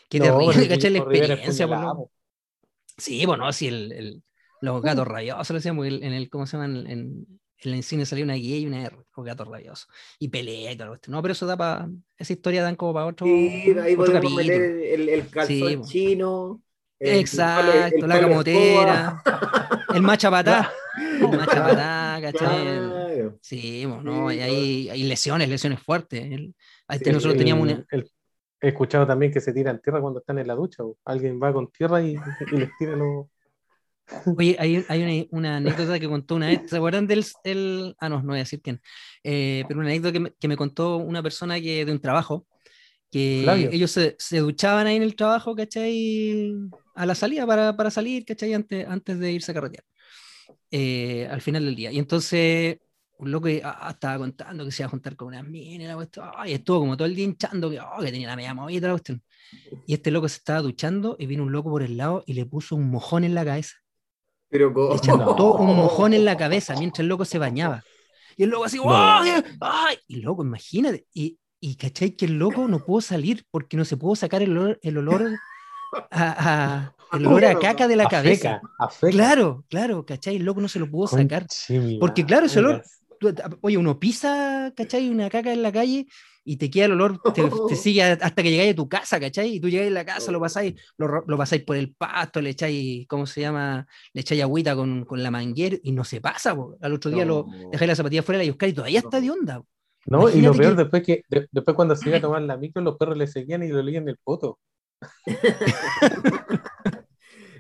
qué 0.10 0.20
No, 0.20 0.22
terrible, 0.22 0.68
¿cachai? 0.70 0.92
La 0.92 1.00
experiencia, 1.00 1.68
por 1.68 1.80
lo- 1.80 1.98
puñalado. 1.98 2.12
Sí, 2.98 3.26
bueno, 3.26 3.52
sí, 3.54 3.68
el, 3.68 3.92
el- 3.92 4.24
los 4.62 4.82
gatos 4.82 5.08
rabiosos, 5.08 5.50
lo 5.52 5.56
decíamos, 5.58 5.86
en 5.88 6.04
el, 6.14 6.30
¿cómo 6.30 6.48
se 6.48 6.58
llaman? 6.58 6.88
En, 6.88 7.28
en 7.60 7.74
el 7.74 7.84
cine 7.84 8.06
salió 8.06 8.26
una 8.26 8.34
guía 8.36 8.58
y 8.58 8.66
una 8.66 8.84
R, 8.86 8.98
los 9.16 9.26
gatos 9.26 9.48
rabiosos. 9.48 9.88
Y 10.20 10.30
pelea 10.30 10.72
y 10.72 10.78
todo 10.78 10.94
esto. 10.96 11.12
No, 11.12 11.22
pero 11.22 11.34
eso 11.34 11.46
da 11.46 11.56
para, 11.58 11.90
esa 12.18 12.34
historia 12.34 12.64
dan 12.64 12.76
como 12.76 12.94
para 12.94 13.06
otro, 13.06 13.64
Sí, 13.64 13.76
ahí 13.82 13.96
otro 13.96 14.20
podemos 14.20 14.32
meter 14.32 14.62
el, 14.62 15.10
el 15.10 15.30
calzón 15.30 15.78
Sí, 15.78 15.82
chino. 15.82 16.62
El 17.00 17.20
Exacto, 17.20 18.06
el 18.06 18.08
la 18.10 18.20
camotera, 18.20 19.24
el 19.94 20.02
machapatá, 20.02 20.72
el 20.98 21.30
machapatá, 21.30 22.20
¿cachai? 22.22 23.32
Sí, 23.42 23.86
bueno, 23.86 24.04
no, 24.04 24.32
y 24.32 24.40
hay, 24.40 24.90
hay 24.90 25.04
lesiones, 25.04 25.50
lesiones 25.50 25.80
fuertes. 25.80 26.24
Sí, 26.24 26.54
nosotros 27.12 27.38
teníamos 27.38 27.64
una, 27.64 27.86
he 28.60 28.70
escuchado 28.70 29.06
también 29.06 29.32
que 29.32 29.42
se 29.42 29.54
tiran 29.54 29.82
tierra 29.82 30.02
cuando 30.02 30.20
están 30.20 30.40
en 30.40 30.48
la 30.48 30.56
ducha. 30.56 30.84
o 30.84 30.98
Alguien 31.06 31.40
va 31.42 31.54
con 31.54 31.72
tierra 31.72 32.02
y, 32.02 32.16
y 32.52 32.58
les 32.58 32.70
tira 32.78 32.96
los. 32.96 33.28
Oye, 34.38 34.56
hay, 34.58 34.86
hay 34.88 35.04
una, 35.04 35.38
una 35.38 35.58
anécdota 35.58 36.00
que 36.00 36.08
contó 36.08 36.36
una 36.36 36.48
vez, 36.48 36.62
¿se 36.68 36.78
acuerdan 36.78 37.08
del, 37.08 37.26
el, 37.44 37.96
ah, 38.00 38.08
no, 38.10 38.22
no 38.22 38.28
voy 38.30 38.38
a 38.38 38.40
decir 38.40 38.62
quién, 38.62 38.82
Eh, 39.24 39.66
pero 39.68 39.80
una 39.80 39.90
anécdota 39.90 40.14
que 40.14 40.20
me, 40.22 40.32
que 40.32 40.48
me 40.48 40.56
contó 40.56 40.98
una 40.98 41.22
persona 41.22 41.60
que, 41.60 41.84
de 41.86 41.92
un 41.92 42.00
trabajo, 42.00 42.48
que 43.12 43.42
Flavio. 43.44 43.70
ellos 43.72 43.92
se, 43.92 44.16
se 44.18 44.40
duchaban 44.40 44.88
ahí 44.88 44.96
en 44.96 45.04
el 45.04 45.16
trabajo, 45.16 45.56
¿cachai? 45.56 46.54
A 46.98 47.06
la 47.06 47.16
salida 47.16 47.46
para, 47.46 47.76
para 47.78 47.92
salir, 47.92 48.26
¿cachai? 48.26 48.54
Antes, 48.54 48.88
antes 48.88 49.20
de 49.20 49.32
irse 49.32 49.52
a 49.52 49.54
carretear, 49.54 49.84
eh, 50.72 51.28
al 51.30 51.42
final 51.42 51.64
del 51.66 51.76
día. 51.76 51.92
Y 51.92 52.00
entonces, 52.00 52.80
un 53.20 53.32
loco 53.32 53.46
que, 53.46 53.62
ah, 53.64 53.90
estaba 53.92 54.18
contando 54.18 54.66
que 54.66 54.72
se 54.72 54.82
iba 54.82 54.88
a 54.88 54.90
juntar 54.90 55.16
con 55.16 55.30
unas 55.30 55.46
minas, 55.46 55.86
y 55.86 55.88
la 55.88 55.96
cuestión, 55.96 56.30
ay, 56.36 56.54
estuvo 56.54 56.80
como 56.80 56.98
todo 56.98 57.08
el 57.08 57.16
día 57.16 57.26
hinchando, 57.26 57.70
que, 57.70 57.80
oh, 57.80 58.00
que 58.02 58.12
tenía 58.12 58.28
la 58.28 58.36
media 58.36 58.54
movida, 58.54 58.88
la 58.88 58.94
cuestión. 58.94 59.22
Y 59.86 59.94
este 59.94 60.12
loco 60.12 60.28
se 60.28 60.38
estaba 60.38 60.62
duchando 60.62 61.16
y 61.20 61.26
vino 61.28 61.44
un 61.44 61.52
loco 61.52 61.70
por 61.70 61.84
el 61.84 61.98
lado 61.98 62.24
y 62.26 62.34
le 62.34 62.46
puso 62.46 62.76
un 62.76 62.90
mojón 62.90 63.24
en 63.24 63.36
la 63.36 63.46
cabeza. 63.46 63.76
Pero 64.50 64.70
Le 64.70 64.74
¿cómo? 64.74 65.00
chantó 65.00 65.54
un 65.58 65.76
mojón 65.76 66.14
en 66.14 66.26
la 66.26 66.36
cabeza 66.36 66.76
mientras 66.78 67.02
el 67.02 67.08
loco 67.08 67.26
se 67.26 67.38
bañaba. 67.38 67.84
Y 68.36 68.44
el 68.44 68.50
loco 68.50 68.66
así, 68.66 68.78
No. 68.78 68.86
¡ay! 68.88 69.44
¡ay! 69.62 69.98
Y 70.08 70.18
loco, 70.18 70.44
imagínate. 70.44 71.06
Y 71.14 71.38
y 71.60 71.76
cachai 71.76 72.12
que 72.16 72.26
el 72.26 72.38
loco 72.38 72.68
no 72.68 72.86
pudo 72.86 73.02
salir 73.02 73.44
porque 73.50 73.78
no 73.78 73.84
se 73.84 73.98
pudo 73.98 74.16
sacar 74.16 74.44
el 74.44 74.56
olor, 74.56 74.80
el 74.84 74.98
olor 75.00 75.32
a, 76.12 76.92
a- 76.92 76.96
el 77.18 77.26
olor 77.26 77.46
a 77.46 77.60
caca 77.60 77.88
de 77.88 77.96
la 77.96 78.08
cabeza. 78.08 78.60
feca, 78.60 78.62
a 78.80 78.90
feca. 78.90 79.12
Claro, 79.14 79.64
claro, 79.70 80.06
¿cachai? 80.06 80.36
El 80.38 80.44
loco 80.44 80.62
no 80.62 80.68
se 80.68 80.80
lo 80.80 80.90
pudo 80.90 81.08
sacar. 81.08 81.48
Porque, 82.00 82.26
claro, 82.26 82.46
ese 82.48 82.60
olor-. 82.60 82.84
Tú- 83.20 83.34
Oye, 83.62 83.78
uno 83.78 84.00
pisa, 84.00 84.72
¿cachai? 84.76 85.10
Una 85.10 85.30
caca 85.30 85.52
en 85.52 85.64
la 85.64 85.72
calle 85.72 86.06
y 86.44 86.58
te 86.58 86.70
queda 86.70 86.86
el 86.86 86.92
olor, 86.94 87.20
te, 87.34 87.44
te 87.68 87.76
sigue 87.76 88.04
hasta 88.04 88.44
que 88.44 88.52
llegáis 88.52 88.74
a 88.74 88.76
tu 88.76 88.88
casa, 88.88 89.20
¿cachai? 89.20 89.56
Y 89.56 89.60
tú 89.60 89.70
llegáis 89.70 89.90
a 89.90 89.94
la 89.96 90.06
casa, 90.06 90.32
lo 90.32 90.40
pasáis, 90.40 90.76
lo, 90.98 91.08
ro- 91.08 91.24
lo 91.28 91.36
pasáis 91.38 91.64
por 91.64 91.76
el 91.78 91.94
pasto, 91.96 92.42
le 92.42 92.52
echáis, 92.52 93.08
¿cómo 93.08 93.26
se 93.26 93.42
llama? 93.42 93.88
Le 94.14 94.22
echáis 94.22 94.44
agüita 94.44 94.76
con, 94.76 95.04
con 95.06 95.24
la 95.24 95.32
manguera 95.32 95.76
y 95.82 95.92
no 95.94 96.04
se 96.04 96.22
pasa, 96.22 96.56
po. 96.56 96.78
Al 96.80 96.94
otro 96.94 97.10
día 97.12 97.26
lo 97.26 97.48
dejáis 97.72 97.90
la 97.90 97.96
zapatilla 97.96 98.22
fuera 98.24 98.44
y 98.44 98.50
buscáis 98.50 98.72
y 98.72 98.76
todavía 98.76 99.00
está 99.00 99.20
de 99.20 99.32
onda. 99.32 99.60
po. 99.62 99.68
No, 100.06 100.30
y 100.30 100.40
lo 100.42 100.54
peor 100.54 100.76
que- 100.76 100.84
después 100.84 101.04
que 101.04 101.22
de- 101.28 101.48
después 101.52 101.76
cuando 101.76 101.96
se 101.96 102.08
iba 102.08 102.18
a 102.20 102.22
tomar 102.22 102.42
la 102.44 102.56
micro, 102.56 102.82
los 102.84 102.98
perros 102.98 103.18
le 103.18 103.26
seguían 103.28 103.64
y 103.64 103.70
lo 103.70 103.82
leían 103.82 104.08
el 104.08 104.18
poto. 104.24 104.60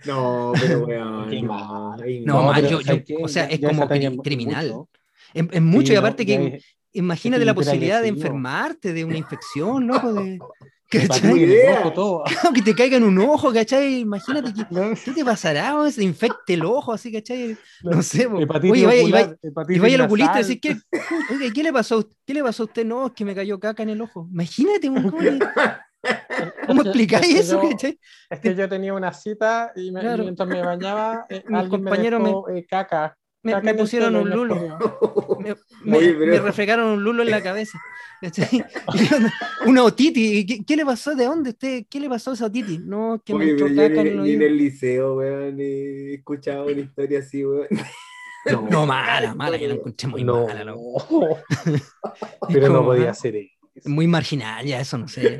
No, 0.05 0.53
pero 0.59 0.85
weón. 0.85 1.29
No, 1.45 1.97
No, 2.25 2.43
no, 2.43 2.51
pero 2.55 2.81
yo- 2.81 3.17
o 3.23 3.27
sea, 3.27 3.45
es 3.45 3.59
como 3.59 3.87
cri- 3.87 4.21
criminal. 4.23 4.67
mucho. 4.67 4.89
Es, 5.33 5.45
es 5.51 5.61
mucho 5.61 5.87
Sí, 5.87 5.93
y 5.93 5.95
no, 5.95 5.99
aparte 5.99 6.25
ya 6.25 6.37
que 6.37 6.61
imagínate 6.93 7.45
la 7.45 7.53
posibilidad 7.53 8.01
de 8.01 8.07
enfermarte 8.09 8.93
de 8.93 9.03
una 9.03 9.17
infección, 9.17 9.87
loco, 9.87 10.13
de... 10.13 10.39
que 10.89 10.99
en 10.99 11.11
ojo, 11.85 12.23
te 12.63 12.73
caiga 12.73 12.95
en 12.95 13.03
un 13.03 13.17
ojo, 13.19 13.51
¿cachai? 13.51 13.99
Imagínate 13.99 14.53
que, 14.53 14.65
No, 14.71 14.93
¿qué 15.03 15.11
te 15.11 15.25
pasará? 15.25 15.75
weón? 15.75 15.91
Se 15.91 16.03
infecte 16.03 16.53
el 16.53 16.63
ojo, 16.63 16.93
así, 16.93 17.11
¿cachai? 17.11 17.57
No 17.83 18.01
sé, 18.01 18.29
po. 18.29 18.39
hepatitis 18.39 18.71
Oye, 18.71 18.85
vaya, 18.85 19.01
y 19.01 19.11
vaya, 19.11 19.35
y 19.67 19.79
vaya 19.79 19.95
al 19.95 20.01
oculista 20.01 20.39
y 20.41 20.59
¿qué, 20.59 20.77
oiga, 21.31 21.53
¿qué 21.53 21.63
le 21.63 21.73
pasó? 21.73 21.95
a 21.95 21.97
usted? 21.99 22.15
¿Qué 22.25 22.33
le 22.33 22.43
pasó 22.43 22.63
a 22.63 22.65
usted? 22.67 22.85
No, 22.85 23.07
es 23.07 23.11
que 23.13 23.25
me 23.25 23.35
cayó 23.35 23.59
caca 23.59 23.83
en 23.83 23.89
el 23.89 24.01
ojo. 24.01 24.29
Imagínate, 24.31 24.87
¿cómo, 24.87 25.19
le- 25.19 25.39
cómo 26.67 26.81
explicáis 26.83 27.25
Es 27.25 27.33
que 27.33 27.39
eso, 27.39 27.61
yo-? 27.61 27.89
Es 28.29 28.39
que 28.39 28.55
yo 28.55 28.69
tenía 28.69 28.93
una 28.93 29.11
cita 29.13 29.71
y 29.75 29.91
me- 29.91 30.01
Claro. 30.01 30.23
mientras 30.23 30.47
me 30.47 30.61
bañaba, 30.61 31.25
eh, 31.29 31.43
Mis 31.49 31.63
me 31.63 31.69
compañeros 31.69 32.21
me- 32.21 32.27
dejó, 32.29 32.49
eh, 32.49 32.65
caca. 32.69 33.17
Me, 33.43 33.61
me 33.61 33.73
pusieron 33.75 34.15
un 34.15 34.29
me 34.29 34.35
lulo. 34.35 34.55
Me, 35.39 35.55
me- 35.99 36.13
me 36.13 36.39
refregaron 36.39 36.87
un 36.89 37.03
lulo 37.03 37.23
en 37.23 37.31
la 37.31 37.41
cabeza. 37.41 37.79
Una 39.65 39.83
otitis. 39.83 40.45
¿Qué, 40.45 40.65
qué 40.65 40.75
le 40.75 40.85
pasó? 40.85 41.15
¿De 41.15 41.25
dónde 41.25 41.51
usted? 41.51 41.85
¿Qué 41.89 41.99
le 41.99 42.09
pasó 42.09 42.31
a 42.31 42.33
esa 42.33 42.45
otitis? 42.47 42.79
No, 42.81 43.21
que 43.23 43.33
me 43.33 43.43
Oye, 43.45 43.51
entró 43.51 43.67
pero 43.67 43.75
yo 43.81 43.87
caca 43.89 44.01
en 44.01 44.05
ni, 44.05 44.09
el 44.11 44.23
ni 44.23 44.31
en 44.33 44.41
el 44.41 44.57
liceo, 44.57 45.15
weón, 45.17 45.57
he 45.59 46.13
escuchado 46.15 46.65
una 46.65 46.79
historia 46.81 47.19
así, 47.19 47.45
weón. 47.45 47.67
No, 48.69 48.85
mala, 48.85 49.35
mala, 49.35 49.57
yo 49.57 49.67
la 49.67 49.73
encontré 49.75 50.07
muy 50.07 50.23
no. 50.23 50.47
mala. 50.47 50.63
loco. 50.63 51.37
Pero 52.51 52.69
no 52.69 52.83
podía 52.85 53.13
ser 53.13 53.35
eso. 53.35 53.56
Muy 53.85 54.07
marginal, 54.07 54.65
ya 54.65 54.79
eso 54.81 54.97
no 54.97 55.07
sé. 55.07 55.39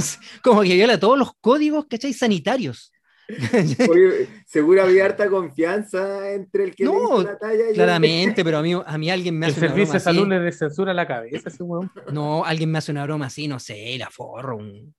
sé, 0.00 0.18
Como 0.42 0.62
que 0.62 0.74
viola 0.74 0.98
todos 0.98 1.18
los 1.18 1.32
códigos, 1.40 1.86
¿cachai? 1.86 2.12
Sanitarios. 2.12 2.92
Oye, 3.88 4.28
seguro 4.46 4.82
había 4.82 5.04
harta 5.06 5.28
confianza 5.30 6.30
entre 6.32 6.64
el 6.64 6.74
que 6.74 6.84
No, 6.84 7.18
le 7.18 7.24
la 7.24 7.38
talla 7.38 7.64
y 7.66 7.68
el- 7.68 7.74
Claramente, 7.74 8.44
pero 8.44 8.58
a 8.58 8.62
mí, 8.62 8.72
a 8.74 8.98
mí 8.98 9.10
alguien 9.10 9.38
me 9.38 9.46
El 9.46 9.52
hace 9.52 9.60
una 9.60 9.68
servicio 9.68 9.86
broma 9.86 9.94
de 9.94 10.00
salud 10.00 10.28
le 10.28 10.40
descensura 10.40 10.92
la 10.94 11.06
cabeza 11.06 11.48
ese 11.48 11.62
weón. 11.62 11.90
No, 12.12 12.44
alguien 12.44 12.70
me 12.70 12.78
hace 12.78 12.90
una 12.92 13.04
broma 13.04 13.26
así, 13.26 13.48
no 13.48 13.58
sé, 13.58 13.96
la 13.98 14.10
forro. 14.10 14.56
un- 14.56 14.94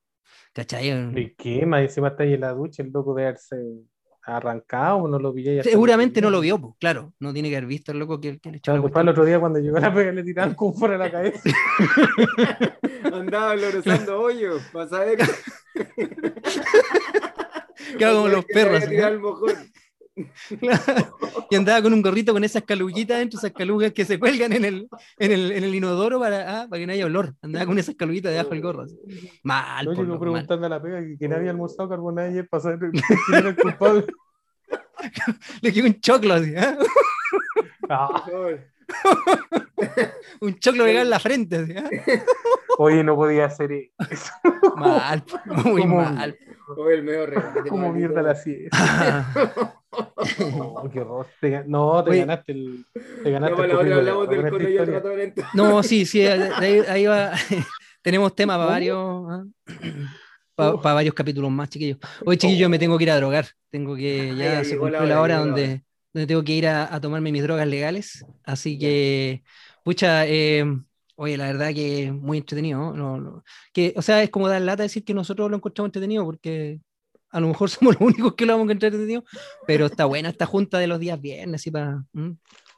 ¿Cachai? 0.52 0.92
Un- 0.92 1.14
¿De 1.14 1.34
qué? 1.36 1.66
Más 1.66 1.82
encima 1.82 2.08
está 2.08 2.22
ahí 2.22 2.34
en 2.34 2.40
la 2.40 2.52
ducha, 2.52 2.82
el 2.82 2.90
loco 2.90 3.14
de 3.14 3.24
haberse 3.24 3.56
arrancado, 4.24 5.06
no 5.06 5.18
lo 5.18 5.32
pillé. 5.34 5.60
hasta 5.60 5.70
Seguramente 5.70 6.20
no 6.20 6.30
lo 6.30 6.40
vio, 6.40 6.58
pues, 6.58 6.74
claro. 6.78 7.12
No 7.18 7.32
tiene 7.32 7.50
que 7.50 7.56
haber 7.56 7.68
visto 7.68 7.92
el 7.92 7.98
loco 7.98 8.20
que, 8.20 8.38
que 8.38 8.50
le 8.50 8.58
echó 8.58 8.72
Claro, 8.72 8.90
la 8.92 9.00
el 9.00 9.08
otro 9.08 9.24
día 9.24 9.38
cuando 9.38 9.58
llegó 9.58 9.76
a 9.76 9.80
la 9.80 9.94
pega 9.94 10.12
le 10.12 10.22
tiraron 10.22 10.54
con 10.54 10.74
fuera 10.74 10.96
la 10.96 11.10
cabeza. 11.10 11.40
Andaba 13.12 13.54
lorozando 13.56 14.20
hoyos, 14.20 14.62
para 14.72 14.88
saber. 14.88 15.18
Claro, 17.98 18.16
como 18.16 18.28
los 18.28 18.44
perros. 18.46 18.82
¿no? 18.90 19.46
y 21.50 21.56
andaba 21.56 21.82
con 21.82 21.92
un 21.92 22.02
gorrito 22.02 22.32
con 22.32 22.44
esas 22.44 22.62
caluguitas 22.62 23.18
dentro, 23.18 23.38
esas 23.38 23.52
calugas 23.52 23.92
que 23.92 24.04
se 24.04 24.18
cuelgan 24.18 24.52
en 24.52 24.64
el, 24.64 24.88
en 25.18 25.32
el, 25.32 25.52
en 25.52 25.64
el 25.64 25.74
inodoro 25.74 26.20
para, 26.20 26.62
ah, 26.62 26.68
para 26.68 26.80
que 26.80 26.86
no 26.86 26.92
haya 26.92 27.06
olor. 27.06 27.34
Andaba 27.42 27.66
con 27.66 27.78
esas 27.78 27.94
caluguitas 27.96 28.32
debajo 28.32 28.50
del 28.50 28.62
gorro. 28.62 28.82
así. 28.82 28.96
Mal, 29.42 29.86
Yo 29.86 29.92
loco, 29.92 30.04
mal. 30.04 30.18
preguntando 30.18 30.66
a 30.66 30.68
la 30.68 30.82
pega 30.82 31.00
que 31.00 31.16
quién 31.18 31.32
había 31.32 31.50
almorzado 31.50 31.88
carbonada 31.88 32.28
ayer 32.28 32.48
para 32.48 32.62
saber 32.62 32.78
quién 32.92 33.38
era 33.38 33.48
el 33.48 33.56
culpable. 33.56 34.04
Le 35.60 35.72
quedó 35.72 35.86
un 35.86 36.00
choclo 36.00 36.34
así, 36.34 36.54
¿ah? 36.56 36.78
Ah. 37.88 38.24
Un 40.40 40.58
choclo 40.58 40.84
pegado 40.84 41.04
en 41.04 41.10
la 41.10 41.20
frente. 41.20 41.76
¿ah? 41.78 41.88
oye, 42.78 43.02
no 43.04 43.16
podía 43.16 43.46
hacer 43.46 43.72
eso. 43.72 44.32
Mal, 44.76 45.24
muy 45.64 45.82
¿Cómo? 45.82 45.96
mal. 46.02 46.36
Oye, 46.76 46.94
el 46.96 47.02
medio 47.02 47.26
regate, 47.26 47.60
Como 47.68 47.92
mierda 47.92 48.22
la 48.22 48.34
siesta. 48.34 48.76
Ah, 48.80 49.74
No, 50.56 50.90
qué 50.92 51.00
horror. 51.00 51.26
Te 51.40 51.64
no, 51.66 52.02
te 52.02 52.10
Oye. 52.10 52.20
ganaste 52.20 52.52
el. 52.52 52.86
Te 53.22 53.30
ganaste 53.30 53.56
para 53.56 53.66
el 53.68 54.04
la 54.06 54.16
hora 54.16 54.50
copito 54.50 54.68
de 54.68 54.80
hablamos 54.80 55.16
del. 55.16 55.34
No, 55.54 55.82
sí, 55.82 56.04
sí, 56.04 56.26
ahí, 56.26 56.80
ahí 56.88 57.06
va. 57.06 57.32
Tenemos 58.02 58.34
tema 58.34 58.56
para 58.56 58.68
varios, 58.70 59.46
para 60.54 60.94
varios 60.94 61.14
capítulos 61.14 61.50
más, 61.50 61.70
chiquillos. 61.70 61.98
Hoy, 62.24 62.36
chiquillos, 62.36 62.68
me 62.68 62.78
tengo 62.78 62.98
que 62.98 63.04
ir 63.04 63.10
a 63.10 63.16
drogar. 63.16 63.46
Tengo 63.70 63.96
que, 63.96 64.34
ya 64.36 64.62
se 64.64 64.76
cumplió 64.76 65.04
la 65.04 65.20
hora, 65.20 65.38
donde, 65.38 65.84
donde 66.14 66.26
tengo 66.26 66.42
que 66.44 66.52
ir 66.54 66.66
a, 66.68 66.94
a 66.94 67.00
tomarme 67.00 67.32
mis 67.32 67.42
drogas 67.42 67.68
legales. 67.68 68.24
Así 68.44 68.78
que, 68.78 69.42
pucha, 69.84 70.26
eh, 70.26 70.64
oye, 71.16 71.36
la 71.36 71.46
verdad 71.46 71.74
que 71.74 72.12
muy 72.12 72.38
entretenido. 72.38 72.94
¿no? 72.94 73.18
No, 73.18 73.44
que, 73.72 73.92
o 73.96 74.02
sea, 74.02 74.22
es 74.22 74.30
como 74.30 74.48
dar 74.48 74.62
lata 74.62 74.84
decir 74.84 75.04
que 75.04 75.14
nosotros 75.14 75.50
lo 75.50 75.56
encontramos 75.56 75.88
entretenido 75.88 76.24
porque 76.24 76.80
a 77.30 77.40
lo 77.40 77.48
mejor 77.48 77.68
somos 77.70 77.94
los 78.00 78.02
únicos 78.08 78.34
que 78.34 78.46
lo 78.46 78.52
vamos 78.54 78.68
a 78.68 78.72
encontrar 78.72 78.92
entretenido, 78.92 79.24
pero 79.66 79.86
está 79.86 80.04
buena 80.06 80.30
esta 80.30 80.46
junta 80.46 80.78
de 80.78 80.86
los 80.86 81.00
días 81.00 81.20
viernes, 81.20 81.60
así 81.60 81.70
para, 81.70 82.04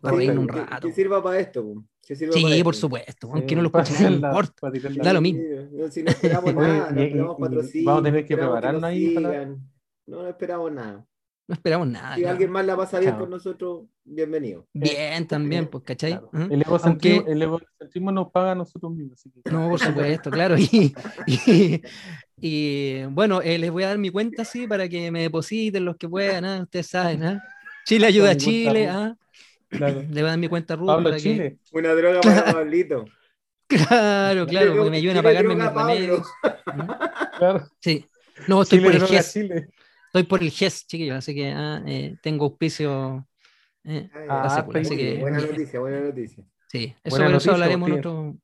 para 0.00 0.16
reírnos 0.16 0.42
un 0.44 0.48
rato. 0.48 0.88
Que 0.88 0.94
sirva 0.94 1.22
para 1.22 1.38
esto, 1.40 1.62
para 1.64 1.86
Sí, 2.32 2.52
esto. 2.52 2.64
por 2.64 2.74
supuesto, 2.76 3.30
aunque 3.32 3.48
Sí, 3.50 3.54
no 3.56 3.62
lo 3.62 3.70
para 3.72 3.84
escuche 3.84 4.04
nadie, 4.04 4.20
no 4.20 4.26
importa. 4.28 4.70
Da 5.02 5.12
lo 5.12 5.20
mismo. 5.20 5.42
No, 5.72 5.90
si 5.90 6.02
no 6.02 6.10
esperamos 6.10 6.54
nada, 6.54 6.90
no 6.92 7.00
esperamos 7.02 7.36
patrocinio. 7.38 7.86
vamos 7.86 8.00
a 8.00 8.04
tener 8.04 8.24
que 8.26 8.36
prepararnos 8.36 8.80
nos 8.82 8.90
ahí 8.90 9.14
para-. 9.14 9.46
No, 9.46 10.22
no 10.22 10.28
esperamos 10.28 10.72
nada. 10.72 11.06
No 11.48 11.54
esperamos 11.54 11.86
nada. 11.86 12.14
Si 12.16 12.22
claro. 12.22 12.32
alguien 12.32 12.50
más 12.50 12.66
la 12.66 12.76
pasa 12.76 12.98
bien 12.98 13.12
Chao. 13.12 13.20
con 13.20 13.30
nosotros, 13.30 13.84
bienvenido. 14.04 14.66
Bien, 14.72 15.28
también, 15.28 15.68
pues, 15.68 15.84
¿cachai? 15.84 16.18
Claro. 16.18 16.30
El, 16.50 16.60
egocentrismo, 16.62 17.18
Aunque- 17.20 17.32
el 17.32 17.42
egocentrismo 17.42 18.10
nos 18.12 18.32
paga 18.32 18.50
a 18.52 18.54
nosotros 18.56 18.92
mismos. 18.92 19.12
así 19.20 19.30
que- 19.30 19.50
No, 19.52 19.68
por 19.70 19.78
supuesto, 19.78 20.28
claro. 20.30 20.56
Y, 20.58 20.92
y- 21.26 21.82
y, 22.40 23.04
bueno, 23.04 23.40
eh, 23.42 23.58
les 23.58 23.70
voy 23.70 23.84
a 23.84 23.88
dar 23.88 23.98
mi 23.98 24.10
cuenta, 24.10 24.44
sí, 24.44 24.66
para 24.66 24.88
que 24.88 25.10
me 25.12 25.22
depositen 25.22 25.84
los 25.84 25.96
que 25.96 26.08
puedan, 26.08 26.44
¿ah? 26.44 26.62
ustedes 26.62 26.88
saben, 26.88 27.22
¿ah? 27.22 27.42
Chile 27.84 28.06
ayuda 28.08 28.30
a 28.30 28.36
Chile. 28.36 28.88
¿ah? 28.88 29.16
Claro. 29.68 30.00
Le 30.02 30.06
voy 30.08 30.22
a 30.22 30.30
dar 30.30 30.38
mi 30.38 30.48
cuenta 30.48 30.74
Ruth 30.74 30.86
Pablo 30.88 31.04
para 31.04 31.16
que- 31.16 31.22
Chile. 31.22 31.58
Una 31.72 31.94
droga 31.94 32.20
para 32.22 32.52
Pablito. 32.52 33.04
Claro, 33.68 34.46
claro, 34.46 34.76
porque 34.76 34.90
me 34.90 34.96
ayuden 34.98 35.16
a 35.18 35.22
pagarme 35.24 35.56
mis 35.56 35.64
remedios. 35.72 36.26
Claro. 37.36 37.66
Sí. 37.80 38.04
No, 38.46 38.62
estoy 38.62 38.78
Chile 38.78 38.86
por 38.88 38.94
el 38.94 38.98
droga 39.00 39.14
GES, 39.16 39.32
Chile. 39.32 39.68
Estoy 40.18 40.28
por 40.28 40.42
el 40.42 40.50
GES, 40.50 40.86
chiquillos, 40.86 41.16
así 41.16 41.34
que 41.34 41.50
ah, 41.50 41.82
eh, 41.86 42.16
tengo 42.22 42.46
auspicio. 42.46 43.26
eh, 43.84 44.08
Ah, 44.28 44.64
así 44.74 44.96
que 44.96 45.18
Buena 45.20 45.38
noticia, 45.40 45.80
buena 45.80 46.00
noticia. 46.00 46.44
Sí, 46.68 46.94
eso, 47.04 47.18
noticia, 47.28 47.52
hablaremos 47.52 47.88
en 47.90 47.98
otro. 47.98 48.36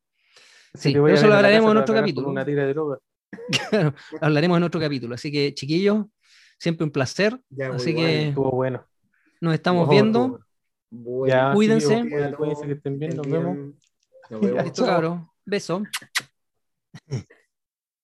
Sí, 0.75 0.91
eso 0.91 1.27
lo 1.27 1.35
hablaremos 1.35 1.71
en 1.71 1.77
otro 1.79 1.95
capítulo. 1.95 2.29
Una 2.29 2.45
tira 2.45 2.67
de 2.67 2.73
droga. 2.75 2.99
Claro, 3.71 3.95
hablaremos 4.21 4.59
en 4.59 4.63
otro 4.65 4.81
capítulo. 4.81 5.15
Así 5.15 5.33
que, 5.33 5.55
chiquillos, 5.55 6.05
siempre 6.59 6.85
un 6.85 6.91
placer. 6.91 7.41
Ya, 7.49 7.69
muy 7.69 7.77
Así 7.77 7.93
bueno. 7.93 8.07
que 8.09 8.29
Estuvo 8.29 8.51
bueno. 8.51 8.87
nos 9.41 9.55
estamos 9.55 9.89
viendo. 9.89 10.41
bueno. 10.91 11.35
Ya, 11.35 11.53
Cuídense. 11.55 12.05
cuídense 12.37 12.67
que 12.67 12.73
estén 12.73 12.99
bien. 12.99 13.17
Nos 13.17 13.27
vemos. 13.27 13.57
bien. 13.57 13.79
Nos 14.31 14.41
vemos. 14.41 14.65
Listo, 14.65 14.85
cabros. 14.85 15.21
Beso. 15.45 15.83